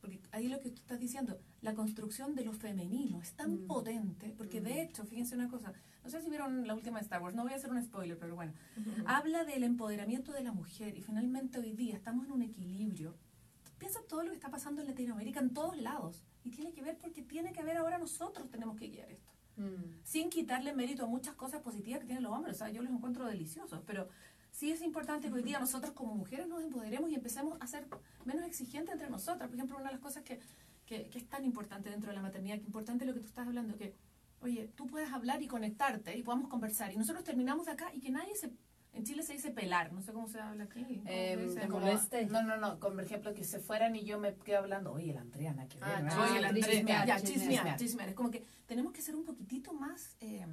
Porque 0.00 0.20
ahí 0.30 0.46
lo 0.48 0.60
que 0.60 0.70
tú 0.70 0.76
estás 0.80 1.00
diciendo, 1.00 1.40
la 1.60 1.74
construcción 1.74 2.36
de 2.36 2.44
lo 2.44 2.52
femenino 2.52 3.20
es 3.20 3.32
tan 3.32 3.64
Mm. 3.64 3.66
potente, 3.66 4.32
porque 4.38 4.60
Mm. 4.60 4.64
de 4.64 4.82
hecho, 4.82 5.04
fíjense 5.04 5.34
una 5.34 5.48
cosa, 5.48 5.72
no 6.04 6.10
sé 6.10 6.22
si 6.22 6.28
vieron 6.30 6.66
la 6.68 6.74
última 6.74 6.98
de 6.98 7.02
Star 7.04 7.20
Wars, 7.20 7.34
no 7.34 7.42
voy 7.42 7.52
a 7.52 7.56
hacer 7.56 7.70
un 7.72 7.82
spoiler, 7.82 8.16
pero 8.16 8.36
bueno, 8.36 8.52
habla 9.06 9.44
del 9.44 9.64
empoderamiento 9.64 10.30
de 10.32 10.42
la 10.44 10.52
mujer 10.52 10.96
y 10.96 11.00
finalmente 11.02 11.58
hoy 11.58 11.72
día 11.72 11.96
estamos 11.96 12.26
en 12.26 12.32
un 12.32 12.42
equilibrio. 12.42 13.16
Piensa 13.78 14.00
todo 14.08 14.22
lo 14.22 14.30
que 14.30 14.36
está 14.36 14.50
pasando 14.50 14.82
en 14.82 14.88
Latinoamérica 14.88 15.40
en 15.40 15.54
todos 15.54 15.76
lados 15.78 16.22
y 16.44 16.50
tiene 16.50 16.72
que 16.72 16.82
ver 16.82 16.98
porque 16.98 17.22
tiene 17.22 17.52
que 17.52 17.62
ver 17.62 17.76
ahora 17.78 17.96
nosotros 17.98 18.48
tenemos 18.50 18.76
que 18.76 18.88
guiar 18.88 19.10
esto. 19.10 19.30
Mm. 19.58 20.04
Sin 20.04 20.30
quitarle 20.30 20.72
mérito 20.72 21.04
a 21.04 21.06
muchas 21.08 21.34
cosas 21.34 21.60
positivas 21.60 22.00
que 22.00 22.06
tienen 22.06 22.22
los 22.22 22.32
hombres, 22.32 22.54
o 22.54 22.58
sea, 22.58 22.70
yo 22.70 22.80
los 22.80 22.92
encuentro 22.92 23.26
deliciosos, 23.26 23.82
pero 23.84 24.08
sí 24.52 24.70
es 24.70 24.80
importante 24.82 25.28
que 25.28 25.34
hoy 25.34 25.42
día 25.42 25.58
nosotros 25.58 25.92
como 25.92 26.14
mujeres 26.14 26.46
nos 26.46 26.62
empoderemos 26.62 27.10
y 27.10 27.16
empecemos 27.16 27.58
a 27.60 27.66
ser 27.66 27.86
menos 28.24 28.46
exigentes 28.46 28.92
entre 28.92 29.10
nosotras. 29.10 29.48
Por 29.48 29.56
ejemplo, 29.56 29.76
una 29.76 29.86
de 29.86 29.92
las 29.92 30.00
cosas 30.00 30.22
que, 30.22 30.40
que, 30.86 31.10
que 31.10 31.18
es 31.18 31.28
tan 31.28 31.44
importante 31.44 31.90
dentro 31.90 32.10
de 32.10 32.16
la 32.16 32.22
maternidad, 32.22 32.58
que 32.58 32.66
importante 32.66 33.04
es 33.04 33.08
lo 33.08 33.14
que 33.14 33.20
tú 33.20 33.26
estás 33.26 33.48
hablando, 33.48 33.76
que, 33.76 33.94
oye, 34.40 34.70
tú 34.76 34.86
puedes 34.86 35.12
hablar 35.12 35.42
y 35.42 35.48
conectarte 35.48 36.16
y 36.16 36.22
podamos 36.22 36.48
conversar 36.48 36.92
y 36.92 36.96
nosotros 36.96 37.24
terminamos 37.24 37.66
de 37.66 37.72
acá 37.72 37.92
y 37.92 38.00
que 38.00 38.10
nadie 38.10 38.36
se... 38.36 38.52
En 38.98 39.04
Chile 39.04 39.22
se 39.22 39.32
dice 39.34 39.52
pelar, 39.52 39.92
no 39.92 40.02
sé 40.02 40.12
cómo 40.12 40.26
se 40.26 40.40
habla 40.40 40.64
aquí. 40.64 40.82
¿Cómo 40.82 41.04
se 41.06 41.32
Em, 41.32 41.70
como- 41.70 41.78
moleste? 41.86 42.26
no, 42.26 42.42
no, 42.42 42.56
no, 42.56 42.80
como 42.80 42.96
por 42.96 43.04
ejemplo 43.04 43.32
que 43.32 43.44
se 43.44 43.60
fueran 43.60 43.94
y 43.94 44.04
yo 44.04 44.18
me 44.18 44.34
quedo 44.34 44.58
hablando, 44.58 44.92
oye, 44.92 45.12
la 45.14 45.20
Andrea, 45.20 45.54
que 45.68 45.78
Ah. 45.80 46.28
Oye, 46.28 46.40
la 46.40 46.52
chismear, 46.52 47.06
ya, 47.06 47.20
chismear. 47.20 47.76
chismear. 47.78 48.08
Es 48.08 48.14
como 48.16 48.30
que 48.32 48.44
tenemos 48.66 48.92
que 48.92 49.00
ser 49.00 49.14
un 49.14 49.24
poquitito 49.24 49.72
más 49.72 50.16
eh, 50.18 50.44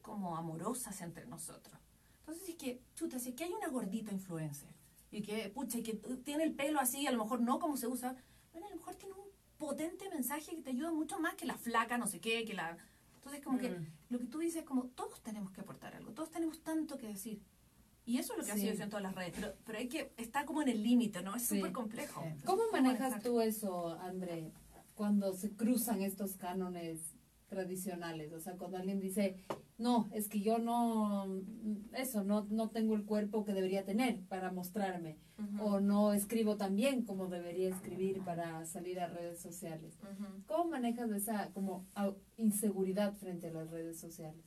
como 0.00 0.36
amorosas 0.36 1.00
entre 1.02 1.24
nosotros. 1.26 1.78
Entonces, 2.18 2.48
es 2.48 2.56
que, 2.56 2.80
chuta, 2.96 3.20
si 3.20 3.28
es 3.30 3.36
que 3.36 3.44
hay 3.44 3.52
una 3.52 3.68
gordita 3.68 4.10
influencer 4.12 4.70
y 5.12 5.22
que, 5.22 5.48
pucha, 5.50 5.78
y 5.78 5.84
que 5.84 5.94
tiene 6.24 6.42
el 6.42 6.54
pelo 6.54 6.80
así, 6.80 7.06
a 7.06 7.12
lo 7.12 7.22
mejor 7.22 7.40
no 7.42 7.60
como 7.60 7.76
se 7.76 7.86
usa, 7.86 8.16
bueno, 8.52 8.66
a 8.66 8.70
lo 8.70 8.76
mejor 8.76 8.96
tiene 8.96 9.14
un 9.14 9.26
potente 9.56 10.08
mensaje 10.10 10.56
que 10.56 10.62
te 10.62 10.70
ayuda 10.70 10.90
mucho 10.92 11.20
más 11.20 11.34
que 11.36 11.46
la 11.46 11.56
flaca, 11.56 11.96
no 11.96 12.08
sé 12.08 12.18
qué, 12.18 12.44
que 12.44 12.54
la... 12.54 12.76
Entonces, 13.14 13.40
como 13.40 13.58
que 13.58 13.70
Mm. 13.70 13.86
lo 14.10 14.18
que 14.18 14.26
tú 14.26 14.40
dices, 14.40 14.64
como 14.64 14.86
todos 14.86 15.22
tenemos 15.22 15.52
que 15.52 15.60
aportar 15.60 15.94
algo, 15.94 16.10
todos 16.12 16.32
tenemos 16.32 16.60
tanto 16.64 16.98
que 16.98 17.06
decir. 17.06 17.40
Y 18.04 18.18
eso 18.18 18.32
es 18.32 18.38
lo 18.40 18.44
que 18.44 18.52
ha 18.52 18.56
sido 18.56 18.74
yo 18.74 18.82
en 18.82 18.90
todas 18.90 19.02
las 19.04 19.14
redes, 19.14 19.32
pero, 19.36 19.54
pero 19.64 19.78
hay 19.78 19.88
que 19.88 20.12
estar 20.16 20.44
como 20.44 20.62
en 20.62 20.68
el 20.68 20.82
límite, 20.82 21.22
¿no? 21.22 21.36
Es 21.36 21.42
Sí. 21.42 21.56
súper 21.56 21.72
complejo. 21.72 22.20
Sí. 22.20 22.26
Entonces, 22.26 22.44
¿Cómo 22.46 22.62
manejas 22.72 23.00
manejar? 23.00 23.22
tú 23.22 23.40
eso, 23.40 23.88
André, 24.00 24.50
cuando 24.94 25.32
se 25.34 25.50
cruzan 25.52 26.02
estos 26.02 26.36
cánones 26.36 26.98
tradicionales? 27.48 28.32
O 28.32 28.40
sea, 28.40 28.56
cuando 28.56 28.78
alguien 28.78 28.98
dice, 28.98 29.36
no, 29.78 30.08
es 30.12 30.28
que 30.28 30.40
yo 30.40 30.58
no, 30.58 31.40
eso, 31.92 32.24
no, 32.24 32.46
no 32.50 32.70
tengo 32.70 32.94
el 32.96 33.04
cuerpo 33.04 33.44
que 33.44 33.52
debería 33.52 33.84
tener 33.84 34.20
para 34.22 34.50
mostrarme. 34.50 35.18
O 35.60 35.80
no 35.80 36.12
escribo 36.12 36.56
tan 36.56 36.76
bien 36.76 37.04
como 37.04 37.26
debería 37.26 37.68
escribir 37.68 38.20
para 38.24 38.64
salir 38.64 39.00
a 39.00 39.08
redes 39.08 39.40
sociales. 39.40 39.98
¿Cómo 40.46 40.70
manejas 40.70 41.10
esa 41.10 41.50
como 41.52 41.84
inseguridad 42.36 43.12
frente 43.14 43.48
a 43.48 43.52
las 43.52 43.68
redes 43.70 43.98
sociales? 43.98 44.44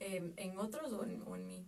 Em, 0.00 0.32
¿En 0.36 0.58
otros 0.58 0.92
o 0.92 1.04
en, 1.04 1.22
o 1.26 1.36
en 1.36 1.46
mí? 1.46 1.66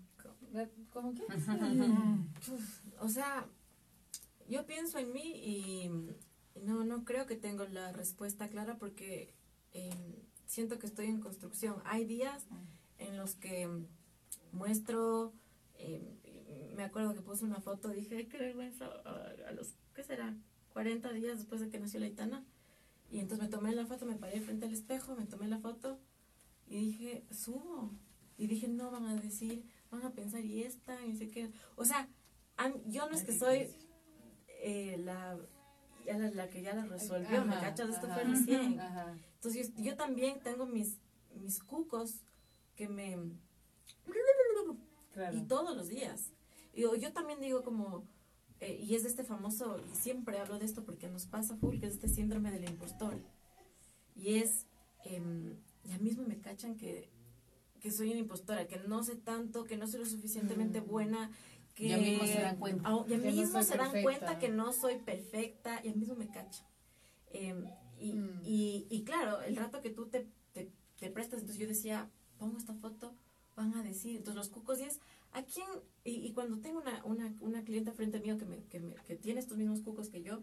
¿Cómo 0.92 1.14
que? 1.14 1.22
o 3.00 3.08
sea, 3.08 3.46
yo 4.48 4.66
pienso 4.66 4.98
en 4.98 5.12
mí 5.12 5.32
y 5.44 5.90
no, 6.62 6.84
no 6.84 7.04
creo 7.04 7.26
que 7.26 7.36
tengo 7.36 7.64
la 7.66 7.92
respuesta 7.92 8.48
clara 8.48 8.76
porque 8.78 9.34
em, 9.72 10.14
siento 10.46 10.78
que 10.78 10.86
estoy 10.86 11.06
en 11.06 11.20
construcción. 11.20 11.76
Hay 11.84 12.04
días 12.04 12.44
en 12.98 13.16
los 13.16 13.34
que 13.34 13.68
muestro, 14.52 15.32
em, 15.74 16.02
me 16.74 16.84
acuerdo 16.84 17.14
que 17.14 17.20
puse 17.20 17.44
una 17.44 17.60
foto, 17.60 17.88
dije, 17.88 18.28
qué 18.28 18.38
vergüenza, 18.38 18.86
a, 18.86 19.52
los, 19.52 19.74
¿qué 19.94 20.02
será? 20.02 20.36
40 20.72 21.12
días 21.12 21.38
después 21.38 21.60
de 21.60 21.68
que 21.68 21.78
nació 21.78 22.00
la 22.00 22.06
Itana. 22.06 22.44
Y 23.10 23.20
entonces 23.20 23.46
me 23.46 23.50
tomé 23.50 23.72
la 23.74 23.86
foto, 23.86 24.04
me 24.04 24.16
paré 24.16 24.40
frente 24.40 24.66
al 24.66 24.72
espejo, 24.72 25.14
me 25.14 25.26
tomé 25.26 25.46
la 25.48 25.58
foto 25.58 25.98
y 26.66 26.78
dije, 26.78 27.24
subo. 27.30 27.92
Y 28.36 28.46
dije, 28.48 28.68
no, 28.68 28.90
van 28.90 29.06
a 29.06 29.14
decir, 29.14 29.64
van 29.96 30.06
a 30.06 30.14
pensar, 30.14 30.44
y 30.44 30.62
esta, 30.62 31.04
y 31.04 31.16
sé 31.16 31.30
qué. 31.30 31.50
O 31.76 31.84
sea, 31.84 32.08
yo 32.86 33.08
no 33.08 33.14
es 33.14 33.24
que 33.24 33.32
soy 33.32 33.68
eh, 34.60 34.96
la, 34.98 35.38
la, 36.06 36.48
que 36.48 36.62
ya 36.62 36.74
la 36.74 36.86
resolvió, 36.86 37.44
¿me 37.44 37.54
cachas? 37.54 37.90
Esto 37.90 38.08
fue 38.08 38.24
recién. 38.24 38.80
Entonces 39.34 39.72
yo, 39.76 39.96
también 39.96 40.40
tengo 40.40 40.66
mis, 40.66 40.98
mis 41.34 41.62
cucos 41.62 42.22
que 42.74 42.88
me... 42.88 43.16
Y 45.32 45.42
todos 45.46 45.76
los 45.76 45.88
días. 45.88 46.32
Y 46.74 46.82
yo, 46.82 47.12
también 47.12 47.40
digo 47.40 47.62
como, 47.62 48.06
eh, 48.60 48.78
y 48.82 48.94
es 48.94 49.02
de 49.02 49.08
este 49.08 49.24
famoso, 49.24 49.80
y 49.90 49.94
siempre 49.96 50.38
hablo 50.38 50.58
de 50.58 50.66
esto 50.66 50.84
porque 50.84 51.08
nos 51.08 51.26
pasa 51.26 51.56
full, 51.56 51.78
que 51.78 51.86
es 51.86 51.94
este 51.94 52.08
síndrome 52.08 52.50
del 52.50 52.68
impostor. 52.68 53.18
Y 54.14 54.38
es, 54.38 54.66
eh, 55.04 55.22
ya 55.84 55.98
mismo 55.98 56.24
me 56.26 56.38
cachan 56.38 56.76
que, 56.76 57.10
que 57.86 57.92
soy 57.92 58.10
una 58.10 58.18
impostora, 58.18 58.66
que 58.66 58.80
no 58.80 59.04
sé 59.04 59.14
tanto, 59.14 59.62
que 59.62 59.76
no 59.76 59.86
soy 59.86 60.00
lo 60.00 60.06
suficientemente 60.06 60.80
mm. 60.80 60.86
buena, 60.88 61.30
que 61.76 61.86
ya 61.90 61.98
mismo 61.98 62.26
se 62.26 62.40
dan 62.40 62.56
cuenta, 62.56 63.06
ya 63.06 63.16
mismo 63.16 63.62
se 63.62 63.76
dan 63.76 64.02
cuenta 64.02 64.40
que 64.40 64.48
no 64.48 64.72
soy 64.72 64.96
perfecta, 64.96 65.80
ya 65.84 65.92
mismo 65.92 66.16
me 66.16 66.26
cachan. 66.26 66.66
Em, 67.30 67.64
y, 68.00 68.12
mm. 68.14 68.40
y, 68.42 68.86
y, 68.90 69.04
claro, 69.04 69.40
el 69.42 69.54
rato 69.54 69.82
que 69.82 69.90
tú 69.90 70.06
te, 70.06 70.26
te, 70.52 70.68
te, 70.98 71.10
prestas, 71.10 71.38
entonces 71.42 71.62
yo 71.62 71.68
decía, 71.68 72.10
pongo 72.40 72.58
esta 72.58 72.74
foto, 72.74 73.14
van 73.54 73.72
a 73.76 73.84
decir, 73.84 74.16
entonces 74.16 74.34
los 74.34 74.48
cucos 74.48 74.80
y 74.80 74.82
es, 74.82 74.98
¿a 75.30 75.44
quién? 75.44 75.68
Y, 76.02 76.26
y 76.26 76.32
cuando 76.32 76.58
tengo 76.58 76.80
una, 76.80 77.04
una, 77.04 77.32
una 77.40 77.62
clienta 77.62 77.92
frente 77.92 78.18
mío 78.18 78.36
que, 78.36 78.46
me, 78.46 78.64
que, 78.64 78.80
me, 78.80 78.96
que 79.06 79.14
tiene 79.14 79.38
estos 79.38 79.58
mismos 79.58 79.80
cucos 79.82 80.08
que 80.08 80.24
yo, 80.24 80.42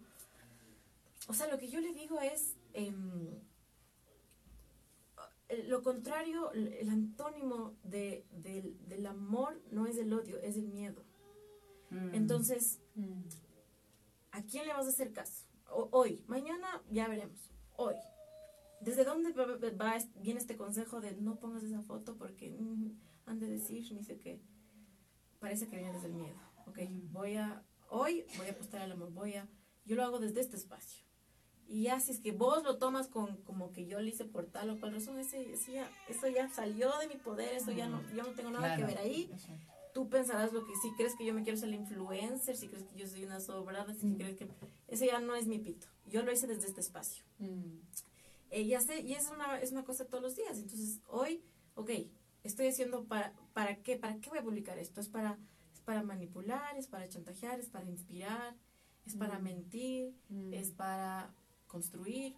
o 1.28 1.34
sea, 1.34 1.48
lo 1.48 1.58
que 1.58 1.68
yo 1.68 1.82
le 1.82 1.94
digo 1.94 2.22
es, 2.22 2.56
eh, 2.74 2.94
lo 5.68 5.82
contrario, 5.82 6.52
el 6.52 6.90
antónimo 6.90 7.76
de, 7.84 8.26
del 8.32 9.06
amor 9.06 9.62
no 9.72 9.88
es 9.88 9.98
el 9.98 10.14
odio, 10.14 10.38
es 10.40 10.58
el 10.58 10.70
miedo. 10.70 11.04
Mm. 11.90 12.16
Entonces, 12.16 12.80
mm. 12.96 13.22
¿a 14.32 14.44
quién 14.44 14.66
le 14.68 14.74
vas 14.74 14.86
a 14.86 14.90
hacer 14.90 15.12
caso? 15.14 15.46
hoy, 15.76 16.24
mañana 16.28 16.84
ya 16.90 17.08
veremos. 17.08 17.50
Hoy. 17.76 17.96
¿Desde 18.82 19.06
dónde 19.06 19.32
va, 19.32 19.98
viene 20.22 20.40
este 20.40 20.58
consejo 20.58 21.00
de 21.00 21.14
no 21.14 21.40
pongas 21.40 21.64
esa 21.64 21.82
foto 21.82 22.18
porque 22.18 22.52
mm, 22.52 22.92
han 23.26 23.40
de 23.40 23.48
decir 23.48 23.90
ni 23.94 24.04
sé 24.04 24.20
qué? 24.20 24.42
Parece 25.40 25.68
que 25.68 25.78
viene 25.78 25.94
desde 25.94 26.08
el 26.08 26.16
miedo. 26.16 26.38
Ok, 26.68 26.80
voy 27.12 27.36
a, 27.36 27.66
hoy 27.90 28.26
voy 28.38 28.48
a 28.48 28.52
apostar 28.52 28.82
al 28.82 28.92
amor, 28.92 29.12
voy 29.12 29.36
a, 29.36 29.48
yo 29.86 29.96
lo 29.96 30.04
hago 30.04 30.20
desde 30.20 30.42
este 30.42 30.58
espacio. 30.58 31.06
Y 31.68 31.84
ya 31.84 32.00
si 32.00 32.12
es 32.12 32.20
que 32.20 32.32
vos 32.32 32.64
lo 32.64 32.78
tomas 32.78 33.08
con 33.08 33.38
como 33.38 33.72
que 33.72 33.86
yo 33.86 34.00
lo 34.00 34.08
hice 34.08 34.26
por 34.26 34.46
tal 34.46 34.70
o 34.70 34.80
cual 34.80 34.94
razón, 34.94 35.20
ese, 35.20 35.46
ya, 35.72 35.90
eso 36.08 36.28
ya 36.28 36.50
salió 36.50 36.92
de 37.00 37.08
mi 37.08 37.16
poder, 37.16 37.54
eso 37.54 37.72
ya 37.72 37.88
no, 37.88 38.02
yo 38.14 38.24
no 38.24 38.30
tengo 38.30 38.52
nada 38.52 38.76
que 38.76 38.84
ver 38.84 38.98
ahí. 38.98 39.30
Tú 39.94 40.10
pensarás 40.10 40.52
lo 40.52 40.66
que 40.66 40.74
si 40.82 40.92
crees 40.94 41.16
que 41.16 41.26
yo 41.26 41.34
me 41.34 41.44
quiero 41.44 41.58
ser 41.58 41.70
influencer, 41.70 42.58
si 42.58 42.68
crees 42.68 42.86
que 42.86 42.98
yo 42.98 43.08
soy 43.08 43.26
una 43.26 43.40
sobrada, 43.40 43.94
si 43.94 44.08
mm. 44.08 44.16
crees 44.16 44.38
que... 44.38 44.48
Ese 44.88 45.06
ya 45.06 45.20
no 45.20 45.36
es 45.36 45.46
mi 45.46 45.60
pito. 45.60 45.88
Yo 46.08 46.24
lo 46.24 46.32
hice 46.32 46.48
desde 46.48 46.68
este 46.68 46.82
espacio. 46.82 47.24
Mm. 47.38 47.78
Eh, 48.50 48.66
ya 48.66 48.82
sé, 48.82 49.02
y 49.02 49.14
es 49.14 49.30
una, 49.30 49.60
es 49.60 49.72
una 49.72 49.84
cosa 49.84 50.06
todos 50.06 50.24
los 50.24 50.36
días. 50.36 50.58
Entonces, 50.58 51.00
hoy, 51.08 51.44
ok, 51.76 51.92
estoy 52.44 52.68
haciendo 52.68 53.06
para, 53.06 53.34
¿para 53.54 53.82
qué? 53.82 53.98
¿Para 53.98 54.20
qué 54.20 54.30
voy 54.30 54.40
a 54.40 54.44
publicar 54.44 54.78
esto? 54.78 55.00
Es 55.00 55.10
para, 55.10 55.40
es 55.74 55.82
para 55.82 56.04
manipular, 56.04 56.78
es 56.78 56.88
para 56.88 57.08
chantajear, 57.08 57.60
es 57.60 57.70
para 57.70 57.90
inspirar, 57.90 58.56
es 59.06 59.16
para 59.16 59.40
mm. 59.40 59.44
mentir, 59.44 60.16
es 60.52 60.72
para 60.72 61.34
construir, 61.74 62.36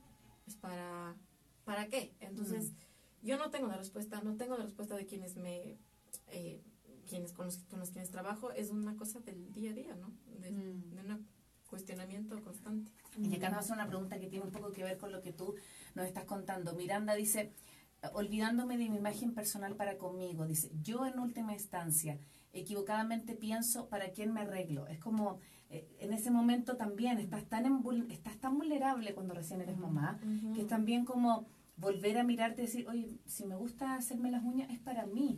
es 0.47 0.55
para, 0.55 1.13
¿para 1.65 1.89
qué? 1.89 2.15
Entonces, 2.21 2.71
yo 3.21 3.37
no 3.37 3.49
tengo 3.49 3.67
la 3.67 3.75
respuesta, 3.75 4.21
no 4.21 4.37
tengo 4.37 4.57
la 4.57 4.63
respuesta 4.63 4.95
de 4.95 5.05
quienes 5.05 5.35
me, 5.35 5.77
eh, 6.27 6.63
quienes 7.09 7.33
con 7.33 7.47
los, 7.47 7.57
con 7.57 7.79
los, 7.79 7.91
quienes 7.91 8.09
trabajo, 8.11 8.51
es 8.51 8.71
una 8.71 8.95
cosa 8.95 9.19
del 9.19 9.51
día 9.51 9.71
a 9.71 9.73
día, 9.73 9.95
¿no? 9.95 10.13
De, 10.39 10.51
mm. 10.51 11.11
un 11.11 11.27
cuestionamiento 11.69 12.41
constante. 12.41 12.91
Y 13.17 13.35
acá 13.35 13.49
nos 13.49 13.59
hace 13.59 13.73
una 13.73 13.87
pregunta 13.87 14.19
que 14.19 14.27
tiene 14.27 14.45
un 14.45 14.51
poco 14.51 14.71
que 14.71 14.83
ver 14.83 14.97
con 14.97 15.11
lo 15.11 15.21
que 15.21 15.33
tú 15.33 15.55
nos 15.95 16.05
estás 16.05 16.23
contando. 16.23 16.73
Miranda 16.73 17.13
dice, 17.15 17.51
olvidándome 18.13 18.77
de 18.77 18.89
mi 18.89 18.95
imagen 18.95 19.33
personal 19.33 19.75
para 19.75 19.97
conmigo, 19.97 20.45
dice, 20.45 20.71
yo 20.81 21.05
en 21.05 21.19
última 21.19 21.53
instancia, 21.53 22.19
equivocadamente 22.53 23.35
pienso 23.35 23.89
para 23.89 24.11
quién 24.11 24.31
me 24.31 24.41
arreglo. 24.41 24.87
Es 24.87 24.99
como 24.99 25.39
en 25.69 26.13
ese 26.13 26.31
momento 26.31 26.77
también 26.77 27.17
estás 27.17 27.45
tan, 27.45 27.83
estás 28.09 28.37
tan 28.37 28.57
vulnerable 28.57 29.13
cuando 29.13 29.33
recién 29.33 29.61
eres 29.61 29.77
mamá, 29.77 30.19
que 30.53 30.61
es 30.61 30.67
también 30.67 31.05
como 31.05 31.47
volver 31.77 32.17
a 32.17 32.23
mirarte 32.23 32.61
y 32.61 32.65
decir, 32.65 32.87
oye, 32.87 33.19
si 33.25 33.45
me 33.45 33.55
gusta 33.55 33.95
hacerme 33.95 34.31
las 34.31 34.43
uñas 34.43 34.69
es 34.69 34.79
para 34.79 35.05
mí. 35.05 35.37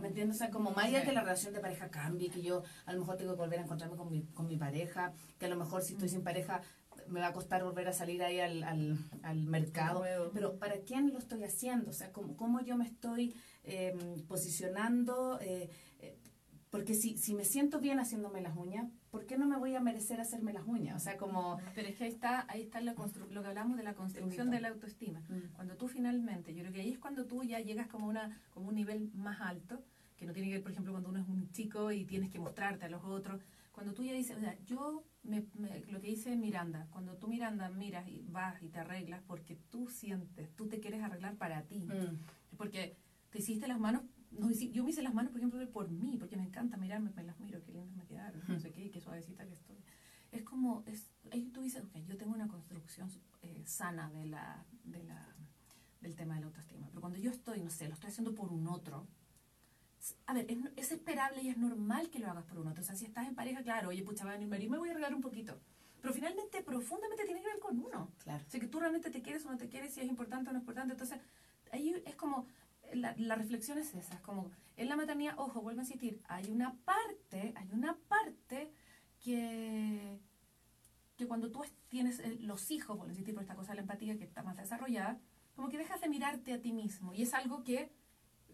¿Me 0.00 0.08
entiendes? 0.08 0.36
O 0.36 0.38
sea, 0.38 0.50
como 0.50 0.70
más 0.70 0.86
allá 0.86 1.04
que 1.04 1.12
la 1.12 1.20
relación 1.20 1.54
de 1.54 1.60
pareja 1.60 1.88
cambie, 1.88 2.30
que 2.30 2.42
yo 2.42 2.62
a 2.86 2.92
lo 2.92 3.00
mejor 3.00 3.16
tengo 3.16 3.34
que 3.34 3.40
volver 3.40 3.60
a 3.60 3.62
encontrarme 3.62 3.96
con 3.96 4.10
mi, 4.10 4.22
con 4.34 4.48
mi 4.48 4.56
pareja, 4.56 5.12
que 5.38 5.46
a 5.46 5.48
lo 5.48 5.56
mejor 5.56 5.82
si 5.82 5.92
estoy 5.92 6.08
sin 6.08 6.22
pareja 6.22 6.62
me 7.06 7.20
va 7.20 7.28
a 7.28 7.32
costar 7.32 7.64
volver 7.64 7.88
a 7.88 7.92
salir 7.92 8.22
ahí 8.22 8.40
al, 8.40 8.62
al, 8.64 8.98
al 9.22 9.46
mercado. 9.46 10.02
Pero 10.34 10.58
¿para 10.58 10.80
quién 10.80 11.12
lo 11.12 11.18
estoy 11.18 11.44
haciendo? 11.44 11.90
O 11.90 11.94
sea, 11.94 12.12
¿cómo, 12.12 12.36
cómo 12.36 12.60
yo 12.60 12.76
me 12.76 12.84
estoy 12.84 13.34
em, 13.62 14.26
posicionando? 14.26 15.38
Eh, 15.40 15.70
eh, 16.00 16.18
porque 16.70 16.94
si, 16.94 17.16
si 17.16 17.34
me 17.34 17.44
siento 17.44 17.78
bien 17.80 17.98
haciéndome 17.98 18.40
las 18.40 18.56
uñas, 18.56 18.90
¿por 19.10 19.26
qué 19.26 19.38
no 19.38 19.46
me 19.46 19.56
voy 19.56 19.74
a 19.74 19.80
merecer 19.80 20.20
hacerme 20.20 20.52
las 20.52 20.66
uñas? 20.66 20.96
O 20.96 20.98
sea, 20.98 21.16
como... 21.16 21.58
Pero 21.74 21.88
es 21.88 21.96
que 21.96 22.04
ahí 22.04 22.10
está, 22.10 22.44
ahí 22.48 22.62
está 22.62 22.80
lo, 22.80 22.94
lo 23.30 23.42
que 23.42 23.48
hablamos 23.48 23.76
de 23.76 23.82
la 23.82 23.94
construcción 23.94 24.50
de 24.50 24.60
la 24.60 24.68
autoestima. 24.68 25.20
Mm. 25.28 25.54
Cuando 25.54 25.76
tú 25.76 25.88
finalmente, 25.88 26.54
yo 26.54 26.62
creo 26.62 26.72
que 26.72 26.80
ahí 26.80 26.90
es 26.90 26.98
cuando 26.98 27.26
tú 27.26 27.42
ya 27.42 27.60
llegas 27.60 27.88
como, 27.88 28.06
una, 28.06 28.40
como 28.50 28.68
un 28.68 28.74
nivel 28.74 29.10
más 29.14 29.40
alto, 29.40 29.82
que 30.16 30.26
no 30.26 30.32
tiene 30.32 30.48
que 30.48 30.54
ver, 30.54 30.62
por 30.62 30.72
ejemplo, 30.72 30.92
cuando 30.92 31.10
uno 31.10 31.20
es 31.20 31.28
un 31.28 31.50
chico 31.52 31.92
y 31.92 32.04
tienes 32.04 32.30
que 32.30 32.38
mostrarte 32.38 32.86
a 32.86 32.88
los 32.88 33.04
otros. 33.04 33.40
Cuando 33.72 33.94
tú 33.94 34.02
ya 34.02 34.12
dices, 34.12 34.36
o 34.36 34.40
sea, 34.40 34.58
yo, 34.64 35.04
me, 35.22 35.46
lo 35.88 36.00
que 36.00 36.08
dice 36.08 36.34
Miranda, 36.36 36.88
cuando 36.90 37.16
tú 37.16 37.28
Miranda 37.28 37.70
miras 37.70 38.08
y 38.08 38.26
vas 38.28 38.60
y 38.62 38.68
te 38.68 38.80
arreglas 38.80 39.22
porque 39.26 39.56
tú 39.70 39.88
sientes, 39.88 40.50
tú 40.56 40.66
te 40.66 40.80
quieres 40.80 41.02
arreglar 41.02 41.36
para 41.36 41.62
ti. 41.62 41.86
Mm. 41.86 42.56
Porque 42.56 42.96
te 43.30 43.38
hiciste 43.38 43.68
las 43.68 43.78
manos 43.78 44.02
no, 44.30 44.50
yo 44.50 44.84
me 44.84 44.90
hice 44.90 45.02
las 45.02 45.14
manos, 45.14 45.32
por 45.32 45.40
ejemplo, 45.40 45.70
por 45.70 45.90
mí, 45.90 46.16
porque 46.18 46.36
me 46.36 46.44
encanta 46.44 46.76
mirarme, 46.76 47.10
me 47.14 47.24
las 47.24 47.38
miro, 47.40 47.62
qué 47.62 47.72
lindas 47.72 47.96
me 47.96 48.06
quedaron, 48.06 48.42
no 48.46 48.60
sé 48.60 48.70
qué, 48.72 48.90
qué 48.90 49.00
suavecita 49.00 49.46
que 49.46 49.54
estoy. 49.54 49.76
Es 50.30 50.42
como, 50.42 50.82
es, 50.86 51.10
ahí 51.32 51.48
tú 51.50 51.62
dices, 51.62 51.82
ok, 51.84 51.96
yo 52.06 52.16
tengo 52.16 52.34
una 52.34 52.48
construcción 52.48 53.10
eh, 53.42 53.62
sana 53.64 54.10
de 54.10 54.26
la, 54.26 54.64
de 54.84 55.02
la, 55.04 55.34
del 56.00 56.14
tema 56.14 56.34
de 56.34 56.40
la 56.40 56.46
autoestima, 56.46 56.86
pero 56.88 57.00
cuando 57.00 57.18
yo 57.18 57.30
estoy, 57.30 57.60
no 57.60 57.70
sé, 57.70 57.88
lo 57.88 57.94
estoy 57.94 58.10
haciendo 58.10 58.34
por 58.34 58.52
un 58.52 58.66
otro, 58.66 59.06
a 60.26 60.34
ver, 60.34 60.46
es, 60.48 60.58
es, 60.76 60.92
esperable 60.92 61.42
y 61.42 61.48
es 61.48 61.58
normal 61.58 62.08
que 62.10 62.18
lo 62.18 62.28
hagas 62.28 62.44
por 62.44 62.58
un 62.58 62.68
otro. 62.68 62.82
O 62.82 62.84
sea, 62.86 62.94
si 62.94 63.04
estás 63.04 63.26
en 63.26 63.34
pareja, 63.34 63.62
claro, 63.62 63.88
oye, 63.88 64.02
pucha, 64.02 64.24
va 64.24 64.30
a 64.30 64.38
venir 64.38 64.62
y 64.62 64.68
me 64.68 64.78
voy 64.78 64.88
a 64.88 64.92
arreglar 64.92 65.14
un 65.14 65.20
poquito. 65.20 65.58
Pero 66.00 66.14
finalmente, 66.14 66.62
profundamente 66.62 67.24
tiene 67.24 67.40
que 67.40 67.48
ver 67.48 67.58
con 67.58 67.78
uno. 67.78 68.12
Claro. 68.22 68.44
O 68.46 68.50
sea, 68.50 68.60
que 68.60 68.68
tú 68.68 68.78
realmente 68.78 69.10
te 69.10 69.22
quieres 69.22 69.44
o 69.44 69.50
no 69.50 69.58
te 69.58 69.68
quieres, 69.68 69.92
si 69.92 70.00
es 70.00 70.06
importante 70.06 70.50
o 70.50 70.52
no 70.52 70.58
es 70.58 70.62
importante. 70.62 70.92
Entonces, 70.92 71.18
ahí 71.72 72.00
es 72.06 72.14
como, 72.14 72.46
la, 72.94 73.14
la, 73.16 73.34
reflexión 73.34 73.78
es 73.78 73.94
esa, 73.94 74.14
es 74.14 74.20
como 74.20 74.50
en 74.76 74.88
la 74.88 74.96
maternidad, 74.96 75.34
ojo, 75.36 75.60
vuelvo 75.60 75.80
a 75.80 75.84
insistir, 75.84 76.20
hay 76.28 76.50
una 76.50 76.74
parte, 76.84 77.52
hay 77.56 77.68
una 77.72 77.96
parte 78.08 78.70
que, 79.22 80.18
que 81.16 81.26
cuando 81.26 81.50
tú 81.50 81.64
tienes 81.88 82.22
los 82.40 82.70
hijos, 82.70 82.96
vuelvo 82.96 83.10
a 83.10 83.12
insistir 83.12 83.34
por 83.34 83.42
esta 83.42 83.54
cosa 83.54 83.72
de 83.72 83.76
la 83.76 83.82
empatía 83.82 84.16
que 84.16 84.24
está 84.24 84.42
más 84.42 84.56
desarrollada, 84.56 85.18
como 85.56 85.68
que 85.68 85.78
dejas 85.78 86.00
de 86.00 86.08
mirarte 86.08 86.52
a 86.52 86.60
ti 86.60 86.72
mismo 86.72 87.12
y 87.12 87.22
es 87.22 87.34
algo 87.34 87.64
que 87.64 87.90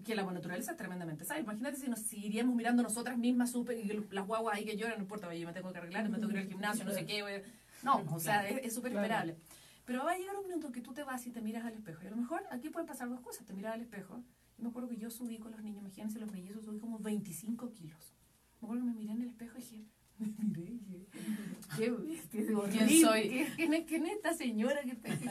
que 0.03 0.15
la 0.15 0.25
naturaleza 0.25 0.73
es 0.73 0.77
tremendamente 0.77 1.25
sabe. 1.25 1.41
Imagínate 1.41 1.77
si 1.77 1.89
nos 1.89 2.13
iríamos 2.13 2.55
mirando 2.57 2.83
nosotras 2.83 3.17
mismas, 3.17 3.53
supe, 3.53 3.79
y 3.79 3.85
las 4.11 4.27
guaguas 4.27 4.57
ahí 4.57 4.65
que 4.65 4.77
lloran, 4.77 4.97
no 4.99 5.05
importa, 5.05 5.33
yo 5.33 5.47
me 5.47 5.53
tengo 5.53 5.73
que 5.73 5.79
arreglar, 5.79 6.09
me 6.09 6.19
tengo 6.19 6.29
que 6.29 6.35
ir 6.35 6.41
al 6.41 6.49
gimnasio, 6.49 6.85
no 6.85 6.93
sé 6.93 7.07
qué. 7.07 7.45
No, 7.83 8.05
o 8.11 8.19
sea, 8.19 8.49
es 8.49 8.75
súper 8.75 8.93
esperable. 8.93 9.37
Pero 9.85 10.05
va 10.05 10.13
a 10.13 10.17
llegar 10.19 10.37
un 10.37 10.47
minuto 10.49 10.73
que 10.73 10.81
tú 10.81 10.93
te 10.95 11.03
vas 11.05 11.27
y 11.27 11.31
te 11.31 11.41
miras 11.43 11.65
al 11.65 11.75
espejo. 11.75 12.03
Y 12.03 12.07
a 12.07 12.11
lo 12.11 12.17
mejor 12.17 12.43
aquí 12.51 12.71
pueden 12.71 12.87
pasar 12.87 13.09
dos 13.09 13.21
cosas. 13.21 13.47
Te 13.47 13.53
miras 13.53 13.75
al 13.75 13.81
espejo 13.83 14.23
me 14.57 14.69
acuerdo 14.69 14.89
que 14.89 14.97
yo 14.97 15.11
subí 15.11 15.39
con 15.39 15.51
los 15.51 15.61
niños, 15.65 15.81
imagínense 15.81 16.21
los 16.21 16.31
mellizos, 16.31 16.65
subí 16.65 16.79
como 16.79 17.01
25 17.01 17.73
kilos. 17.73 18.15
Me 18.61 18.67
acuerdo 18.67 18.85
que 18.85 18.91
me 18.93 18.97
miré 18.97 19.13
en 19.13 19.23
el 19.23 19.29
espejo 19.31 19.59
y 19.59 19.61
dije, 19.63 19.85
me 20.19 20.27
miré 20.45 20.63
y 20.63 20.79
dije, 20.79 21.07
qué 21.77 21.91
bestia, 21.91 22.45
¿Quién 22.71 23.01
soy? 23.03 23.23
¿Qué- 23.29 23.53
¿Quién 23.57 23.75
es, 23.75 23.85
quién 23.85 24.07
es 24.07 24.13
esta 24.13 24.33
señora 24.33 24.81
que 24.85 24.93
está 24.93 25.13
aquí? 25.13 25.29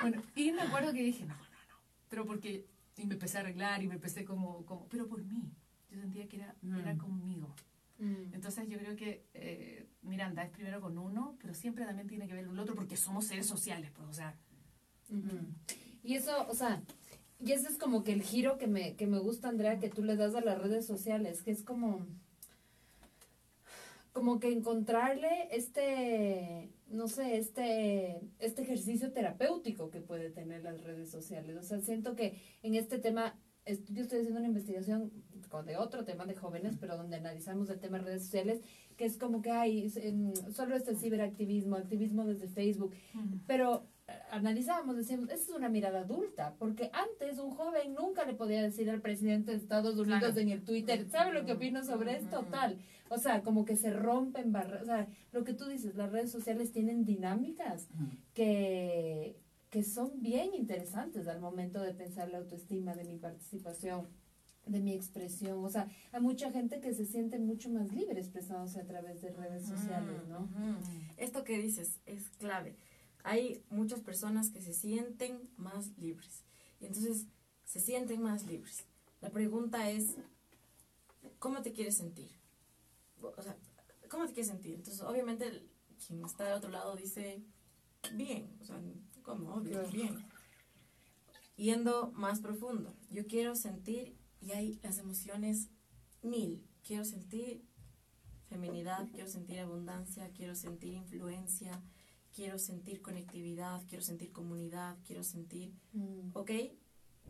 Bueno, 0.00 0.22
y 0.34 0.50
me 0.52 0.62
acuerdo 0.62 0.94
que 0.94 1.02
dije, 1.02 1.26
no, 1.26 1.34
no, 1.34 1.40
no, 1.42 1.76
pero 2.08 2.24
porque, 2.24 2.66
y 2.96 3.04
me 3.06 3.14
empecé 3.14 3.36
a 3.36 3.40
arreglar 3.42 3.82
y 3.82 3.86
me 3.86 3.94
empecé 3.96 4.24
como, 4.24 4.64
como 4.64 4.88
pero 4.88 5.06
por 5.06 5.22
mí, 5.22 5.52
yo 5.90 6.00
sentía 6.00 6.26
que 6.26 6.36
era, 6.38 6.56
Mm. 6.62 6.78
era 6.78 6.96
conmigo. 6.96 7.54
Mm. 8.04 8.34
Entonces 8.34 8.68
yo 8.68 8.78
creo 8.78 8.94
que 8.96 9.24
eh, 9.32 9.86
Miranda 10.02 10.42
es 10.42 10.50
primero 10.50 10.80
con 10.80 10.98
uno, 10.98 11.36
pero 11.40 11.54
siempre 11.54 11.86
también 11.86 12.06
tiene 12.06 12.28
que 12.28 12.34
ver 12.34 12.44
con 12.44 12.54
el 12.54 12.60
otro 12.60 12.74
porque 12.74 12.96
somos 12.96 13.26
seres 13.26 13.46
sociales, 13.46 13.90
pues, 13.96 14.08
o 14.08 14.12
sea. 14.12 14.36
Y 16.02 16.14
eso, 16.14 16.46
o 16.48 16.54
sea, 16.54 16.82
y 17.40 17.52
ese 17.52 17.68
es 17.68 17.78
como 17.78 18.04
que 18.04 18.12
el 18.12 18.22
giro 18.22 18.58
que 18.58 18.66
me, 18.66 18.94
que 18.94 19.06
me 19.06 19.18
gusta, 19.18 19.48
Andrea, 19.48 19.78
que 19.78 19.88
tú 19.88 20.02
le 20.02 20.16
das 20.16 20.34
a 20.34 20.42
las 20.42 20.58
redes 20.58 20.86
sociales, 20.86 21.42
que 21.42 21.50
es 21.50 21.62
como, 21.62 22.06
como 24.12 24.38
que 24.38 24.52
encontrarle 24.52 25.48
este, 25.50 26.70
no 26.88 27.08
sé, 27.08 27.38
este, 27.38 28.20
este 28.38 28.62
ejercicio 28.62 29.12
terapéutico 29.12 29.90
que 29.90 30.00
puede 30.00 30.30
tener 30.30 30.62
las 30.62 30.82
redes 30.82 31.10
sociales. 31.10 31.56
O 31.56 31.62
sea, 31.62 31.80
siento 31.80 32.16
que 32.16 32.38
en 32.62 32.74
este 32.74 32.98
tema, 32.98 33.38
yo 33.66 34.02
estoy 34.02 34.18
haciendo 34.20 34.40
una 34.40 34.48
investigación 34.48 35.10
de 35.66 35.76
otro 35.76 36.04
tema 36.04 36.26
de 36.26 36.34
jóvenes, 36.34 36.76
pero 36.80 36.96
donde 36.96 37.16
analizamos 37.16 37.70
el 37.70 37.78
tema 37.78 37.98
de 37.98 38.04
redes 38.04 38.22
sociales, 38.24 38.60
que 38.96 39.04
es 39.04 39.16
como 39.16 39.40
que 39.40 39.50
hay 39.52 39.88
solo 40.52 40.74
este 40.76 40.96
ciberactivismo, 40.96 41.76
activismo 41.76 42.24
desde 42.26 42.48
Facebook, 42.48 42.92
pero 43.46 43.86
eh, 44.08 44.12
analizábamos, 44.32 44.96
decíamos, 44.96 45.26
esa 45.30 45.42
es 45.44 45.48
una 45.50 45.68
mirada 45.68 46.00
adulta, 46.00 46.54
porque 46.58 46.90
antes 46.92 47.38
un 47.38 47.50
joven 47.52 47.94
nunca 47.94 48.24
le 48.24 48.34
podía 48.34 48.62
decir 48.62 48.90
al 48.90 49.00
presidente 49.00 49.52
de 49.52 49.58
Estados 49.58 49.94
Unidos 49.96 50.18
Claro. 50.20 50.40
en 50.40 50.48
el 50.50 50.64
Twitter, 50.64 51.08
¿sabe 51.08 51.32
lo 51.32 51.44
que 51.46 51.52
opino 51.52 51.84
sobre 51.84 52.16
esto? 52.16 52.44
Tal. 52.50 52.78
O 53.08 53.18
sea, 53.18 53.42
como 53.42 53.64
que 53.64 53.76
se 53.76 53.90
rompen 53.92 54.50
barreras. 54.50 54.82
O 54.82 54.86
sea, 54.86 55.06
lo 55.32 55.44
que 55.44 55.54
tú 55.54 55.66
dices, 55.66 55.94
las 55.94 56.10
redes 56.10 56.32
sociales 56.32 56.72
tienen 56.72 57.04
dinámicas 57.04 57.86
que, 58.34 59.36
que 59.74 59.82
son 59.82 60.22
bien 60.22 60.54
interesantes 60.54 61.26
al 61.26 61.40
momento 61.40 61.80
de 61.80 61.92
pensar 61.94 62.28
la 62.28 62.38
autoestima 62.38 62.94
de 62.94 63.02
mi 63.02 63.18
participación 63.18 64.06
de 64.66 64.78
mi 64.78 64.94
expresión, 64.94 65.64
o 65.64 65.68
sea, 65.68 65.90
hay 66.12 66.20
mucha 66.20 66.52
gente 66.52 66.80
que 66.80 66.94
se 66.94 67.04
siente 67.04 67.40
mucho 67.40 67.70
más 67.70 67.90
libre 67.92 68.20
expresándose 68.20 68.80
a 68.80 68.86
través 68.86 69.20
de 69.20 69.32
redes 69.32 69.66
sociales, 69.66 70.28
¿no? 70.28 70.48
Esto 71.16 71.42
que 71.42 71.58
dices 71.58 71.98
es 72.06 72.28
clave. 72.38 72.76
Hay 73.24 73.64
muchas 73.68 74.00
personas 74.00 74.48
que 74.50 74.62
se 74.62 74.72
sienten 74.72 75.50
más 75.56 75.98
libres. 75.98 76.44
Y 76.78 76.86
entonces 76.86 77.26
se 77.64 77.80
sienten 77.80 78.22
más 78.22 78.46
libres. 78.46 78.86
La 79.20 79.30
pregunta 79.30 79.90
es, 79.90 80.14
¿cómo 81.40 81.62
te 81.62 81.72
quieres 81.72 81.96
sentir? 81.96 82.30
O 83.20 83.42
sea, 83.42 83.56
¿cómo 84.08 84.24
te 84.24 84.34
quieres 84.34 84.52
sentir? 84.52 84.76
Entonces, 84.76 85.02
obviamente, 85.02 85.66
quien 86.06 86.24
está 86.24 86.44
del 86.44 86.54
otro 86.54 86.70
lado 86.70 86.94
dice, 86.94 87.42
bien. 88.14 88.56
O 88.60 88.64
sea, 88.64 88.80
¿cómo? 89.24 89.54
Obvio, 89.54 89.82
bien. 89.90 90.24
Yendo 91.56 92.10
más 92.12 92.40
profundo, 92.40 92.94
yo 93.10 93.26
quiero 93.26 93.54
sentir, 93.56 94.16
y 94.40 94.52
hay 94.52 94.78
las 94.82 94.98
emociones 94.98 95.68
mil. 96.22 96.64
Quiero 96.82 97.04
sentir 97.04 97.62
feminidad, 98.48 99.08
quiero 99.10 99.28
sentir 99.28 99.58
abundancia, 99.60 100.30
quiero 100.36 100.54
sentir 100.54 100.94
influencia, 100.94 101.82
quiero 102.34 102.58
sentir 102.58 103.00
conectividad, 103.00 103.82
quiero 103.88 104.02
sentir 104.04 104.32
comunidad, 104.32 104.96
quiero 105.06 105.22
sentir, 105.22 105.72
Mm. 105.92 106.30
¿ok? 106.34 106.50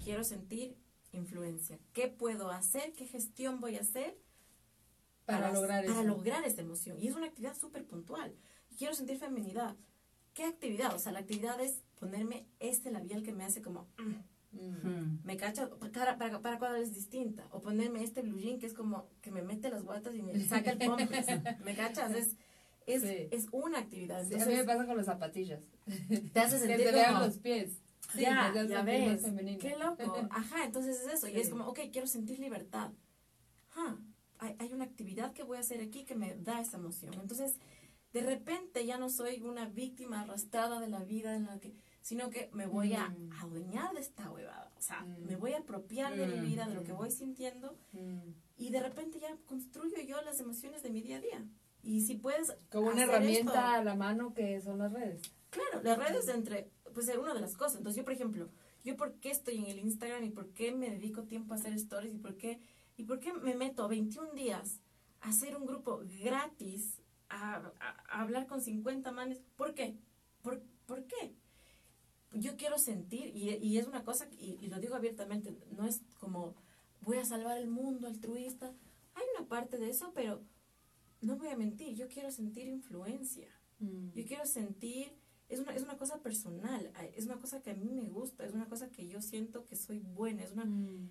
Quiero 0.03 0.25
sentir 0.25 0.77
influencia. 1.13 1.79
¿Qué 1.93 2.09
puedo 2.09 2.51
hacer? 2.51 2.93
¿Qué 2.95 3.07
gestión 3.07 3.61
voy 3.61 3.77
a 3.77 3.81
hacer 3.83 4.19
Para 5.27 5.53
lograr 5.53 5.85
para 5.85 6.01
eso. 6.01 6.09
lograr 6.09 6.45
esta 6.45 6.63
emoción? 6.63 6.99
Y 6.99 7.07
es 7.09 7.15
una 7.15 7.27
actividad 7.27 7.57
súper 7.57 7.87
puntual. 7.87 8.35
Quiero 8.77 8.95
sentir 8.95 9.19
feminidad. 9.19 9.77
¿Qué 10.35 10.45
actividad? 10.45 10.95
O 10.95 10.99
sea, 10.99 11.13
la 11.13 11.21
actividad 11.21 11.59
es 11.61 11.83
ponerme 11.99 12.47
este 12.61 12.91
labial 12.91 13.23
que 13.23 13.33
me 13.33 13.45
hace 13.45 13.63
como... 13.63 13.89
mm, 13.99 14.35
Mm. 14.55 15.19
¿Me 15.25 15.37
cachas? 15.37 15.69
Para, 15.93 16.17
para, 16.17 16.41
para 16.41 16.73
vez 16.75 16.89
es 16.91 16.95
distinta. 16.95 17.45
O 17.51 17.61
ponerme 17.61 18.05
este 18.05 18.23
blue 18.23 18.39
jean 18.39 18.61
que 18.61 18.67
es 18.67 18.73
como 18.73 19.09
que 19.21 19.33
me 19.33 19.43
mete 19.43 19.69
las 19.69 19.83
guatas 19.83 20.15
y 20.15 20.23
me 20.23 20.39
saca 20.47 20.71
el 20.71 20.79
pompis. 20.79 21.27
¿Me 21.65 21.75
cachas? 21.75 22.13
Es, 22.15 22.37
es, 22.87 23.03
Sí. 23.03 23.29
es 23.33 23.49
una 23.51 23.81
actividad. 23.81 24.21
Sí, 24.25 24.35
a 24.35 24.39
mí 24.39 24.45
me 24.45 24.61
Entonces, 24.61 24.67
pasa 24.67 24.87
con 24.87 24.97
las 24.97 25.07
zapatillas. 25.07 25.65
te 26.33 26.39
hace 26.41 26.57
Que 26.61 26.67
sentir 26.69 26.87
se 26.87 26.93
vean 26.93 27.15
como... 27.15 27.27
los 27.27 27.39
pies. 27.39 27.81
Sí, 28.13 28.21
ya, 28.21 28.53
ya 28.69 28.83
ves. 28.83 29.25
Qué 29.59 29.77
loco. 29.77 30.27
Ajá, 30.31 30.65
entonces 30.65 31.01
es 31.05 31.15
eso. 31.15 31.27
Y 31.27 31.41
es 31.41 31.49
como, 31.49 31.67
ok, 31.67 31.81
quiero 31.91 32.07
sentir 32.07 32.39
libertad. 32.39 32.93
Ah, 33.75 33.97
hay, 34.39 34.55
hay 34.61 34.73
una 34.73 34.85
actividad 34.85 35.33
que 35.33 35.43
voy 35.43 35.57
a 35.57 35.61
hacer 35.63 35.81
aquí 35.81 36.05
que 36.05 36.15
me 36.15 36.37
da 36.37 36.61
esa 36.61 36.77
emoción. 36.77 37.13
Entonces, 37.15 37.57
de 38.15 38.23
repente 38.23 38.87
ya 38.87 38.97
no 38.97 39.11
soy 39.11 39.41
una 39.43 39.67
víctima 39.69 40.23
arrastrada 40.23 40.81
de 40.81 40.89
la 40.89 41.01
vida 41.05 41.35
en 41.37 41.45
la 41.47 41.59
que 41.61 41.75
sino 42.01 42.29
que 42.29 42.51
me 42.53 42.67
voy 42.67 42.93
a 42.93 43.09
Mm. 43.09 43.33
adueñar 43.41 43.95
de 43.95 44.01
esta 44.01 44.31
huevada. 44.31 44.71
O 44.77 44.81
sea, 44.83 45.01
Mm. 45.01 45.25
me 45.27 45.37
voy 45.37 45.53
a 45.55 45.59
apropiar 45.61 46.15
de 46.15 46.27
mi 46.27 46.39
Mm. 46.39 46.43
vida, 46.45 46.67
de 46.67 46.75
lo 46.75 46.85
que 46.85 46.93
voy 46.93 47.11
sintiendo, 47.11 47.79
Mm. 47.93 48.19
y 48.59 48.69
de 48.71 48.81
repente 48.83 49.19
ya 49.19 49.35
construyo 49.47 49.97
yo 50.07 50.21
las 50.21 50.39
emociones 50.39 50.83
de 50.83 50.91
mi 50.91 51.01
día 51.01 51.17
a 51.17 51.21
día. 51.21 51.45
Y 51.83 52.03
si 52.03 52.17
puedes... 52.17 52.55
Como 52.71 52.89
una 52.89 53.05
herramienta 53.05 53.53
esto- 53.53 53.59
a 53.81 53.83
la 53.85 53.95
mano 53.95 54.35
que 54.35 54.61
son 54.61 54.79
las 54.81 54.93
redes. 54.93 55.23
Claro, 55.49 55.83
las 55.83 55.97
redes 55.99 56.29
entre, 56.29 56.71
pues 56.93 57.09
es 57.09 57.17
una 57.17 57.33
de 57.33 57.41
las 57.41 57.57
cosas. 57.57 57.79
Entonces 57.79 57.97
yo, 58.01 58.05
por 58.05 58.13
ejemplo, 58.13 58.51
yo 58.85 58.97
por 58.99 59.15
qué 59.15 59.31
estoy 59.31 59.57
en 59.57 59.65
el 59.67 59.79
Instagram 59.79 60.25
y 60.25 60.31
por 60.31 60.51
qué 60.53 60.73
me 60.73 60.91
dedico 60.91 61.23
tiempo 61.23 61.55
a 61.55 61.57
hacer 61.57 61.73
stories 61.73 62.15
y 62.15 62.19
por 62.19 62.37
qué, 62.37 62.61
y 62.99 63.05
por 63.05 63.19
qué 63.19 63.33
me 63.33 63.55
meto 63.55 63.89
21 63.89 64.31
días 64.35 64.79
a 65.23 65.31
hacer 65.31 65.57
un 65.57 65.65
grupo 65.65 66.03
gratis, 66.23 67.01
a, 67.29 67.57
a- 67.57 68.05
a 68.09 68.21
hablar 68.23 68.47
con 68.47 68.61
50 68.61 69.13
manes. 69.13 69.41
¿Por 69.57 69.75
qué? 69.75 69.99
¿Por, 70.43 70.63
por 70.87 71.05
qué? 71.07 71.35
Yo 72.33 72.57
quiero 72.57 72.79
sentir, 72.79 73.29
y, 73.35 73.51
y 73.65 73.79
es 73.79 73.87
una 73.87 74.03
cosa, 74.05 74.27
y, 74.33 74.59
y 74.61 74.67
lo 74.67 74.81
digo 74.81 74.97
abiertamente, 74.97 75.57
no 75.71 75.87
es 75.87 76.03
como 76.19 76.57
voy 77.03 77.19
a 77.19 77.25
salvar 77.25 77.59
el 77.59 77.69
mundo 77.69 78.09
altruista. 78.09 78.73
Hay 79.15 79.25
una 79.39 79.47
parte 79.49 79.79
de 79.79 79.91
eso, 79.91 80.13
pero 80.15 80.43
no 81.21 81.37
voy 81.37 81.49
a 81.49 81.57
mentir, 81.57 81.95
yo 81.95 82.09
quiero 82.09 82.31
sentir 82.33 82.67
influencia. 82.67 83.49
Mm. 83.79 84.11
Yo 84.15 84.25
quiero 84.27 84.47
sentir, 84.47 85.13
es 85.49 85.61
una, 85.61 85.75
es 85.75 85.83
una 85.83 85.97
cosa 85.97 86.21
personal, 86.23 86.93
es 87.15 87.27
una 87.27 87.37
cosa 87.39 87.63
que 87.63 87.71
a 87.71 87.75
mí 87.75 87.89
me 87.93 88.09
gusta, 88.09 88.45
es 88.45 88.53
una 88.53 88.69
cosa 88.69 88.91
que 88.91 89.07
yo 89.07 89.21
siento 89.23 89.65
que 89.65 89.77
soy 89.77 90.01
buena, 90.01 90.43
es 90.43 90.51
una, 90.53 90.65
Mm. 90.65 91.09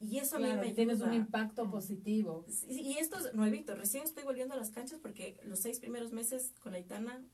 Y 0.00 0.18
eso 0.18 0.36
a 0.36 0.38
Claro, 0.38 0.60
mí 0.62 0.68
me 0.68 0.74
tienes 0.74 1.00
un 1.00 1.12
impacto 1.12 1.64
Mm. 1.66 1.70
positivo. 1.70 2.44
Sí, 2.48 2.66
Y 2.68 2.98
esto 2.98 3.18
es 3.18 3.34
nuevito, 3.34 3.74
recién 3.74 4.04
estoy 4.04 4.24
volviendo 4.24 4.54
a 4.54 4.56
las 4.56 4.70
canchas 4.70 4.98
porque 5.00 5.38
los 5.44 5.58
seis 5.60 5.80
primeros 5.80 6.12
meses 6.12 6.52
con 6.62 6.72
la 6.72 6.78
Itana, 6.78 7.24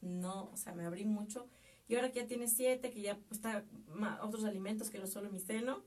no, 0.00 0.50
o 0.52 0.56
sea, 0.56 0.74
me 0.74 0.84
abrí 0.84 1.04
mucho. 1.04 1.48
Y 1.88 1.94
ahora 1.94 2.10
que 2.10 2.20
ya 2.20 2.26
tiene 2.26 2.48
siete, 2.48 2.90
que 2.90 3.02
ya 3.02 3.18
está 3.30 3.64
otros 4.22 4.44
alimentos 4.44 4.90
que 4.90 4.98
no 4.98 5.06
solo 5.06 5.30
mi 5.30 5.40
seno, 5.40 5.82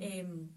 em, 0.00 0.50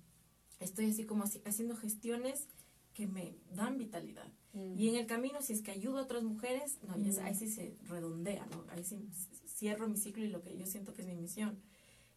estoy 0.60 0.89
así 0.89 1.06
como 1.06 1.24
así- 1.24 1.41
haciendo 1.45 1.76
gestiones 1.76 2.47
que 2.93 3.08
me 3.08 3.38
dan 3.54 3.78
vitalidad. 3.78 4.28
Mm. 4.54 4.78
Y 4.78 4.89
en 4.89 4.95
el 4.95 5.06
camino, 5.06 5.41
si 5.41 5.54
es 5.54 5.62
que 5.62 5.72
ayudo 5.72 6.00
a 6.00 6.04
otras 6.04 6.24
mujeres, 6.24 6.78
no, 6.86 6.95
es- 6.95 7.18
Mm. 7.20 7.24
ahí 7.26 7.36
sí 7.36 7.47
se 7.47 7.78
redondea, 7.88 8.45
¿no? 8.47 8.66
Ahí 8.70 8.84
sí 8.84 9.00
cierro 9.47 9.88
mi 9.88 9.97
ciclo 9.97 10.24
y 10.26 10.30
lo 10.30 10.41
que 10.41 10.58
yo 10.58 10.66
siento 10.66 10.93
que 10.93 11.02
es 11.04 11.08
mi 11.08 11.16
misión. 11.16 11.58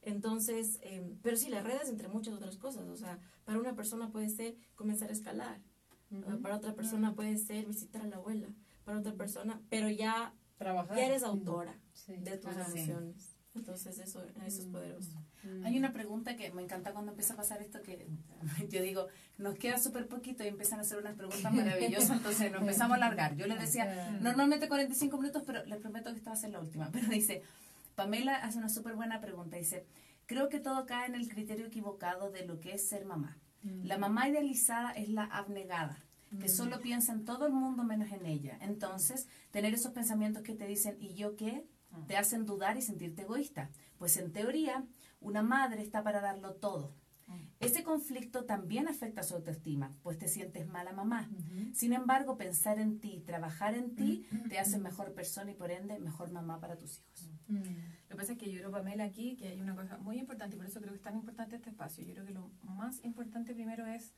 Entonces, 0.03 0.79
eh, 0.83 1.15
pero 1.23 1.37
sí, 1.37 1.49
las 1.49 1.65
redes 1.65 1.89
entre 1.89 2.09
muchas 2.09 2.35
otras 2.35 2.57
cosas. 2.57 2.89
O 2.89 2.97
sea, 2.97 3.19
para 3.45 3.59
una 3.59 3.75
persona 3.75 4.11
puede 4.11 4.29
ser 4.29 4.57
comenzar 4.75 5.09
a 5.11 5.13
escalar. 5.13 5.61
Ujú. 6.11 6.41
Para 6.43 6.57
otra 6.57 6.75
persona 6.75 7.15
puede 7.15 7.39
ser 7.39 7.67
visitar 7.67 8.03
a 8.03 8.07
la 8.07 8.17
abuela. 8.17 8.49
Para 8.85 8.99
otra 8.99 9.15
persona, 9.15 9.61
pero 9.71 9.89
ya, 9.89 10.35
Trabajar. 10.59 10.97
ya 10.97 11.07
eres 11.07 11.23
autora 11.23 11.79
Sí. 11.93 12.15
de 12.17 12.37
tus 12.37 12.51
Ajá. 12.51 12.65
Sí. 12.67 12.79
emociones. 12.81 13.29
Entonces, 13.55 13.99
eso, 13.99 14.25
eso 14.47 14.61
es 14.63 14.67
Mm. 14.67 14.73
poderoso. 14.73 15.23
Mm. 15.45 15.67
Hay 15.67 15.77
una 15.79 15.93
pregunta 15.93 16.37
que 16.37 16.51
me 16.53 16.63
encanta 16.63 16.93
cuando 16.93 17.11
empieza 17.13 17.35
a 17.35 17.37
pasar 17.37 17.61
esto, 17.61 17.83
que 17.83 18.07
yo 18.71 18.83
digo, 18.83 19.09
nos 19.37 19.57
queda 19.57 19.79
súper 19.79 20.09
poquito 20.09 20.43
y 20.43 20.49
empiezan 20.49 20.79
a 20.79 20.83
hacer 20.83 20.97
unas 20.99 21.15
preguntas 21.17 21.53
maravillosas, 21.53 22.17
entonces 22.17 22.51
nos 22.51 22.63
empezamos 22.63 22.93
a 22.93 22.97
alargar. 22.97 23.37
Yo 23.37 23.47
les 23.47 23.61
decía, 23.61 23.85
Ah. 24.11 24.19
normalmente 24.23 24.69
45 24.69 25.19
minutos, 25.19 25.43
pero 25.47 25.65
les 25.67 25.79
prometo 25.79 26.11
que 26.13 26.17
esta 26.17 26.31
va 26.31 26.37
a 26.37 26.41
ser 26.41 26.51
la 26.51 26.61
última. 26.61 26.91
Pero 26.93 27.09
dice, 27.09 27.43
Pamela 27.95 28.37
hace 28.37 28.59
una 28.59 28.69
súper 28.69 28.95
buena 28.95 29.21
pregunta, 29.21 29.57
dice, 29.57 29.87
creo 30.27 30.49
que 30.49 30.61
todo 30.61 30.87
cae 30.87 31.07
en 31.09 31.15
el 31.15 31.29
criterio 31.29 31.67
equivocado 31.67 32.31
de 32.31 32.47
lo 32.47 32.61
que 32.61 32.73
es 32.75 32.89
ser 32.89 33.05
mamá. 33.05 33.39
Mm. 33.63 33.85
La 33.85 33.99
mamá 33.99 34.29
idealizada 34.29 34.93
es 34.93 35.09
la 35.09 35.25
abnegada, 35.25 36.05
que 36.41 36.47
Mm. 36.47 36.49
solo 36.49 36.81
piensa 36.81 37.13
en 37.13 37.25
todo 37.25 37.47
el 37.47 37.53
mundo 37.53 37.85
menos 37.85 38.11
en 38.13 38.25
ella. 38.27 38.57
Entonces, 38.63 39.29
tener 39.51 39.75
esos 39.75 39.93
pensamientos 39.93 40.43
que 40.43 40.55
te 40.55 40.67
dicen, 40.67 40.97
¿y 41.01 41.15
yo 41.15 41.37
qué? 41.37 41.67
Te 42.07 42.17
hacen 42.17 42.47
dudar 42.47 42.79
y 42.79 42.83
sentirte 42.83 43.23
egoísta. 43.23 43.71
Pues 43.99 44.17
en 44.17 44.33
teoría, 44.33 44.83
una 45.21 45.43
madre 45.43 45.83
está 45.83 46.03
para 46.03 46.23
darlo 46.23 46.55
todo. 46.55 46.95
Ese 47.61 47.83
conflicto 47.85 48.45
también 48.45 48.89
afecta 48.89 49.23
su 49.23 49.35
autoestima, 49.35 49.93
pues 50.03 50.19
te 50.19 50.29
sientes 50.29 50.67
mala 50.67 50.93
mamá. 50.93 51.31
Sin 51.73 51.93
embargo, 51.93 52.37
pensar 52.37 52.79
en 52.79 52.99
ti, 52.99 53.23
trabajar 53.25 53.75
en 53.75 53.95
ti, 53.95 54.27
te 54.49 54.59
hace 54.59 54.79
mejor 54.79 55.15
persona 55.15 55.53
y 55.53 55.55
por 55.55 55.71
ende 55.71 55.99
mejor 55.99 56.31
mamá 56.33 56.61
para 56.61 56.77
tus 56.77 56.99
hijos. 56.99 57.31
Lo 57.49 58.09
que 58.09 58.17
pasa 58.17 58.33
es 58.33 58.39
que 58.39 58.51
yo 58.51 58.59
creo, 58.59 58.71
Pamela, 58.71 59.05
aquí 59.05 59.37
que 59.37 59.49
hay 59.49 59.61
una 59.61 59.75
cosa 59.75 59.99
muy 59.99 60.19
importante 60.19 60.57
y 60.57 60.59
por 60.59 60.67
eso 60.67 60.81
creo 60.81 60.93
que 60.93 60.97
es 60.99 61.03
tan 61.03 61.15
importante 61.15 61.57
este 61.57 61.71
espacio. 61.71 62.05
Yo 62.05 62.15
creo 62.15 62.27
que 62.27 62.35
lo 62.35 62.51
más 62.63 63.03
importante 63.05 63.55
primero 63.55 63.87
es 63.87 64.13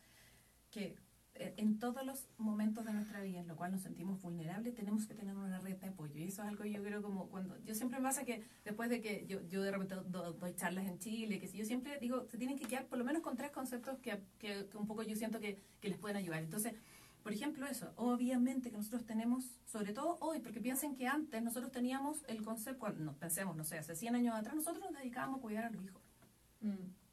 que 0.71 0.97
en 1.37 1.79
todos 1.79 2.07
los 2.07 2.29
momentos 2.39 2.85
de 2.85 2.93
nuestra 2.93 3.21
vida 3.21 3.41
en 3.41 3.49
lo 3.49 3.57
cual 3.57 3.73
nos 3.73 3.83
sentimos 3.83 4.23
vulnerables 4.23 4.75
tenemos 4.75 5.07
que 5.07 5.15
tener 5.15 5.35
una 5.35 5.59
red 5.59 5.77
de 5.77 5.89
apoyo. 5.89 6.15
Y 6.17 6.25
eso 6.25 6.43
es 6.43 6.49
algo 6.49 6.65
yo 6.65 6.83
creo 6.83 7.03
como 7.03 7.29
cuando 7.29 7.59
yo 7.65 7.75
siempre 7.75 7.99
me 7.99 8.05
pasa 8.05 8.25
que 8.25 8.45
después 8.65 8.89
de 8.89 9.01
que 9.01 9.27
yo, 9.27 9.41
yo 9.49 9.63
de 9.63 9.73
repente 9.73 9.97
doy 10.07 10.55
charlas 10.55 10.87
en 10.87 10.99
Chile 10.99 11.41
que 11.41 11.49
si 11.49 11.59
yo 11.59 11.65
siempre 11.65 11.99
digo 11.99 12.27
se 12.29 12.39
tienen 12.39 12.57
que 12.57 12.67
quedar 12.67 12.87
por 12.87 12.99
lo 12.99 13.05
menos 13.05 13.23
con 13.23 13.37
tres 13.37 13.51
conceptos 13.51 13.99
que, 13.99 14.23
que, 14.39 14.69
un 14.75 14.87
poco 14.87 15.03
yo 15.03 15.17
siento 15.17 15.41
que, 15.41 15.59
que, 15.81 15.89
les 15.89 15.99
pueden 15.99 16.17
ayudar. 16.17 16.41
Entonces 16.41 16.75
por 17.25 17.33
ejemplo 17.33 17.67
eso 17.67 17.93
obviamente 17.97 18.71
que 18.71 18.77
nosotros 18.77 19.05
tenemos 19.05 19.59
sobre 19.65 19.93
todo 19.93 20.19
hoy 20.21 20.39
porque 20.39 20.61
piensen 20.61 20.95
que 20.95 21.09
antes 21.09 21.43
nosotros 21.43 21.73
teníamos 21.73 22.23
el 22.29 22.43
concepto 22.45 22.91
no 22.91 23.15
pensemos 23.15 23.57
no 23.57 23.65
sé 23.65 23.79
hace 23.79 23.97
100 23.97 24.15
años 24.15 24.35
atrás 24.37 24.55
nosotros 24.55 24.85
nos 24.85 24.93
dedicábamos 25.01 25.39
a 25.39 25.43
cuidar 25.43 25.65
a 25.65 25.71
los 25.71 25.83
hijos. 25.85 26.03
Mm. 26.61 27.04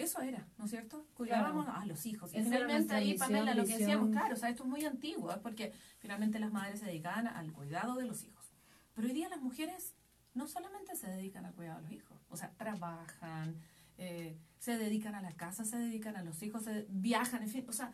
Eso 0.00 0.22
era, 0.22 0.46
¿no 0.56 0.64
es 0.64 0.70
cierto? 0.70 1.06
Cuidábamos 1.14 1.68
a 1.68 1.84
los 1.84 2.06
hijos. 2.06 2.32
Y 2.32 2.42
finalmente 2.42 2.94
ahí, 2.94 3.18
Pamela, 3.18 3.54
lo 3.54 3.64
que 3.64 3.78
decíamos, 3.78 4.10
claro, 4.10 4.34
o 4.34 4.38
sea, 4.38 4.48
esto 4.48 4.62
es 4.64 4.68
muy 4.68 4.84
antiguo, 4.84 5.30
porque 5.42 5.72
finalmente 5.98 6.38
las 6.38 6.52
madres 6.52 6.80
se 6.80 6.86
dedicaban 6.86 7.26
al 7.26 7.52
cuidado 7.52 7.96
de 7.96 8.06
los 8.06 8.24
hijos. 8.24 8.52
Pero 8.94 9.08
hoy 9.08 9.14
día 9.14 9.28
las 9.28 9.40
mujeres 9.40 9.94
no 10.34 10.48
solamente 10.48 10.96
se 10.96 11.08
dedican 11.08 11.44
al 11.44 11.54
cuidado 11.54 11.78
de 11.78 11.82
los 11.82 11.92
hijos, 11.92 12.18
o 12.28 12.36
sea, 12.36 12.52
trabajan, 12.56 13.56
eh, 13.98 14.38
se 14.58 14.78
dedican 14.78 15.14
a 15.14 15.20
la 15.20 15.32
casa, 15.32 15.64
se 15.64 15.76
dedican 15.76 16.16
a 16.16 16.22
los 16.22 16.42
hijos, 16.42 16.64
se 16.64 16.86
viajan, 16.88 17.42
en 17.42 17.48
fin, 17.48 17.66
o 17.68 17.72
sea, 17.72 17.92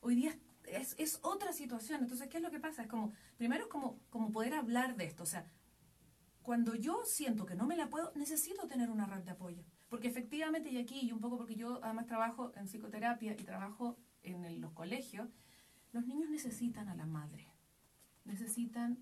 hoy 0.00 0.16
día 0.16 0.36
es, 0.66 0.94
es, 0.98 1.20
otra 1.22 1.52
situación. 1.52 2.02
Entonces, 2.02 2.28
¿qué 2.28 2.38
es 2.38 2.42
lo 2.42 2.50
que 2.50 2.58
pasa? 2.58 2.82
Es 2.82 2.88
como, 2.88 3.12
primero 3.36 3.64
es 3.64 3.70
como, 3.70 4.00
como 4.10 4.32
poder 4.32 4.54
hablar 4.54 4.96
de 4.96 5.04
esto, 5.04 5.22
o 5.22 5.26
sea, 5.26 5.46
cuando 6.42 6.74
yo 6.74 7.02
siento 7.06 7.46
que 7.46 7.54
no 7.54 7.66
me 7.66 7.76
la 7.76 7.88
puedo, 7.88 8.12
necesito 8.14 8.66
tener 8.66 8.90
una 8.90 9.06
red 9.06 9.22
de 9.22 9.30
apoyo. 9.30 9.64
Porque 9.94 10.08
efectivamente, 10.08 10.72
y 10.72 10.78
aquí, 10.78 11.02
y 11.02 11.12
un 11.12 11.20
poco 11.20 11.36
porque 11.36 11.54
yo 11.54 11.78
además 11.84 12.06
trabajo 12.06 12.50
en 12.56 12.66
psicoterapia 12.66 13.36
y 13.38 13.44
trabajo 13.44 13.96
en 14.24 14.60
los 14.60 14.72
colegios, 14.72 15.28
los 15.92 16.04
niños 16.04 16.30
necesitan 16.30 16.88
a 16.88 16.96
la 16.96 17.06
madre. 17.06 17.46
Necesitan 18.24 18.98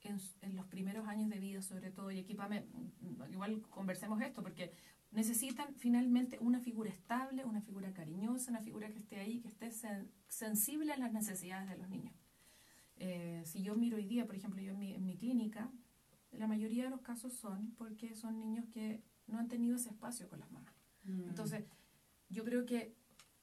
en, 0.00 0.56
los 0.56 0.64
primeros 0.68 1.06
años 1.06 1.28
de 1.28 1.38
vida, 1.38 1.60
sobre 1.60 1.90
todo, 1.90 2.10
y 2.10 2.18
aquí 2.18 2.34
igual 3.30 3.60
conversemos 3.68 4.22
esto, 4.22 4.42
porque 4.42 4.72
necesitan 5.10 5.74
finalmente 5.74 6.38
una 6.40 6.60
figura 6.60 6.88
estable, 6.88 7.44
una 7.44 7.60
figura 7.60 7.92
cariñosa, 7.92 8.50
una 8.52 8.62
figura 8.62 8.90
que 8.90 9.00
esté 9.00 9.20
ahí, 9.20 9.40
que 9.40 9.48
esté 9.48 9.70
sensible 10.28 10.94
a 10.94 10.96
las 10.96 11.12
necesidades 11.12 11.68
de 11.68 11.76
los 11.76 11.90
niños. 11.90 12.14
Eh, 12.96 13.42
si 13.44 13.62
yo 13.62 13.74
miro 13.74 13.98
hoy 13.98 14.06
día, 14.06 14.24
por 14.24 14.34
ejemplo, 14.34 14.62
yo 14.62 14.72
en 14.72 14.78
mi, 14.78 14.94
en 14.94 15.04
mi 15.04 15.18
clínica, 15.18 15.70
la 16.32 16.46
mayoría 16.46 16.84
de 16.84 16.90
los 16.90 17.02
casos 17.02 17.34
son 17.34 17.74
porque 17.76 18.14
son 18.14 18.40
niños 18.40 18.64
que 18.72 19.02
no 19.26 19.38
han 19.38 19.48
tenido 19.48 19.76
ese 19.76 19.90
espacio 19.90 20.28
con 20.28 20.40
las 20.40 20.50
mamás. 20.50 20.74
Mm. 21.04 21.28
Entonces, 21.28 21.64
yo 22.28 22.44
creo 22.44 22.66
que 22.66 22.94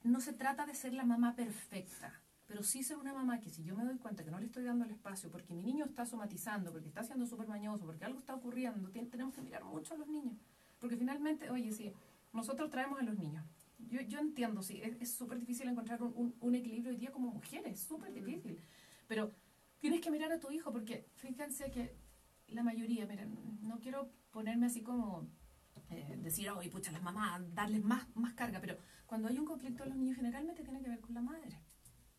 no 0.03 0.19
se 0.19 0.33
trata 0.33 0.65
de 0.65 0.75
ser 0.75 0.93
la 0.93 1.05
mamá 1.05 1.35
perfecta, 1.35 2.21
pero 2.47 2.63
sí 2.63 2.83
ser 2.83 2.97
una 2.97 3.13
mamá 3.13 3.39
que 3.39 3.49
si 3.49 3.63
yo 3.63 3.75
me 3.75 3.85
doy 3.85 3.97
cuenta 3.97 4.23
que 4.23 4.31
no 4.31 4.39
le 4.39 4.45
estoy 4.45 4.63
dando 4.63 4.85
el 4.85 4.91
espacio 4.91 5.31
porque 5.31 5.53
mi 5.53 5.63
niño 5.63 5.85
está 5.85 6.05
somatizando, 6.05 6.71
porque 6.71 6.89
está 6.89 7.03
siendo 7.03 7.25
súper 7.25 7.47
mañoso, 7.47 7.85
porque 7.85 8.05
algo 8.05 8.19
está 8.19 8.35
ocurriendo, 8.35 8.89
tenemos 8.89 9.33
que 9.33 9.41
mirar 9.41 9.63
mucho 9.63 9.93
a 9.93 9.97
los 9.97 10.07
niños. 10.07 10.37
Porque 10.79 10.97
finalmente, 10.97 11.49
oye, 11.49 11.71
sí, 11.71 11.93
nosotros 12.33 12.69
traemos 12.69 12.99
a 12.99 13.03
los 13.03 13.17
niños. 13.17 13.45
Yo, 13.89 14.01
yo 14.01 14.19
entiendo, 14.19 14.61
sí, 14.61 14.81
es 14.81 15.13
súper 15.13 15.39
difícil 15.39 15.67
encontrar 15.67 16.03
un, 16.03 16.35
un, 16.39 16.55
equilibrio 16.55 16.91
hoy 16.91 16.97
día 16.97 17.11
como 17.11 17.31
mujeres, 17.31 17.79
súper 17.79 18.11
mm. 18.11 18.13
difícil. 18.13 18.59
Pero 19.07 19.31
tienes 19.79 20.01
que 20.01 20.11
mirar 20.11 20.31
a 20.31 20.39
tu 20.39 20.51
hijo 20.51 20.71
porque 20.71 21.07
fíjense 21.15 21.71
que 21.71 21.95
la 22.47 22.63
mayoría, 22.63 23.05
miren, 23.05 23.35
no 23.61 23.79
quiero 23.79 24.11
ponerme 24.31 24.65
así 24.65 24.81
como 24.81 25.27
eh, 25.99 26.17
decir, 26.17 26.49
oye, 26.49 26.69
pucha, 26.69 26.91
las 26.91 27.01
mamás, 27.01 27.41
darles 27.53 27.83
más, 27.83 28.07
más 28.15 28.33
carga, 28.33 28.59
pero 28.59 28.77
cuando 29.05 29.27
hay 29.27 29.37
un 29.37 29.45
conflicto 29.45 29.85
los 29.85 29.95
niños 29.95 30.15
generalmente 30.15 30.63
tiene 30.63 30.81
que 30.81 30.89
ver 30.89 30.99
con 31.01 31.13
la 31.13 31.21
madre. 31.21 31.59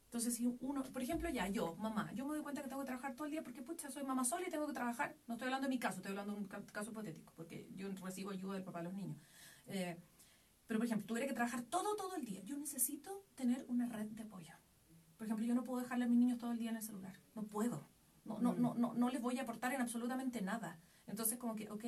Entonces, 0.04 0.36
si 0.36 0.46
uno, 0.60 0.84
por 0.84 1.02
ejemplo, 1.02 1.28
ya 1.28 1.48
yo, 1.48 1.74
mamá, 1.74 2.12
yo 2.12 2.24
me 2.24 2.34
doy 2.34 2.42
cuenta 2.42 2.62
que 2.62 2.68
tengo 2.68 2.82
que 2.82 2.86
trabajar 2.86 3.16
todo 3.16 3.24
el 3.24 3.32
día 3.32 3.42
porque, 3.42 3.62
pucha, 3.62 3.90
soy 3.90 4.04
mamá 4.04 4.24
sola 4.24 4.46
y 4.46 4.50
tengo 4.50 4.64
que 4.66 4.72
trabajar. 4.72 5.16
No 5.26 5.34
estoy 5.34 5.46
hablando 5.46 5.66
de 5.66 5.74
mi 5.74 5.80
caso, 5.80 5.96
estoy 5.96 6.10
hablando 6.10 6.34
de 6.34 6.38
un 6.38 6.46
caso 6.46 6.92
hipotético, 6.92 7.32
porque 7.34 7.68
yo 7.74 7.88
recibo 8.00 8.30
ayuda 8.30 8.54
del 8.54 8.62
papá 8.62 8.78
de 8.78 8.84
los 8.84 8.94
niños. 8.94 9.18
Eh, 9.66 10.00
pero, 10.68 10.78
por 10.78 10.86
ejemplo, 10.86 11.04
tuviera 11.06 11.26
que 11.26 11.34
trabajar 11.34 11.62
todo, 11.62 11.96
todo 11.96 12.14
el 12.14 12.24
día. 12.24 12.42
Yo 12.44 12.56
necesito 12.56 13.26
tener 13.34 13.64
una 13.68 13.88
red 13.88 14.06
de 14.06 14.22
apoyo. 14.22 14.54
Por 15.16 15.26
ejemplo, 15.26 15.44
yo 15.44 15.54
no 15.56 15.64
puedo 15.64 15.82
dejarle 15.82 16.04
a 16.04 16.08
mis 16.08 16.18
niños 16.18 16.38
todo 16.38 16.52
el 16.52 16.58
día 16.58 16.70
en 16.70 16.76
el 16.76 16.82
celular. 16.82 17.18
No 17.34 17.42
puedo. 17.42 17.88
No, 18.24 18.38
no, 18.38 18.54
no, 18.54 18.74
no, 18.74 18.94
no 18.94 19.10
les 19.10 19.20
voy 19.20 19.38
a 19.38 19.42
aportar 19.42 19.72
en 19.72 19.80
absolutamente 19.80 20.40
nada. 20.42 20.78
Entonces, 21.08 21.38
como 21.38 21.56
que, 21.56 21.68
ok, 21.70 21.84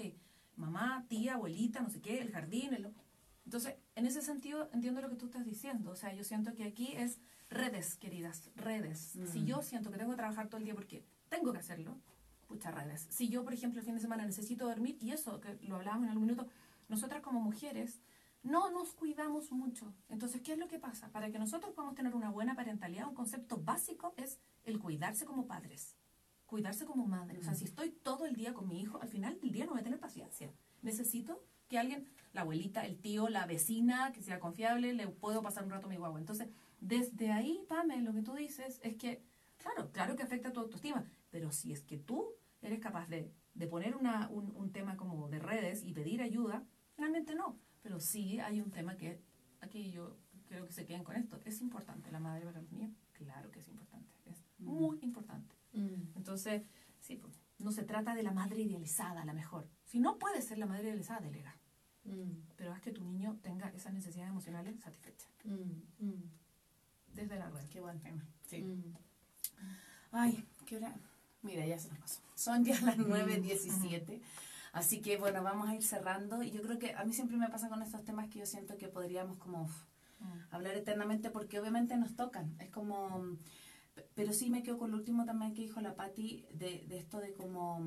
mamá, 0.57 1.05
tía, 1.09 1.35
abuelita, 1.35 1.81
no 1.81 1.91
sé 1.91 2.01
qué, 2.01 2.21
el 2.21 2.33
jardín. 2.33 2.75
El... 2.75 2.93
Entonces, 3.45 3.77
en 3.95 4.07
ese 4.07 4.23
sentido, 4.23 4.69
entiendo 4.73 5.01
lo 5.01 5.09
que 5.09 5.17
tú 5.17 5.27
estás 5.27 5.45
diciendo. 5.45 5.91
O 5.91 5.97
sea, 5.97 6.13
yo 6.13 6.25
siento 6.25 6.55
que 6.55 6.65
aquí 6.65 6.93
es 6.97 7.21
redes, 7.49 7.97
queridas, 7.97 8.51
redes. 8.57 9.17
Si 9.33 9.45
yo 9.45 9.63
siento 9.63 9.91
que 9.91 9.99
tengo 9.99 10.11
que 10.11 10.17
trabajar 10.17 10.49
todo 10.49 10.59
el 10.59 10.65
día 10.65 10.75
porque 10.75 11.05
tengo 11.29 11.53
que 11.53 11.59
hacerlo, 11.59 12.01
muchas 12.49 12.75
redes. 12.75 13.07
Si 13.11 13.29
yo, 13.29 13.45
por 13.45 13.53
ejemplo, 13.53 13.81
el 13.81 13.87
fin 13.87 13.95
de 13.95 14.01
semana 14.01 14.25
necesito 14.25 14.67
dormir, 14.67 14.97
y 15.01 15.13
eso, 15.13 15.41
que 15.41 15.59
lo 15.63 15.77
hablábamos 15.77 16.05
en 16.05 16.11
algún 16.11 16.27
minuto, 16.27 16.49
nosotras 16.89 17.23
como 17.23 17.41
mujeres 17.41 18.01
no 18.43 18.71
nos 18.71 18.93
cuidamos 18.93 19.51
mucho. 19.51 19.93
Entonces, 20.09 20.41
¿qué 20.41 20.53
es 20.53 20.59
lo 20.59 20.69
que 20.69 20.79
pasa? 20.79 21.09
Para 21.11 21.31
que 21.31 21.39
nosotros 21.39 21.75
podamos 21.75 21.97
tener 21.97 22.15
una 22.15 22.31
buena 22.31 22.55
parentalidad, 22.55 23.09
un 23.09 23.15
concepto 23.15 23.57
básico 23.59 24.15
es 24.17 24.39
el 24.65 24.79
cuidarse 24.79 25.25
como 25.25 25.47
padres 25.47 25.97
cuidarse 26.47 26.87
como 26.87 27.07
madre. 27.07 27.39
O 27.39 27.43
sea, 27.43 27.55
si 27.55 27.65
estoy 27.65 27.91
todo 27.91 28.25
el 28.25 28.35
día 28.35 28.55
con 28.55 28.69
mi 28.69 28.81
hijo, 28.81 29.01
al 29.01 29.09
final 29.09 29.39
del 29.41 29.53
día 29.53 29.67
no 29.67 29.73
voy 29.73 29.81
a 29.81 29.85
tener 29.85 30.01
paciencia. 30.01 30.53
Necesito 30.83 31.45
que 31.69 31.79
alguien, 31.79 32.07
la 32.33 32.43
abuelita, 32.43 32.87
el 32.87 33.01
tío, 33.01 33.29
la 33.29 33.47
vecina, 33.47 34.13
que 34.13 34.23
sea 34.23 34.39
confiable, 34.39 34.95
le 34.95 35.09
puedo 35.09 35.43
pasar 35.43 35.65
un 35.65 35.71
rato 35.71 35.87
a 35.87 35.91
mi 35.91 35.97
guagua. 35.97 36.21
Entonces, 36.21 36.49
desde 36.81 37.33
ahí, 37.33 37.65
Pame, 37.69 38.01
lo 38.03 38.13
que 38.13 38.23
tú 38.23 38.35
dices 38.35 38.81
es 38.83 38.97
que, 38.97 39.25
claro, 39.59 39.91
claro 39.91 40.17
que 40.17 40.23
afecta 40.23 40.49
a 40.49 40.53
tu 40.53 40.61
autoestima, 40.61 41.05
pero 41.31 41.51
si 41.51 41.73
es 41.73 41.83
que 41.83 41.99
tú 41.99 42.33
eres 42.63 42.79
capaz 42.79 43.09
de, 43.09 43.33
de 43.55 43.67
poner 43.67 43.97
una, 43.97 44.29
un, 44.29 44.55
un, 44.57 44.73
tema 44.73 44.97
como 44.97 45.29
de 45.29 45.39
redes 45.39 45.83
y 45.85 45.93
pedir 45.93 46.23
ayuda, 46.23 46.65
realmente 46.97 47.35
no. 47.35 47.59
Pero 47.83 48.01
sí 48.01 48.39
hay 48.41 48.61
un 48.61 48.71
tema 48.71 48.97
que 48.97 49.21
aquí 49.61 49.91
yo 49.91 50.17
creo 50.47 50.67
que 50.67 50.73
se 50.73 50.87
queden 50.87 51.05
con 51.05 51.17
esto. 51.17 51.41
¿Es 51.45 51.61
importante 51.61 52.11
la 52.11 52.21
madre 52.21 52.45
para 52.45 52.61
los 52.61 52.71
niños? 52.71 52.93
Claro 53.13 53.51
que 53.51 53.61
es 53.61 53.69
importante. 53.69 54.13
Es 54.25 54.45
muy 54.59 54.99
importante. 55.03 55.56
Mm. 55.77 56.17
Entonces, 56.17 56.63
sí, 57.01 57.17
pues, 57.17 57.39
no 57.59 57.71
se 57.71 57.85
trata 57.85 58.15
de 58.15 58.23
la 58.23 58.33
madre 58.33 58.63
idealizada, 58.63 59.23
a 59.23 59.25
la 59.25 59.33
mejor. 59.33 59.69
Si 59.85 60.01
no 60.01 60.19
puede 60.19 60.43
ser 60.43 60.59
la 60.59 60.67
madre 60.67 60.85
idealizada, 60.85 61.21
delega. 61.21 61.57
Mm. 62.05 62.33
Pero 62.57 62.73
haz 62.73 62.81
que 62.81 62.93
tu 62.93 63.05
niño 63.05 63.39
tenga 63.43 63.69
esas 63.71 63.93
necesidades 63.93 64.31
emocionales 64.31 64.81
satisfechas. 64.81 65.31
Mm, 65.45 66.23
Desde 67.15 67.39
la 67.39 67.49
red. 67.49 67.67
Qué 67.69 67.81
buen 67.81 68.01
tema. 68.01 68.27
Sí. 68.47 68.65
Ay, 70.11 70.45
qué 70.67 70.77
hora. 70.77 70.95
Mira, 71.43 71.65
ya 71.67 71.79
se 71.79 71.89
nos 71.89 71.99
pasó. 71.99 72.21
Son 72.35 72.65
ya 72.65 72.79
las 72.83 72.99
9.17. 72.99 74.21
Así 74.73 75.01
que 75.01 75.17
bueno, 75.17 75.43
vamos 75.43 75.69
a 75.69 75.75
ir 75.75 75.83
cerrando. 75.83 76.43
Y 76.43 76.51
yo 76.51 76.61
creo 76.63 76.79
que 76.79 76.95
a 76.95 77.05
mí 77.05 77.15
siempre 77.15 77.37
me 77.39 77.49
pasa 77.49 77.69
con 77.69 77.83
estos 77.83 78.05
temas 78.05 78.29
que 78.29 78.41
yo 78.41 78.47
siento 78.47 78.77
que 78.77 78.89
podríamos 78.89 79.39
como 79.39 79.71
hablar 80.51 80.77
eternamente 80.77 81.31
porque 81.31 81.59
obviamente 81.59 81.97
nos 81.97 82.15
tocan. 82.17 82.55
Es 82.61 82.71
como 82.71 83.39
pero 84.15 84.33
sí 84.33 84.51
me 84.51 84.63
quedo 84.63 84.79
con 84.79 84.91
lo 84.91 84.97
último 84.97 85.25
también 85.25 85.55
que 85.55 85.63
dijo 85.63 85.81
la 85.81 85.95
Patti 85.95 86.47
de, 86.53 86.85
de 86.87 86.99
esto 86.99 87.19
de 87.19 87.33
cómo 87.33 87.81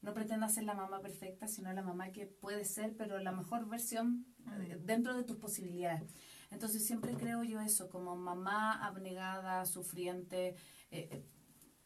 no 0.00 0.14
pretenda 0.14 0.48
ser 0.48 0.64
la 0.64 0.74
mamá 0.74 1.00
perfecta, 1.00 1.48
sino 1.48 1.72
la 1.72 1.82
mamá 1.82 2.12
que 2.12 2.26
puede 2.26 2.64
ser, 2.64 2.96
pero 2.96 3.18
la 3.18 3.32
mejor 3.32 3.68
versión 3.68 4.26
eh, 4.60 4.78
dentro 4.82 5.16
de 5.16 5.24
tus 5.24 5.36
posibilidades. 5.36 6.14
Entonces 6.50 6.86
siempre 6.86 7.14
creo 7.14 7.42
yo 7.42 7.60
eso, 7.60 7.88
como 7.88 8.16
mamá 8.16 8.84
abnegada, 8.84 9.66
sufriente, 9.66 10.54
eh, 10.90 11.08
eh, 11.10 11.26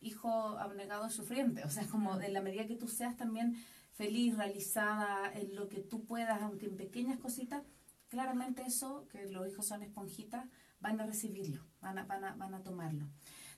hijo 0.00 0.30
abnegado, 0.59 1.09
sufriente. 1.11 1.64
O 1.64 1.70
sea, 1.70 1.86
como 1.86 2.20
en 2.20 2.32
la 2.32 2.42
medida 2.42 2.66
que 2.66 2.76
tú 2.76 2.86
seas 2.86 3.16
también 3.16 3.57
feliz, 3.92 4.36
realizada 4.36 5.32
en 5.32 5.55
lo 5.55 5.68
que 5.68 5.80
tú 5.80 6.05
puedas, 6.05 6.42
aunque 6.42 6.66
en 6.66 6.76
pequeñas 6.76 7.18
cositas, 7.18 7.62
claramente 8.09 8.62
eso, 8.62 9.09
que 9.09 9.26
los 9.26 9.48
hijos 9.48 9.66
son 9.66 9.82
esponjitas, 9.82 10.46
van 10.80 11.00
a 11.00 11.07
recibirlo, 11.07 11.64
van 11.80 11.98
a, 11.98 12.05
van 12.05 12.24
a, 12.24 12.34
van 12.34 12.55
a 12.55 12.62
tomarlo. 12.62 13.09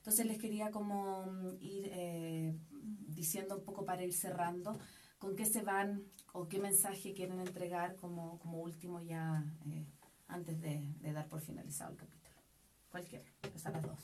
Entonces 0.05 0.27
les 0.27 0.37
quería 0.37 0.69
como 0.69 1.25
mm, 1.25 1.57
ir 1.61 1.89
eh, 1.91 2.55
diciendo 3.07 3.57
un 3.57 3.63
poco 3.63 3.83
para 3.85 4.03
ir 4.03 4.13
cerrando 4.13 4.77
con 5.17 5.35
qué 5.35 5.47
se 5.47 5.63
van 5.63 6.03
o 6.31 6.47
qué 6.47 6.59
mensaje 6.59 7.15
quieren 7.15 7.39
entregar 7.39 7.95
como, 7.95 8.37
como 8.37 8.59
último 8.59 9.01
ya 9.01 9.43
eh, 9.65 9.87
antes 10.27 10.61
de, 10.61 10.93
dar 11.11 11.27
por 11.27 11.41
finalizado 11.41 11.93
el 11.93 11.97
capítulo. 11.97 12.35
Cualquiera, 12.91 13.25
pues 13.41 13.65
a 13.65 13.71
las 13.71 13.81
dos. 13.81 13.99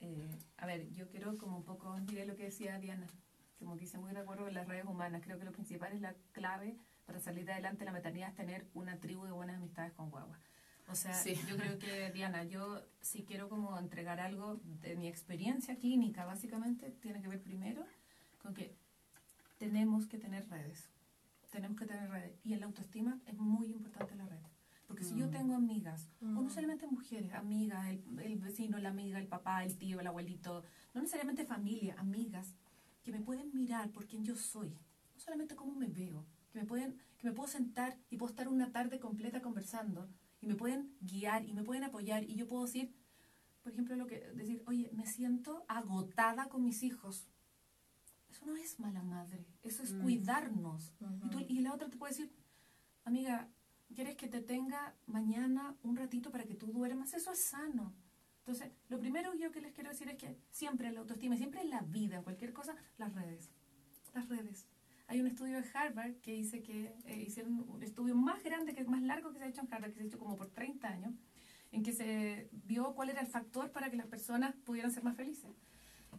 Eh, 0.00 0.28
a 0.56 0.66
ver, 0.66 0.92
yo 0.92 1.08
quiero 1.08 1.38
como 1.38 1.58
un 1.58 1.64
poco, 1.64 1.94
diré 2.00 2.26
lo 2.26 2.34
que 2.34 2.46
decía 2.46 2.80
Diana, 2.80 3.06
como 3.60 3.76
que 3.76 3.84
hice 3.84 3.98
muy 3.98 4.10
de 4.12 4.18
acuerdo 4.18 4.46
con 4.46 4.54
las 4.54 4.66
redes 4.66 4.86
humanas. 4.86 5.22
Creo 5.22 5.38
que 5.38 5.44
lo 5.44 5.52
principal 5.52 5.92
es 5.92 6.00
la 6.00 6.16
clave 6.32 6.76
para 7.06 7.20
salir 7.20 7.48
adelante 7.48 7.84
la 7.84 7.92
maternidad 7.92 8.30
es 8.30 8.34
tener 8.34 8.66
una 8.74 8.98
tribu 8.98 9.26
de 9.26 9.32
buenas 9.32 9.58
amistades 9.58 9.92
con 9.92 10.10
guagua. 10.10 10.40
O 10.90 10.94
sea, 10.94 11.24
yo 11.24 11.56
creo 11.56 11.78
que, 11.78 12.10
Diana, 12.12 12.44
yo 12.44 12.82
si 13.00 13.22
quiero 13.22 13.48
como 13.48 13.78
entregar 13.78 14.20
algo 14.20 14.60
de 14.82 14.96
mi 14.96 15.06
experiencia 15.06 15.76
clínica, 15.76 16.24
básicamente, 16.24 16.90
tiene 17.00 17.22
que 17.22 17.28
ver 17.28 17.40
primero 17.40 17.84
con 18.42 18.54
que 18.54 18.74
tenemos 19.58 20.06
que 20.06 20.18
tener 20.18 20.48
redes. 20.48 20.90
Tenemos 21.50 21.78
que 21.78 21.86
tener 21.86 22.08
redes. 22.10 22.38
Y 22.44 22.54
en 22.54 22.60
la 22.60 22.66
autoestima 22.66 23.20
es 23.26 23.34
muy 23.36 23.68
importante 23.68 24.14
la 24.16 24.26
red. 24.26 24.40
Porque 24.86 25.04
si 25.04 25.14
yo 25.16 25.28
mm. 25.28 25.30
tengo 25.30 25.54
amigas, 25.54 26.08
o 26.20 26.24
no 26.24 26.42
mm. 26.42 26.50
solamente 26.50 26.86
mujeres, 26.88 27.32
amigas, 27.34 27.86
el, 27.88 28.38
vecino, 28.38 28.78
la 28.78 28.88
amiga, 28.88 29.20
el 29.20 29.28
papá, 29.28 29.62
el 29.62 29.76
tío, 29.76 30.00
el 30.00 30.06
abuelito, 30.08 30.64
no 30.94 31.00
necesariamente 31.00 31.44
familia, 31.44 31.94
amigas, 31.98 32.54
que 33.04 33.12
me 33.12 33.20
pueden 33.20 33.52
mirar 33.54 33.90
por 33.90 34.06
quien 34.06 34.24
yo 34.24 34.34
soy, 34.34 34.70
no 35.14 35.20
solamente 35.20 35.54
cómo 35.54 35.76
me 35.76 35.86
veo, 35.86 36.26
que 36.52 36.58
me, 36.58 36.66
pueden, 36.66 36.98
que 37.18 37.28
me 37.28 37.32
puedo 37.32 37.48
sentar 37.48 37.96
y 38.10 38.16
puedo 38.16 38.30
estar 38.30 38.48
una 38.48 38.72
tarde 38.72 38.98
completa 38.98 39.40
conversando 39.40 40.08
y 40.40 40.46
me 40.46 40.54
pueden 40.54 40.96
guiar 41.00 41.46
y 41.46 41.52
me 41.52 41.62
pueden 41.62 41.84
apoyar 41.84 42.24
y 42.24 42.34
yo 42.34 42.46
puedo 42.46 42.64
decir, 42.64 42.94
por 43.62 43.72
ejemplo, 43.72 43.94
lo 43.96 44.06
que 44.06 44.20
decir, 44.34 44.62
oye, 44.66 44.90
me 44.92 45.06
siento 45.06 45.64
agotada 45.68 46.48
con 46.48 46.64
mis 46.64 46.82
hijos. 46.82 47.28
Eso 48.30 48.46
no 48.46 48.56
es 48.56 48.78
mala 48.78 49.02
madre, 49.02 49.46
eso 49.62 49.82
es 49.82 49.92
mm. 49.92 50.02
cuidarnos. 50.02 50.94
y, 51.48 51.58
y 51.58 51.60
la 51.60 51.74
otra 51.74 51.88
te 51.88 51.96
puede 51.96 52.12
decir, 52.12 52.32
amiga, 53.04 53.50
¿quieres 53.94 54.16
que 54.16 54.28
te 54.28 54.40
tenga 54.40 54.94
mañana 55.06 55.76
un 55.82 55.96
ratito 55.96 56.30
para 56.30 56.44
que 56.44 56.54
tú 56.54 56.68
duermas? 56.68 57.12
Eso 57.12 57.32
es 57.32 57.44
sano. 57.44 57.92
Entonces, 58.38 58.72
lo 58.88 58.98
primero 58.98 59.34
yo 59.34 59.52
que 59.52 59.60
les 59.60 59.72
quiero 59.72 59.90
decir 59.90 60.08
es 60.08 60.16
que 60.16 60.38
siempre 60.50 60.90
la 60.90 61.00
autoestima, 61.00 61.36
siempre 61.36 61.60
en 61.60 61.70
la 61.70 61.82
vida, 61.82 62.16
en 62.16 62.22
cualquier 62.22 62.52
cosa, 62.52 62.74
las 62.96 63.14
redes. 63.14 63.50
Las 64.14 64.28
redes. 64.28 64.66
Hay 65.10 65.20
un 65.20 65.26
estudio 65.26 65.60
de 65.60 65.66
Harvard 65.74 66.14
que 66.22 66.34
dice 66.34 66.62
que 66.62 66.94
eh, 67.04 67.24
hicieron 67.26 67.68
un 67.68 67.82
estudio 67.82 68.14
más 68.14 68.44
grande, 68.44 68.74
que 68.74 68.82
es 68.82 68.86
más 68.86 69.02
largo 69.02 69.32
que 69.32 69.38
se 69.38 69.44
ha 69.44 69.48
hecho 69.48 69.60
en 69.60 69.74
Harvard, 69.74 69.90
que 69.90 69.96
se 69.96 70.02
ha 70.04 70.06
hecho 70.06 70.20
como 70.20 70.36
por 70.36 70.46
30 70.46 70.86
años, 70.86 71.14
en 71.72 71.82
que 71.82 71.92
se 71.92 72.48
vio 72.52 72.94
cuál 72.94 73.10
era 73.10 73.20
el 73.20 73.26
factor 73.26 73.72
para 73.72 73.90
que 73.90 73.96
las 73.96 74.06
personas 74.06 74.54
pudieran 74.64 74.92
ser 74.92 75.02
más 75.02 75.16
felices. 75.16 75.50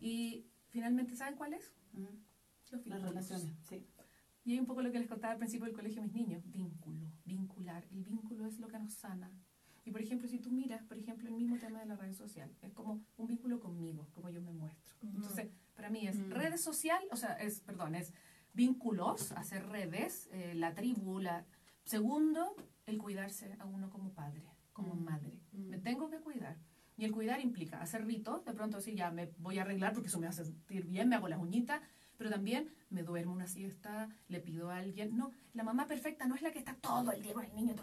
Y 0.01 0.45
finalmente, 0.71 1.15
¿saben 1.15 1.37
cuál 1.37 1.53
es? 1.53 1.73
Las 2.83 3.01
relaciones, 3.01 3.55
sí. 3.63 3.87
Y 4.43 4.51
hay 4.53 4.59
un 4.59 4.65
poco 4.65 4.81
lo 4.81 4.91
que 4.91 4.99
les 4.99 5.07
contaba 5.07 5.31
al 5.31 5.39
principio 5.39 5.67
del 5.67 5.73
colegio 5.73 6.01
a 6.01 6.03
mis 6.03 6.13
niños, 6.13 6.43
vínculo, 6.51 7.07
vincular. 7.23 7.87
El 7.91 8.03
vínculo 8.03 8.45
es 8.45 8.59
lo 8.59 8.67
que 8.67 8.77
nos 8.77 8.91
sana. 8.91 9.31
Y 9.85 9.91
por 9.91 10.01
ejemplo, 10.01 10.27
si 10.27 10.37
tú 10.37 10.51
miras, 10.51 10.83
por 10.83 10.97
ejemplo, 10.97 11.29
el 11.29 11.35
mismo 11.35 11.57
tema 11.57 11.79
de 11.79 11.85
la 11.85 11.95
red 11.95 12.13
social, 12.13 12.53
es 12.61 12.73
como 12.73 13.01
un 13.15 13.27
vínculo 13.27 13.61
conmigo, 13.61 14.09
como 14.13 14.29
yo 14.29 14.41
me 14.41 14.51
muestro. 14.51 14.95
Entonces, 15.01 15.47
para 15.75 15.89
mí 15.89 16.05
es 16.07 16.19
red 16.27 16.33
redes 16.33 16.61
social, 16.61 17.01
o 17.09 17.15
sea, 17.15 17.35
es, 17.35 17.61
perdón, 17.61 17.95
es 17.95 18.13
vínculos, 18.53 19.31
hacer 19.33 19.67
redes, 19.67 20.29
eh, 20.31 20.53
la 20.55 20.73
tribu, 20.73 21.19
la... 21.19 21.45
Segundo, 21.83 22.55
el 22.85 22.97
cuidarse 22.97 23.55
a 23.59 23.65
uno 23.65 23.89
como 23.89 24.13
padre, 24.13 24.43
como 24.73 24.95
madre. 24.95 25.39
Me 25.51 25.79
tengo 25.79 26.09
que 26.09 26.19
cuidar. 26.19 26.57
Y 26.97 27.05
el 27.05 27.11
cuidar 27.11 27.39
implica 27.39 27.81
hacer 27.81 28.05
ritos, 28.05 28.45
de 28.45 28.53
pronto 28.53 28.77
decir, 28.77 28.95
ya 28.95 29.09
me 29.09 29.31
voy 29.37 29.57
a 29.57 29.63
arreglar 29.63 29.93
porque 29.93 30.09
eso 30.09 30.19
me 30.19 30.27
hace 30.27 30.45
sentir 30.45 30.85
bien, 30.85 31.09
me 31.09 31.15
hago 31.15 31.27
las 31.27 31.39
uñitas, 31.39 31.81
pero 32.17 32.29
también 32.29 32.69
me 32.91 33.01
duermo 33.01 33.33
una 33.33 33.47
siesta, 33.47 34.07
le 34.27 34.39
pido 34.39 34.69
a 34.69 34.77
alguien. 34.77 35.17
No, 35.17 35.31
la 35.53 35.63
mamá 35.63 35.87
perfecta 35.87 36.27
no 36.27 36.35
es 36.35 36.43
la 36.43 36.51
que 36.51 36.59
está 36.59 36.75
todo 36.75 37.11
el 37.11 37.23
día 37.23 37.33
con 37.33 37.43
el 37.43 37.55
niño 37.55 37.73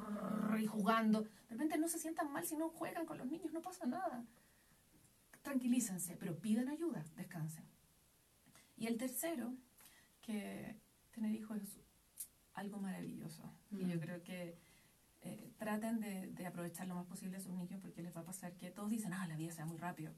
y 0.61 0.67
jugando. 0.67 1.23
De 1.23 1.31
repente 1.51 1.77
no 1.79 1.89
se 1.89 1.99
sientan 1.99 2.33
mal 2.33 2.47
si 2.47 2.57
no 2.57 2.69
juegan 2.69 3.05
con 3.07 3.19
los 3.19 3.27
niños, 3.27 3.53
no 3.53 3.61
pasa 3.61 3.87
nada. 3.87 4.25
Tranquilícense, 5.43 6.17
pero 6.17 6.39
pidan 6.39 6.69
ayuda, 6.69 7.05
descansen. 7.17 7.65
Y 8.77 8.87
el 8.87 8.97
tercero, 8.97 9.57
que 10.29 10.77
tener 11.11 11.35
hijos 11.35 11.57
es 11.63 11.81
algo 12.53 12.79
maravilloso. 12.79 13.51
Y 13.71 13.87
yo 13.89 13.97
mm. 13.97 14.01
creo 14.01 14.23
que 14.23 14.59
eh, 15.23 15.53
traten 15.57 16.01
de, 16.01 16.27
de, 16.33 16.47
aprovechar 16.47 16.87
lo 16.87 16.95
más 16.95 17.07
posible 17.07 17.39
a 17.39 17.41
sus 17.41 17.55
niños 17.55 17.81
porque 17.81 18.03
les 18.03 18.15
va 18.15 18.21
a 18.21 18.25
pasar 18.25 18.55
que 18.57 18.71
todos 18.71 18.91
dicen, 18.91 19.13
ah, 19.15 19.27
la 19.27 19.37
vida 19.37 19.53
se 19.53 19.63
va 19.63 19.67
muy 19.67 19.79
rápido. 19.79 20.13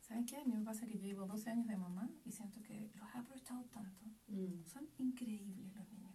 ¿Saben 0.00 0.26
qué? 0.26 0.36
A 0.36 0.44
mí 0.44 0.52
me 0.52 0.64
pasa 0.64 0.86
que 0.86 0.98
yo 0.98 1.06
llevo 1.06 1.26
12 1.26 1.50
años 1.50 1.66
de 1.66 1.76
mamá 1.76 2.08
y 2.24 2.32
siento 2.32 2.62
que 2.62 2.90
los 2.94 3.08
he 3.14 3.18
aprovechado 3.18 3.64
tanto. 3.64 4.04
Mm. 4.28 4.66
Son 4.66 4.86
increíbles 4.98 5.74
los 5.74 5.88
niños. 5.88 6.14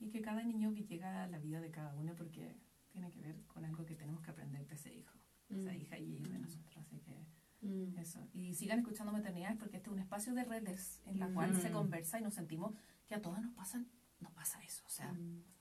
Y 0.00 0.10
que 0.10 0.20
cada 0.20 0.42
niño 0.42 0.72
llega 0.72 1.24
a 1.24 1.28
la 1.28 1.38
vida 1.38 1.60
de 1.60 1.70
cada 1.70 1.94
uno 1.94 2.14
porque 2.16 2.56
tiene 2.90 3.10
que 3.12 3.20
ver 3.20 3.44
con 3.46 3.64
algo 3.64 3.86
que 3.86 3.94
tenemos 3.94 4.22
que 4.22 4.30
aprender 4.30 4.66
de 4.66 4.74
ese 4.74 4.92
hijo, 4.92 5.16
esa 5.48 5.72
mm. 5.72 5.76
hija 5.76 5.98
y 5.98 6.18
de 6.24 6.38
nosotros. 6.38 6.76
Así 6.78 6.98
que 6.98 7.27
mm. 7.60 7.98
eso. 7.98 8.28
Y 8.32 8.54
sigan 8.54 8.78
escuchando 8.80 9.12
maternidades 9.12 9.56
porque 9.58 9.76
este 9.76 9.90
es 9.90 9.94
un 9.94 10.00
espacio 10.00 10.34
de 10.34 10.44
redes 10.44 11.00
en 11.06 11.18
la 11.18 11.28
cual 11.28 11.54
se 11.60 11.70
conversa 11.70 12.18
y 12.18 12.22
nos 12.22 12.34
sentimos 12.34 12.74
que 13.06 13.14
a 13.14 13.22
todas 13.22 13.42
nos 13.42 13.52
pasan, 13.54 13.88
nos 14.20 14.32
pasa 14.32 14.62
eso. 14.62 14.84
O 14.86 14.90
sea, 14.90 15.16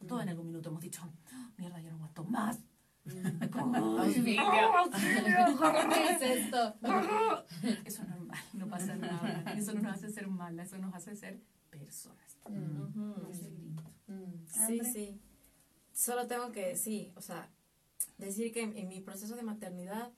todos 0.07 0.23
en 0.23 0.29
algún 0.29 0.47
minuto 0.47 0.69
hemos 0.69 0.81
dicho, 0.81 1.01
oh, 1.03 1.51
mierda, 1.57 1.79
yo 1.81 1.89
no 1.89 1.95
aguanto 1.95 2.23
más 2.25 2.59
¿Qué 3.07 3.13
es 6.11 6.21
esto? 6.21 6.75
Eso 7.85 8.01
es 8.01 8.09
normal, 8.09 8.37
no 8.53 8.67
pasa 8.67 8.95
nada. 8.95 9.53
Eso 9.55 9.73
no 9.73 9.81
nos 9.81 9.93
hace 9.93 10.09
ser 10.09 10.27
malas, 10.27 10.67
eso 10.67 10.77
nos 10.77 10.93
hace 10.93 11.15
ser 11.15 11.39
personas. 11.69 12.37
Sí, 14.45 14.81
sí. 14.83 15.21
Solo 15.93 16.27
tengo 16.27 16.51
que, 16.51 16.75
sí, 16.75 17.11
o 17.15 17.21
sea, 17.21 17.49
decir 18.17 18.51
que 18.51 18.61
en, 18.63 18.87
mi 18.87 18.99
proceso 19.01 19.35
de 19.35 19.43
maternidad 19.43 20.11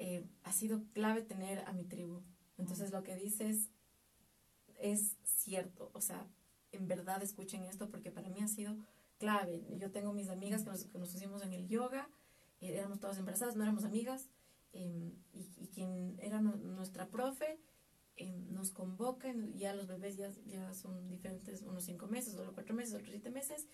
eh, 0.00 0.26
ha 0.44 0.52
sido 0.52 0.82
clave 0.94 1.20
tener 1.20 1.58
a 1.66 1.74
mi 1.74 1.84
tribu. 1.84 2.22
Entonces 2.56 2.90
lo 2.90 3.02
que 3.02 3.14
dices 3.16 3.68
es 4.78 5.18
cierto, 5.24 5.90
o 5.92 6.00
sea, 6.00 6.26
en 6.72 6.88
verdad 6.88 7.22
escuchen 7.22 7.64
esto 7.64 7.90
porque 7.90 8.10
para 8.10 8.30
mí 8.30 8.40
ha 8.40 8.48
sido 8.48 8.78
clave. 9.18 9.62
Yo 9.76 9.90
tengo 9.90 10.14
mis 10.14 10.30
amigas 10.30 10.64
que 10.64 10.70
nos, 10.70 10.86
que 10.86 10.98
nos 10.98 11.12
pusimos 11.12 11.42
en 11.42 11.52
el 11.52 11.68
yoga, 11.68 12.08
eh, 12.62 12.78
éramos 12.78 12.98
todas 12.98 13.18
embarazadas, 13.18 13.56
no 13.56 13.62
éramos 13.62 13.84
amigas, 13.84 14.30
y, 14.72 15.18
y, 15.34 15.68
quien 15.74 16.16
era 16.20 16.40
nuestra 16.40 17.08
profe 17.08 17.58
em, 18.16 18.52
nos 18.52 18.70
convoca, 18.70 19.34
ya 19.56 19.74
los 19.74 19.86
bebés 19.88 20.16
ya, 20.16 20.30
ya 20.46 20.72
son 20.72 21.08
diferentes, 21.08 21.62
unos 21.62 21.84
cinco 21.84 22.06
meses, 22.06 22.34
otros 22.36 22.54
cuatro 22.54 22.74
meses, 22.74 22.94
otros 22.94 23.10
siete 23.10 23.30
meses, 23.30 23.66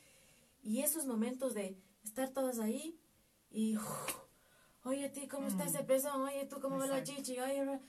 y 0.62 0.80
esos 0.80 1.06
momentos 1.06 1.54
de 1.54 1.78
estar 2.02 2.30
todas 2.30 2.58
ahí 2.58 2.98
y, 3.50 3.76
oye, 4.86 5.08
ti, 5.10 5.28
¿cómo 5.28 5.48
está 5.48 5.64
ese 5.64 5.82
mm. 5.82 5.86
pezón? 5.86 6.22
Oye, 6.22 6.46
tú, 6.46 6.60
¿cómo 6.60 6.78
va 6.78 6.86
la 6.86 7.02
chichi? 7.02 7.38
Oye, 7.38 7.80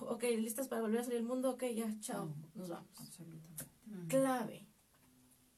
ok, 0.00 0.22
listas 0.38 0.68
para 0.68 0.82
volver 0.82 1.00
a 1.00 1.04
salir 1.04 1.18
al 1.18 1.24
mundo, 1.24 1.50
ok, 1.50 1.64
ya, 1.74 1.92
chao, 2.00 2.26
mm. 2.26 2.58
nos 2.58 2.68
vamos. 2.68 2.90
Absolutamente. 2.98 3.64
Clave, 4.08 4.66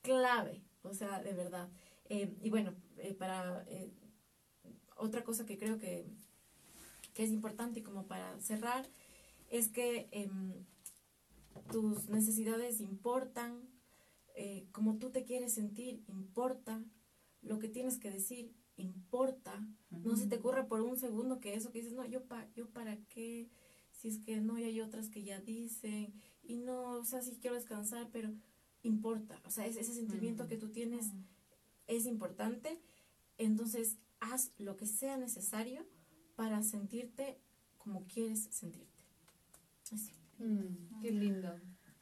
clave 0.03 0.69
o 0.83 0.95
sea, 0.95 1.23
de 1.23 1.33
verdad. 1.33 1.69
Eh, 2.09 2.35
y 2.43 2.51
bueno, 2.51 2.75
eh, 2.97 3.15
para 3.15 3.65
eh, 3.69 3.93
otra 4.97 5.23
cosa 5.25 5.45
que 5.45 5.59
creo 5.59 5.79
que, 5.79 6.07
que, 7.15 7.25
es 7.25 7.31
importante 7.31 7.83
como 7.83 8.07
para 8.07 8.41
cerrar, 8.41 8.89
es 9.51 9.69
que 9.69 10.09
em, 10.13 10.65
tus 11.71 12.09
necesidades 12.09 12.81
importan, 12.81 13.69
como 14.71 14.99
tú 14.99 15.11
te 15.11 15.25
quieres 15.25 15.55
sentir, 15.55 16.05
importa, 16.07 16.81
lo 17.43 17.59
que 17.59 17.69
tienes 17.69 17.99
que 17.99 18.09
decir, 18.09 18.55
importa. 18.83 19.67
No 19.91 20.17
se 20.17 20.27
te 20.27 20.37
ocurra 20.37 20.67
por 20.67 20.81
un 20.83 20.97
segundo 20.97 21.41
que 21.41 21.55
eso 21.55 21.71
que 21.71 21.79
dices, 21.79 21.95
no, 21.95 22.05
yo, 22.05 22.25
pa, 22.25 22.49
yo 22.55 22.69
para 22.71 22.97
qué, 23.07 23.49
si 23.91 24.09
es 24.09 24.19
que 24.19 24.41
no, 24.41 24.59
y 24.59 24.65
hay 24.65 24.81
otras 24.81 25.09
que 25.09 25.23
ya 25.23 25.41
dicen, 25.41 26.13
y 26.43 26.57
no, 26.57 26.99
o 26.99 27.05
sea, 27.05 27.23
sí 27.23 27.39
quiero 27.41 27.57
descansar, 27.57 28.09
pero 28.13 28.33
importa, 28.83 29.41
o 29.45 29.51
sea, 29.51 29.67
ese 29.67 29.83
sentimiento 29.83 30.47
que 30.47 30.57
tú 30.57 30.71
tienes 30.71 31.07
es 31.87 32.07
importante, 32.07 32.81
entonces 33.39 33.99
haz 34.21 34.53
lo 34.59 34.77
que 34.77 34.87
sea 34.87 35.17
necesario 35.17 35.87
para 36.37 36.63
sentirte 36.63 37.41
como 37.79 38.07
quieres 38.07 38.49
sentirte. 38.51 38.99
Así. 39.91 40.13
Mm, 40.39 41.01
qué 41.01 41.11
lindo. 41.11 41.59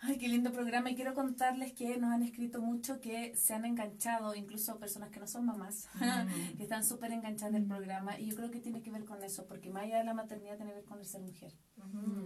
Ay, 0.06 0.18
qué 0.18 0.28
lindo 0.28 0.52
programa. 0.52 0.88
Y 0.88 0.94
quiero 0.94 1.14
contarles 1.14 1.72
que 1.72 1.96
nos 1.98 2.12
han 2.12 2.22
escrito 2.22 2.60
mucho 2.62 3.00
que 3.00 3.34
se 3.34 3.54
han 3.54 3.64
enganchado, 3.64 4.36
incluso 4.36 4.78
personas 4.78 5.10
que 5.10 5.18
no 5.18 5.26
son 5.26 5.46
mamás, 5.46 5.88
que 6.56 6.62
están 6.62 6.84
súper 6.84 7.10
enganchadas 7.10 7.54
del 7.54 7.66
programa. 7.66 8.16
Y 8.16 8.30
yo 8.30 8.36
creo 8.36 8.52
que 8.52 8.60
tiene 8.60 8.82
que 8.82 8.92
ver 8.92 9.04
con 9.04 9.24
eso, 9.24 9.46
porque 9.46 9.68
más 9.68 9.82
allá 9.82 9.98
de 9.98 10.04
la 10.04 10.14
maternidad 10.14 10.56
tiene 10.56 10.70
que 10.70 10.76
ver 10.76 10.84
con 10.84 11.00
el 11.00 11.06
ser 11.06 11.22
mujer. 11.22 11.52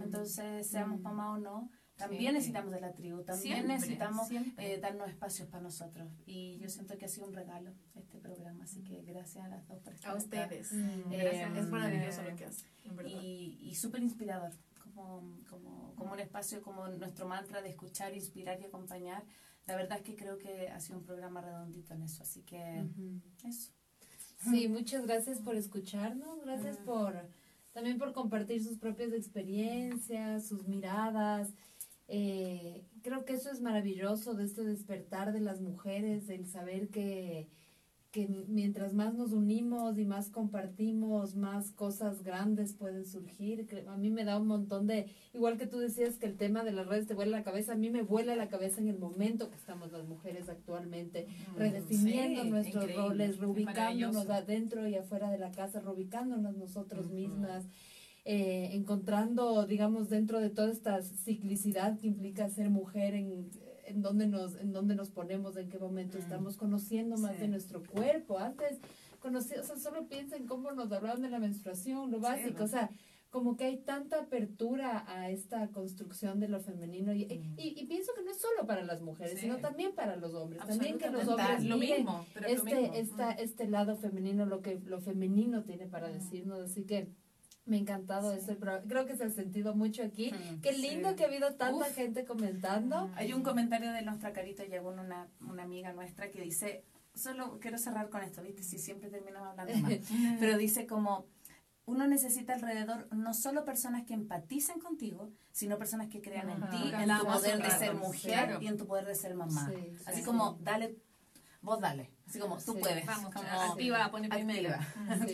Entonces, 0.03 0.67
seamos 0.67 1.01
mamá 1.01 1.31
o 1.31 1.37
no, 1.37 1.71
también 1.95 2.33
necesitamos 2.33 2.71
de 2.71 2.81
la 2.81 2.93
tribu, 2.93 3.23
también 3.23 3.67
necesitamos 3.67 4.27
eh, 4.57 4.79
darnos 4.79 5.09
espacios 5.09 5.47
para 5.49 5.63
nosotros. 5.63 6.07
Y 6.25 6.57
yo 6.59 6.69
siento 6.69 6.97
que 6.97 7.05
ha 7.05 7.07
sido 7.07 7.27
un 7.27 7.33
regalo 7.33 7.71
este 7.95 8.19
programa, 8.19 8.63
así 8.63 8.83
que 8.83 9.01
gracias 9.03 9.45
a 9.45 9.49
las 9.49 9.67
dos 9.67 9.79
por 9.79 9.93
estar 9.93 10.11
A 10.11 10.15
ustedes. 10.15 10.71
Mm, 10.71 11.09
gracias. 11.09 11.57
es 11.57 11.67
maravilloso 11.69 12.21
lo 12.23 12.35
que 12.35 12.45
hacen. 12.45 12.69
Y, 13.07 13.59
y 13.61 13.75
súper 13.75 14.01
inspirador, 14.01 14.51
como, 14.93 15.39
como, 15.49 15.95
como 15.95 16.13
un 16.13 16.19
espacio, 16.19 16.61
como 16.61 16.87
nuestro 16.87 17.27
mantra 17.27 17.61
de 17.61 17.69
escuchar, 17.69 18.13
inspirar 18.13 18.59
y 18.61 18.65
acompañar. 18.65 19.23
La 19.67 19.75
verdad 19.75 19.99
es 19.99 20.03
que 20.03 20.15
creo 20.15 20.37
que 20.37 20.69
ha 20.69 20.79
sido 20.79 20.99
un 20.99 21.05
programa 21.05 21.41
redondito 21.41 21.93
en 21.93 22.01
eso, 22.03 22.23
así 22.23 22.41
que 22.43 22.85
eso. 23.47 23.71
Sí, 24.37 24.67
muchas 24.67 25.05
gracias 25.05 25.39
por 25.39 25.55
escucharnos, 25.55 26.41
gracias 26.43 26.77
por 26.77 27.13
también 27.71 27.97
por 27.97 28.11
compartir 28.11 28.63
sus 28.63 28.77
propias 28.77 29.13
experiencias, 29.13 30.47
sus 30.47 30.67
miradas 30.67 31.53
Eh, 32.13 32.83
creo 33.03 33.23
que 33.23 33.33
eso 33.33 33.49
es 33.51 33.61
maravilloso 33.61 34.33
de 34.33 34.43
este 34.43 34.63
despertar 34.63 35.31
de 35.31 35.39
las 35.39 35.61
mujeres, 35.61 36.27
el 36.29 36.45
saber 36.45 36.89
que, 36.89 37.47
que 38.11 38.27
mientras 38.47 38.93
más 38.93 39.13
nos 39.13 39.31
unimos 39.31 39.97
y 39.97 40.03
más 40.03 40.29
compartimos, 40.29 41.37
más 41.37 41.71
cosas 41.71 42.23
grandes 42.23 42.73
pueden 42.73 43.05
surgir. 43.05 43.65
A 43.87 43.95
mí 43.95 44.09
me 44.09 44.25
da 44.25 44.37
un 44.37 44.47
montón 44.47 44.85
de, 44.85 45.07
igual 45.33 45.57
que 45.57 45.65
tú 45.65 45.79
decías 45.79 46.17
que 46.17 46.25
el 46.25 46.35
tema 46.35 46.65
de 46.65 46.73
las 46.73 46.87
redes 46.87 47.07
te 47.07 47.13
vuela 47.13 47.37
la 47.37 47.43
cabeza, 47.43 47.71
a 47.71 47.77
mí 47.77 47.89
me 47.89 48.01
vuela 48.01 48.35
la 48.35 48.49
cabeza 48.49 48.81
en 48.81 48.89
el 48.89 48.99
momento 48.99 49.49
que 49.49 49.55
estamos 49.55 49.93
las 49.93 50.05
mujeres 50.05 50.49
actualmente, 50.49 51.27
mm, 51.53 51.57
redefiniendo 51.57 52.43
nuestros 52.43 52.93
roles, 52.93 53.37
reubicándonos 53.37 54.29
adentro 54.29 54.85
y 54.87 54.95
afuera 54.95 55.31
de 55.31 55.37
la 55.37 55.51
casa, 55.51 55.79
reubicándonos 55.79 56.57
nosotros 56.57 57.09
mismas. 57.11 57.65
Eh, 58.23 58.69
encontrando, 58.73 59.65
digamos, 59.65 60.09
dentro 60.09 60.39
de 60.39 60.51
toda 60.51 60.71
esta 60.71 61.01
ciclicidad 61.01 61.97
que 61.97 62.05
implica 62.05 62.47
ser 62.49 62.69
mujer 62.69 63.15
en 63.15 63.49
en 63.85 64.01
dónde 64.01 64.27
nos, 64.27 64.55
en 64.55 64.71
dónde 64.71 64.95
nos 64.95 65.09
ponemos, 65.09 65.57
en 65.57 65.69
qué 65.69 65.79
momento 65.79 66.17
mm. 66.17 66.21
estamos 66.21 66.57
conociendo 66.57 67.17
más 67.17 67.39
de 67.39 67.47
nuestro 67.47 67.83
cuerpo. 67.83 68.39
Antes, 68.39 68.79
conocí, 69.19 69.55
o 69.55 69.63
sea, 69.63 69.77
solo 69.77 70.07
piensa 70.07 70.35
en 70.35 70.47
cómo 70.47 70.71
nos 70.71 70.91
hablaban 70.91 71.21
de 71.21 71.29
la 71.29 71.39
menstruación, 71.39 72.11
lo 72.11 72.19
básico, 72.19 72.63
o 72.63 72.67
sea, 72.67 72.89
como 73.29 73.55
que 73.55 73.63
hay 73.63 73.77
tanta 73.77 74.19
apertura 74.19 75.05
a 75.07 75.29
esta 75.29 75.69
construcción 75.69 76.41
de 76.41 76.49
lo 76.49 76.59
femenino 76.59 77.13
y, 77.13 77.25
mm. 77.25 77.55
y, 77.57 77.85
pienso 77.85 78.11
que 78.13 78.23
no 78.23 78.31
es 78.31 78.41
solo 78.41 78.67
para 78.67 78.83
las 78.83 79.01
mujeres, 79.01 79.39
sino 79.39 79.57
también 79.57 79.93
para 79.95 80.17
los 80.17 80.33
hombres, 80.33 80.61
también 80.65 80.97
que 80.97 81.09
los 81.09 81.27
hombres 81.27 81.63
lo 81.63 81.77
mismo, 81.77 82.25
este, 82.45 82.99
Esta, 82.99 83.31
este 83.31 83.67
lado 83.67 83.95
femenino, 83.95 84.45
lo 84.45 84.61
que 84.61 84.79
lo 84.79 84.99
femenino 84.99 85.63
tiene 85.63 85.87
para 85.87 86.09
decirnos, 86.09 86.59
así 86.59 86.83
que 86.83 87.09
me 87.71 87.77
ha 87.77 87.79
encantado 87.79 88.33
eso, 88.33 88.57
creo 88.85 89.05
que 89.05 89.15
se 89.15 89.23
ha 89.23 89.29
sentido 89.29 89.73
mucho 89.73 90.03
aquí. 90.03 90.33
Qué 90.61 90.73
lindo 90.73 91.15
que 91.15 91.23
ha 91.23 91.27
habido 91.27 91.55
tanta 91.55 91.85
gente 91.85 92.25
comentando. 92.25 93.09
Hay 93.15 93.31
un 93.31 93.43
comentario 93.43 93.93
de 93.93 94.01
nuestra 94.01 94.33
carita, 94.33 94.65
llegó 94.65 94.89
una, 94.89 95.29
una 95.39 95.63
amiga 95.63 95.93
nuestra 95.93 96.29
que 96.29 96.41
dice, 96.41 96.83
solo 97.15 97.59
quiero 97.61 97.77
cerrar 97.77 98.09
con 98.09 98.23
esto, 98.23 98.43
¿viste? 98.43 98.61
Si 98.61 98.77
siempre 98.77 99.09
terminamos 99.09 99.57
hablando 99.57 99.73
mal. 99.87 100.01
Pero 100.41 100.57
dice 100.57 100.85
como, 100.85 101.27
uno 101.85 102.07
necesita 102.07 102.55
alrededor 102.55 103.07
no 103.15 103.33
solo 103.33 103.63
personas 103.63 104.03
que 104.05 104.13
empaticen 104.13 104.81
contigo, 104.81 105.31
sino 105.53 105.77
personas 105.77 106.09
que 106.09 106.21
crean 106.21 106.49
en 106.49 106.69
ti, 106.69 106.91
en 106.93 107.17
tu 107.17 107.25
poder 107.25 107.63
de 107.63 107.71
ser 107.71 107.95
mujer 107.95 108.57
y 108.59 108.67
en 108.67 108.75
tu 108.75 108.85
poder 108.85 109.05
de 109.05 109.15
ser 109.15 109.33
mamá. 109.33 109.71
Así 110.05 110.23
como, 110.23 110.57
dale 110.61 110.97
vos 111.61 111.79
dale. 111.79 112.09
Así 112.31 112.39
como, 112.39 112.57
tú 112.57 112.79
puedes. 112.79 113.05
Vamos, 113.05 113.33
como, 113.33 113.47
activa, 113.49 114.09
pone 114.09 114.29
primero. 114.29 114.73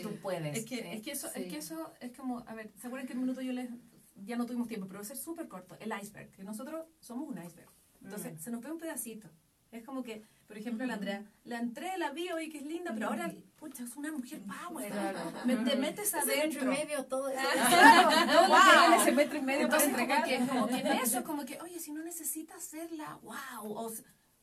tú 0.02 0.16
puedes. 0.20 0.56
Es 0.56 0.64
que, 0.64 0.94
es, 0.94 1.00
que 1.00 1.12
eso, 1.12 1.28
es 1.32 1.46
que 1.46 1.58
eso 1.58 1.92
es 2.00 2.10
como, 2.16 2.44
a 2.48 2.54
ver, 2.54 2.72
¿se 2.80 2.88
acuerdan 2.88 3.06
que 3.06 3.12
en 3.12 3.20
un 3.20 3.26
minuto 3.26 3.40
yo 3.40 3.52
les, 3.52 3.70
ya 4.24 4.36
no 4.36 4.46
tuvimos 4.46 4.66
tiempo, 4.66 4.88
pero 4.88 4.98
va 4.98 5.04
a 5.04 5.06
ser 5.06 5.16
súper 5.16 5.46
corto, 5.46 5.76
el 5.78 5.92
iceberg, 6.02 6.32
que 6.32 6.42
nosotros 6.42 6.86
somos 6.98 7.28
un 7.28 7.40
iceberg. 7.40 7.70
Entonces, 8.02 8.34
mm. 8.34 8.38
se 8.38 8.50
nos 8.50 8.60
ve 8.60 8.72
un 8.72 8.78
pedacito. 8.78 9.28
Es 9.70 9.84
como 9.84 10.02
que, 10.02 10.24
por 10.46 10.56
ejemplo, 10.56 10.86
la 10.86 10.94
Andrea, 10.94 11.24
la 11.44 11.58
entré, 11.58 11.96
la 11.98 12.10
vi, 12.10 12.32
oye, 12.32 12.48
que 12.48 12.58
es 12.58 12.64
linda, 12.64 12.90
pero 12.94 13.08
ahora, 13.08 13.32
pucha, 13.56 13.84
es 13.84 13.94
una 13.96 14.10
mujer 14.10 14.40
power. 14.40 14.92
Me, 15.44 15.56
te 15.56 15.76
metes 15.76 16.14
adentro. 16.14 16.64
metro 16.64 16.72
y 16.72 16.76
medio, 16.76 17.04
todo 17.04 17.28
eso. 17.28 17.40
Claro, 17.68 18.48
wow. 18.48 19.00
ese 19.00 19.12
metro 19.12 19.38
y 19.38 19.42
medio 19.42 19.68
para 19.68 19.84
entregar. 19.84 20.22
Como 20.22 20.46
que, 20.46 20.48
como 20.48 20.66
que 20.68 20.78
en 20.78 20.86
eso, 20.86 21.22
como 21.22 21.44
que, 21.44 21.60
oye, 21.60 21.78
si 21.78 21.92
no 21.92 22.02
necesitas 22.02 22.56
hacerla, 22.56 23.18
wow. 23.22 23.36
O, 23.62 23.92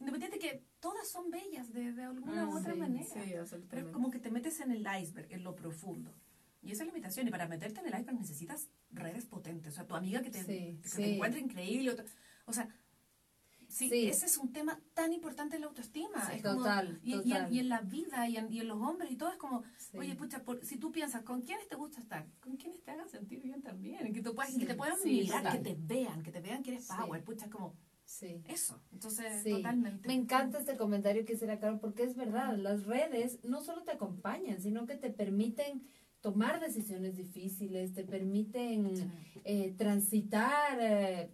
Independiente 0.06 0.38
que 0.38 0.64
todas 0.80 1.10
son 1.10 1.32
bellas 1.32 1.74
de, 1.74 1.92
de 1.92 2.04
alguna 2.04 2.48
u 2.48 2.52
mm, 2.52 2.58
otra 2.58 2.76
manera. 2.76 3.46
pero 3.68 3.88
es 3.88 3.92
como 3.92 4.12
que 4.12 4.20
te 4.20 4.30
metes 4.30 4.60
en 4.60 4.72
el 4.72 4.86
iceberg, 5.02 5.32
en 5.32 5.44
lo 5.44 5.56
profundo. 5.56 6.14
Y 6.62 6.72
esa 6.72 6.84
es 6.84 6.88
la 6.88 6.94
limitación. 6.94 7.28
Y 7.28 7.32
para 7.32 7.48
meterte 7.48 7.80
en 7.80 7.88
el 7.88 8.00
iceberg 8.00 8.20
necesitas 8.20 8.70
redes 8.92 9.26
potentes. 9.26 9.74
O 9.74 9.76
sea, 9.76 9.88
tu 9.88 9.96
amiga 9.96 10.22
que 10.22 10.30
te, 10.30 10.44
te 10.44 11.16
encuentre 11.16 11.40
increíble. 11.42 11.96
O, 12.46 12.54
sea, 12.54 12.70
sí, 13.68 13.90
ese 14.08 14.28
es 14.28 14.38
un 14.38 14.54
tema 14.54 14.80
tan 14.94 15.12
importante 15.12 15.56
en 15.56 15.62
la 15.62 15.68
autoestima. 15.70 16.22
total, 16.44 17.00
y, 17.02 17.16
Y, 17.16 17.60
en, 17.60 17.70
la 17.70 17.82
vida 17.82 18.30
y 18.30 18.38
en, 18.38 18.54
y 18.54 18.60
en, 18.60 18.68
los 18.68 18.80
hombres 18.80 19.10
y 19.10 19.16
todo 19.16 19.32
es 19.32 19.38
como, 19.38 19.64
oye, 19.96 20.16
pucha, 20.16 20.44
si 20.62 20.78
tú 20.78 20.92
piensas, 20.92 21.24
¿con 21.24 21.42
quiénes 21.42 21.68
te 21.68 21.76
gusta 21.76 22.00
estar? 22.00 22.28
¿Con 22.40 22.58
quiénes 22.58 22.84
te 22.84 22.92
hagan 22.92 23.10
sentir 23.10 23.42
bien 23.42 23.64
también? 23.64 24.14
Que, 24.14 24.22
tú 24.22 24.36
puedas, 24.36 24.56
que 24.56 24.68
te 24.68 24.76
puedan 24.76 24.98
mirar, 25.04 25.52
que 25.52 25.64
te 25.64 25.76
vean, 25.80 26.22
que 26.22 26.32
te 26.32 26.42
vean 26.42 26.62
que 26.62 26.74
eres 26.74 26.86
power. 26.86 27.24
Pucha, 27.24 27.50
como 27.50 27.76
Sí. 28.06 28.44
Eso. 28.48 28.80
Entonces, 28.94 29.44
totalmente. 29.44 30.08
Me 30.08 30.14
encanta 30.14 30.60
este 30.60 30.78
comentario 30.78 31.26
que 31.26 31.34
hiciera 31.34 31.60
Carol, 31.60 31.80
porque 31.80 32.04
es 32.04 32.16
verdad, 32.16 32.56
las 32.56 32.86
redes 32.86 33.44
no 33.44 33.62
solo 33.62 33.84
te 33.84 33.92
acompañan, 33.92 34.62
sino 34.62 34.86
que 34.86 34.96
te 34.96 35.10
permiten 35.10 35.88
tomar 36.22 36.60
decisiones 36.60 37.18
difíciles, 37.18 37.94
te 37.94 38.04
permiten 38.04 39.12
eh, 39.44 39.74
transitar 39.78 40.78
eh, 40.80 41.32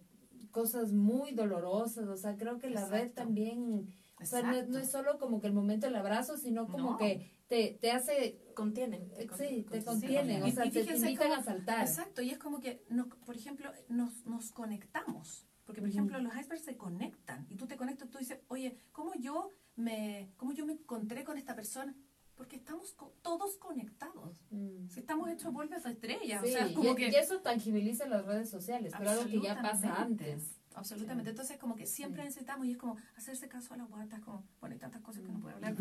cosas 0.50 0.92
muy 0.92 1.32
dolorosas. 1.32 2.08
O 2.08 2.16
sea, 2.16 2.36
creo 2.36 2.58
que 2.58 2.70
la 2.70 2.86
red 2.88 3.12
también, 3.12 3.94
o 4.20 4.24
sea, 4.24 4.42
no, 4.42 4.78
es 4.78 4.90
solo 4.90 5.18
como 5.18 5.40
que 5.40 5.46
el 5.48 5.52
momento 5.52 5.86
del 5.86 5.96
abrazo, 5.96 6.36
sino 6.38 6.68
como 6.68 6.96
que 6.96 7.30
te, 7.48 7.78
te 7.80 7.90
hace... 7.90 8.38
Contienen. 8.54 9.10
sí, 9.38 9.66
te 9.70 9.84
contienen, 9.84 10.42
o 10.42 10.50
sea, 10.50 10.70
te, 10.70 10.80
invitan 10.80 11.32
a 11.32 11.42
saltar. 11.42 11.86
Exacto, 11.86 12.20
y 12.20 12.30
es 12.30 12.38
como 12.38 12.60
que, 12.60 12.82
por 13.24 13.36
ejemplo, 13.36 13.70
nos, 13.88 14.26
nos 14.26 14.50
conectamos 14.52 15.46
porque, 15.64 15.80
por 15.80 15.90
ejemplo, 15.90 16.18
los 16.18 16.34
icebergs 16.34 16.64
se 16.64 16.76
conectan 16.76 17.46
y 17.48 17.56
tú 17.56 17.66
te 17.66 17.76
conectas, 17.76 18.10
tú 18.10 18.18
dices, 18.18 18.40
oye, 18.48 18.76
¿cómo 18.90 19.14
yo 19.14 19.52
me, 19.76 20.32
cómo 20.36 20.52
yo 20.52 20.66
me 20.66 20.72
encontré 20.72 21.24
con 21.24 21.38
esta 21.38 21.54
persona? 21.54 21.94
Porque 22.34 22.56
estamos 22.56 22.96
todos 23.22 23.56
conectados. 23.56 24.42
Mm. 24.50 24.88
Si 24.88 25.00
estamos 25.00 25.28
hechos 25.30 25.52
polvos 25.52 25.82
de 25.82 25.90
estrellas. 25.90 26.42
o 26.42 26.46
sea, 26.46 26.72
como 26.74 26.92
y, 26.92 26.96
que, 26.96 27.08
y 27.08 27.14
eso 27.14 27.40
tangibiliza 27.40 28.08
las 28.08 28.24
redes 28.24 28.50
sociales, 28.50 28.92
pero 28.96 29.10
algo 29.10 29.26
que 29.26 29.40
ya 29.40 29.60
pasa 29.60 30.02
antes. 30.02 30.61
Absolutamente. 30.74 31.30
Entonces, 31.30 31.58
como 31.58 31.76
que 31.76 31.86
siempre 31.86 32.24
necesitamos, 32.24 32.66
y 32.66 32.72
es 32.72 32.76
como 32.76 32.96
hacerse 33.16 33.48
caso 33.48 33.74
a 33.74 33.76
las 33.76 33.88
guatas, 33.88 34.20
como, 34.20 34.44
bueno, 34.60 34.74
hay 34.74 34.78
tantas 34.78 35.02
cosas 35.02 35.22
que 35.22 35.32
no 35.32 35.40
puedo 35.40 35.54
hablar, 35.54 35.74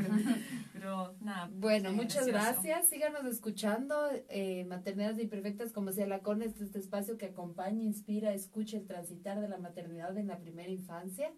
pero, 0.74 1.16
nada. 1.22 1.50
Bueno, 1.54 1.92
muchas 1.94 2.28
gracias. 2.28 2.90
Síganos 2.90 3.26
escuchando. 3.26 4.10
Eh, 4.30 4.66
Maternidades 4.66 5.20
Imperfectas, 5.20 5.72
como 5.72 5.90
decía 5.90 6.08
la 6.08 6.20
CON, 6.20 6.42
es 6.42 6.60
este 6.62 6.80
espacio 6.80 7.18
que 7.18 7.28
acompaña, 7.28 7.84
inspira, 7.84 8.34
escucha 8.34 8.78
el 8.78 8.86
transitar 8.86 9.40
de 9.40 9.48
la 9.48 9.58
maternidad 9.58 10.18
en 10.18 10.28
la 10.28 10.40
primera 10.40 10.70
infancia. 10.70 11.32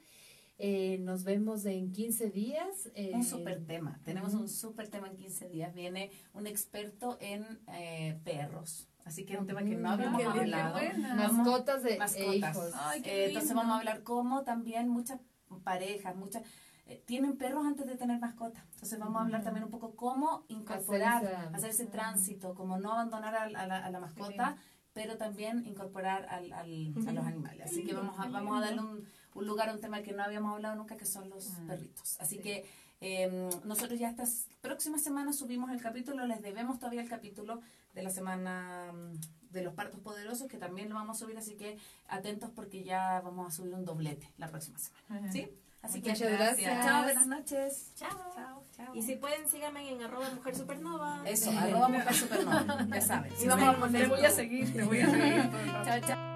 Eh, 0.60 1.00
nos 1.00 1.24
vemos 1.24 1.66
en 1.66 1.92
15 1.92 2.30
días. 2.30 2.90
Eh, 2.96 3.12
un 3.14 3.24
super 3.24 3.66
tema. 3.66 4.00
Tenemos 4.04 4.34
un 4.34 4.48
super 4.48 4.88
tema 4.88 5.08
en 5.08 5.16
15 5.18 5.50
días. 5.50 5.74
Viene 5.74 6.12
un 6.34 6.48
experto 6.48 7.18
en 7.20 7.60
eh, 7.74 8.20
perros. 8.24 8.88
Así 9.06 9.26
que 9.26 9.34
es 9.34 9.40
un 9.40 9.48
tema 9.48 9.64
que 9.64 9.76
no 9.76 9.90
habíamos 9.90 10.24
hablado. 10.24 10.80
Mascotas 11.16 11.84
de 11.84 12.00
hijos. 12.36 12.74
Eh, 13.04 13.26
entonces 13.28 13.54
vamos 13.54 13.76
a 13.76 13.80
hablar 13.80 14.04
cómo 14.04 14.44
también 14.44 14.88
muchas 14.90 15.20
parejas, 15.64 16.16
muchas 16.16 16.44
eh, 16.86 17.02
tienen 17.06 17.38
perros 17.38 17.66
antes 17.66 17.86
de 17.86 17.96
tener 17.96 18.20
mascotas. 18.20 18.64
Entonces 18.74 19.00
vamos 19.00 19.18
a 19.18 19.26
hablar 19.26 19.44
también 19.44 19.64
un 19.64 19.72
poco 19.72 19.96
cómo 19.96 20.46
incorporar, 20.50 21.50
hacer, 21.54 21.70
ese 21.70 21.86
tránsito, 21.86 22.56
como 22.56 22.78
no 22.78 22.94
abandonar 22.94 23.36
a, 23.36 23.90
la, 23.90 24.00
mascota, 24.00 24.58
pero 24.92 25.18
también 25.18 25.66
incorporar 25.66 26.26
al, 26.30 26.52
al, 26.52 26.94
a 27.08 27.12
los 27.12 27.26
animales. 27.26 27.72
Así 27.72 27.84
que 27.84 27.94
vamos 27.94 28.20
a, 28.20 28.28
vamos 28.28 28.58
a 28.58 28.62
darle 28.62 28.82
un, 28.82 29.08
un, 29.34 29.48
lugar 29.48 29.70
a 29.70 29.74
un 29.74 29.80
tema 29.80 30.02
que 30.02 30.12
no 30.12 30.24
habíamos 30.24 30.54
hablado 30.54 30.76
nunca, 30.76 30.98
que 30.98 31.06
son 31.06 31.30
los 31.30 31.58
mm. 31.58 31.68
perritos. 31.68 32.20
Así 32.20 32.40
que 32.40 32.66
eh, 33.06 33.50
nosotros 33.66 34.00
ya 34.00 34.10
estas 34.10 34.48
próximas 34.62 35.04
semanas 35.04 35.36
subimos 35.36 35.70
el 35.72 35.82
capítulo, 35.82 36.26
les 36.26 36.42
debemos 36.42 36.80
todavía 36.80 37.02
el 37.02 37.10
capítulo 37.10 37.60
de 37.94 38.02
la 38.02 38.10
semana 38.10 38.94
mm, 38.94 39.52
de 39.52 39.62
los 39.62 39.74
partos 39.74 40.00
poderosos, 40.00 40.48
que 40.48 40.58
también 40.58 40.88
lo 40.88 40.96
vamos 40.96 41.18
a 41.18 41.20
subir, 41.20 41.38
así 41.38 41.58
que 41.58 41.78
atentos 42.08 42.50
porque 42.56 42.86
ya 42.86 43.20
vamos 43.20 43.48
a 43.48 43.52
subir 43.52 43.74
un 43.74 43.84
doblete 43.84 44.32
la 44.38 44.48
próxima 44.48 44.80
semana. 44.80 45.30
¿Sí? 45.34 45.50
Así 45.82 46.02
que 46.02 46.12
muchas 46.12 46.32
gracias. 46.32 46.86
Chao, 46.86 47.04
buenas 47.04 47.28
noches. 47.28 47.92
Chao. 47.98 48.64
Chao, 48.74 48.96
Y 48.96 49.02
si 49.02 49.18
pueden, 49.18 49.50
síganme 49.50 49.92
en 49.92 50.02
arroba 50.02 50.30
mujer 50.34 50.56
supernova. 50.56 51.24
Eso, 51.26 51.52
arroba 51.52 51.90
mujer 51.90 52.14
supernova, 52.14 52.88
ya 52.90 53.02
saben. 53.02 53.34
Y 53.38 53.48
vamos 53.48 53.68
a 53.68 53.78
poner, 53.80 54.08
voy 54.08 54.24
a 54.24 54.32
seguir, 54.32 54.72
te 54.72 54.82
voy 54.82 55.02
a 55.02 55.12
seguir. 55.12 55.52
chao, 55.84 56.00
chao. 56.08 56.34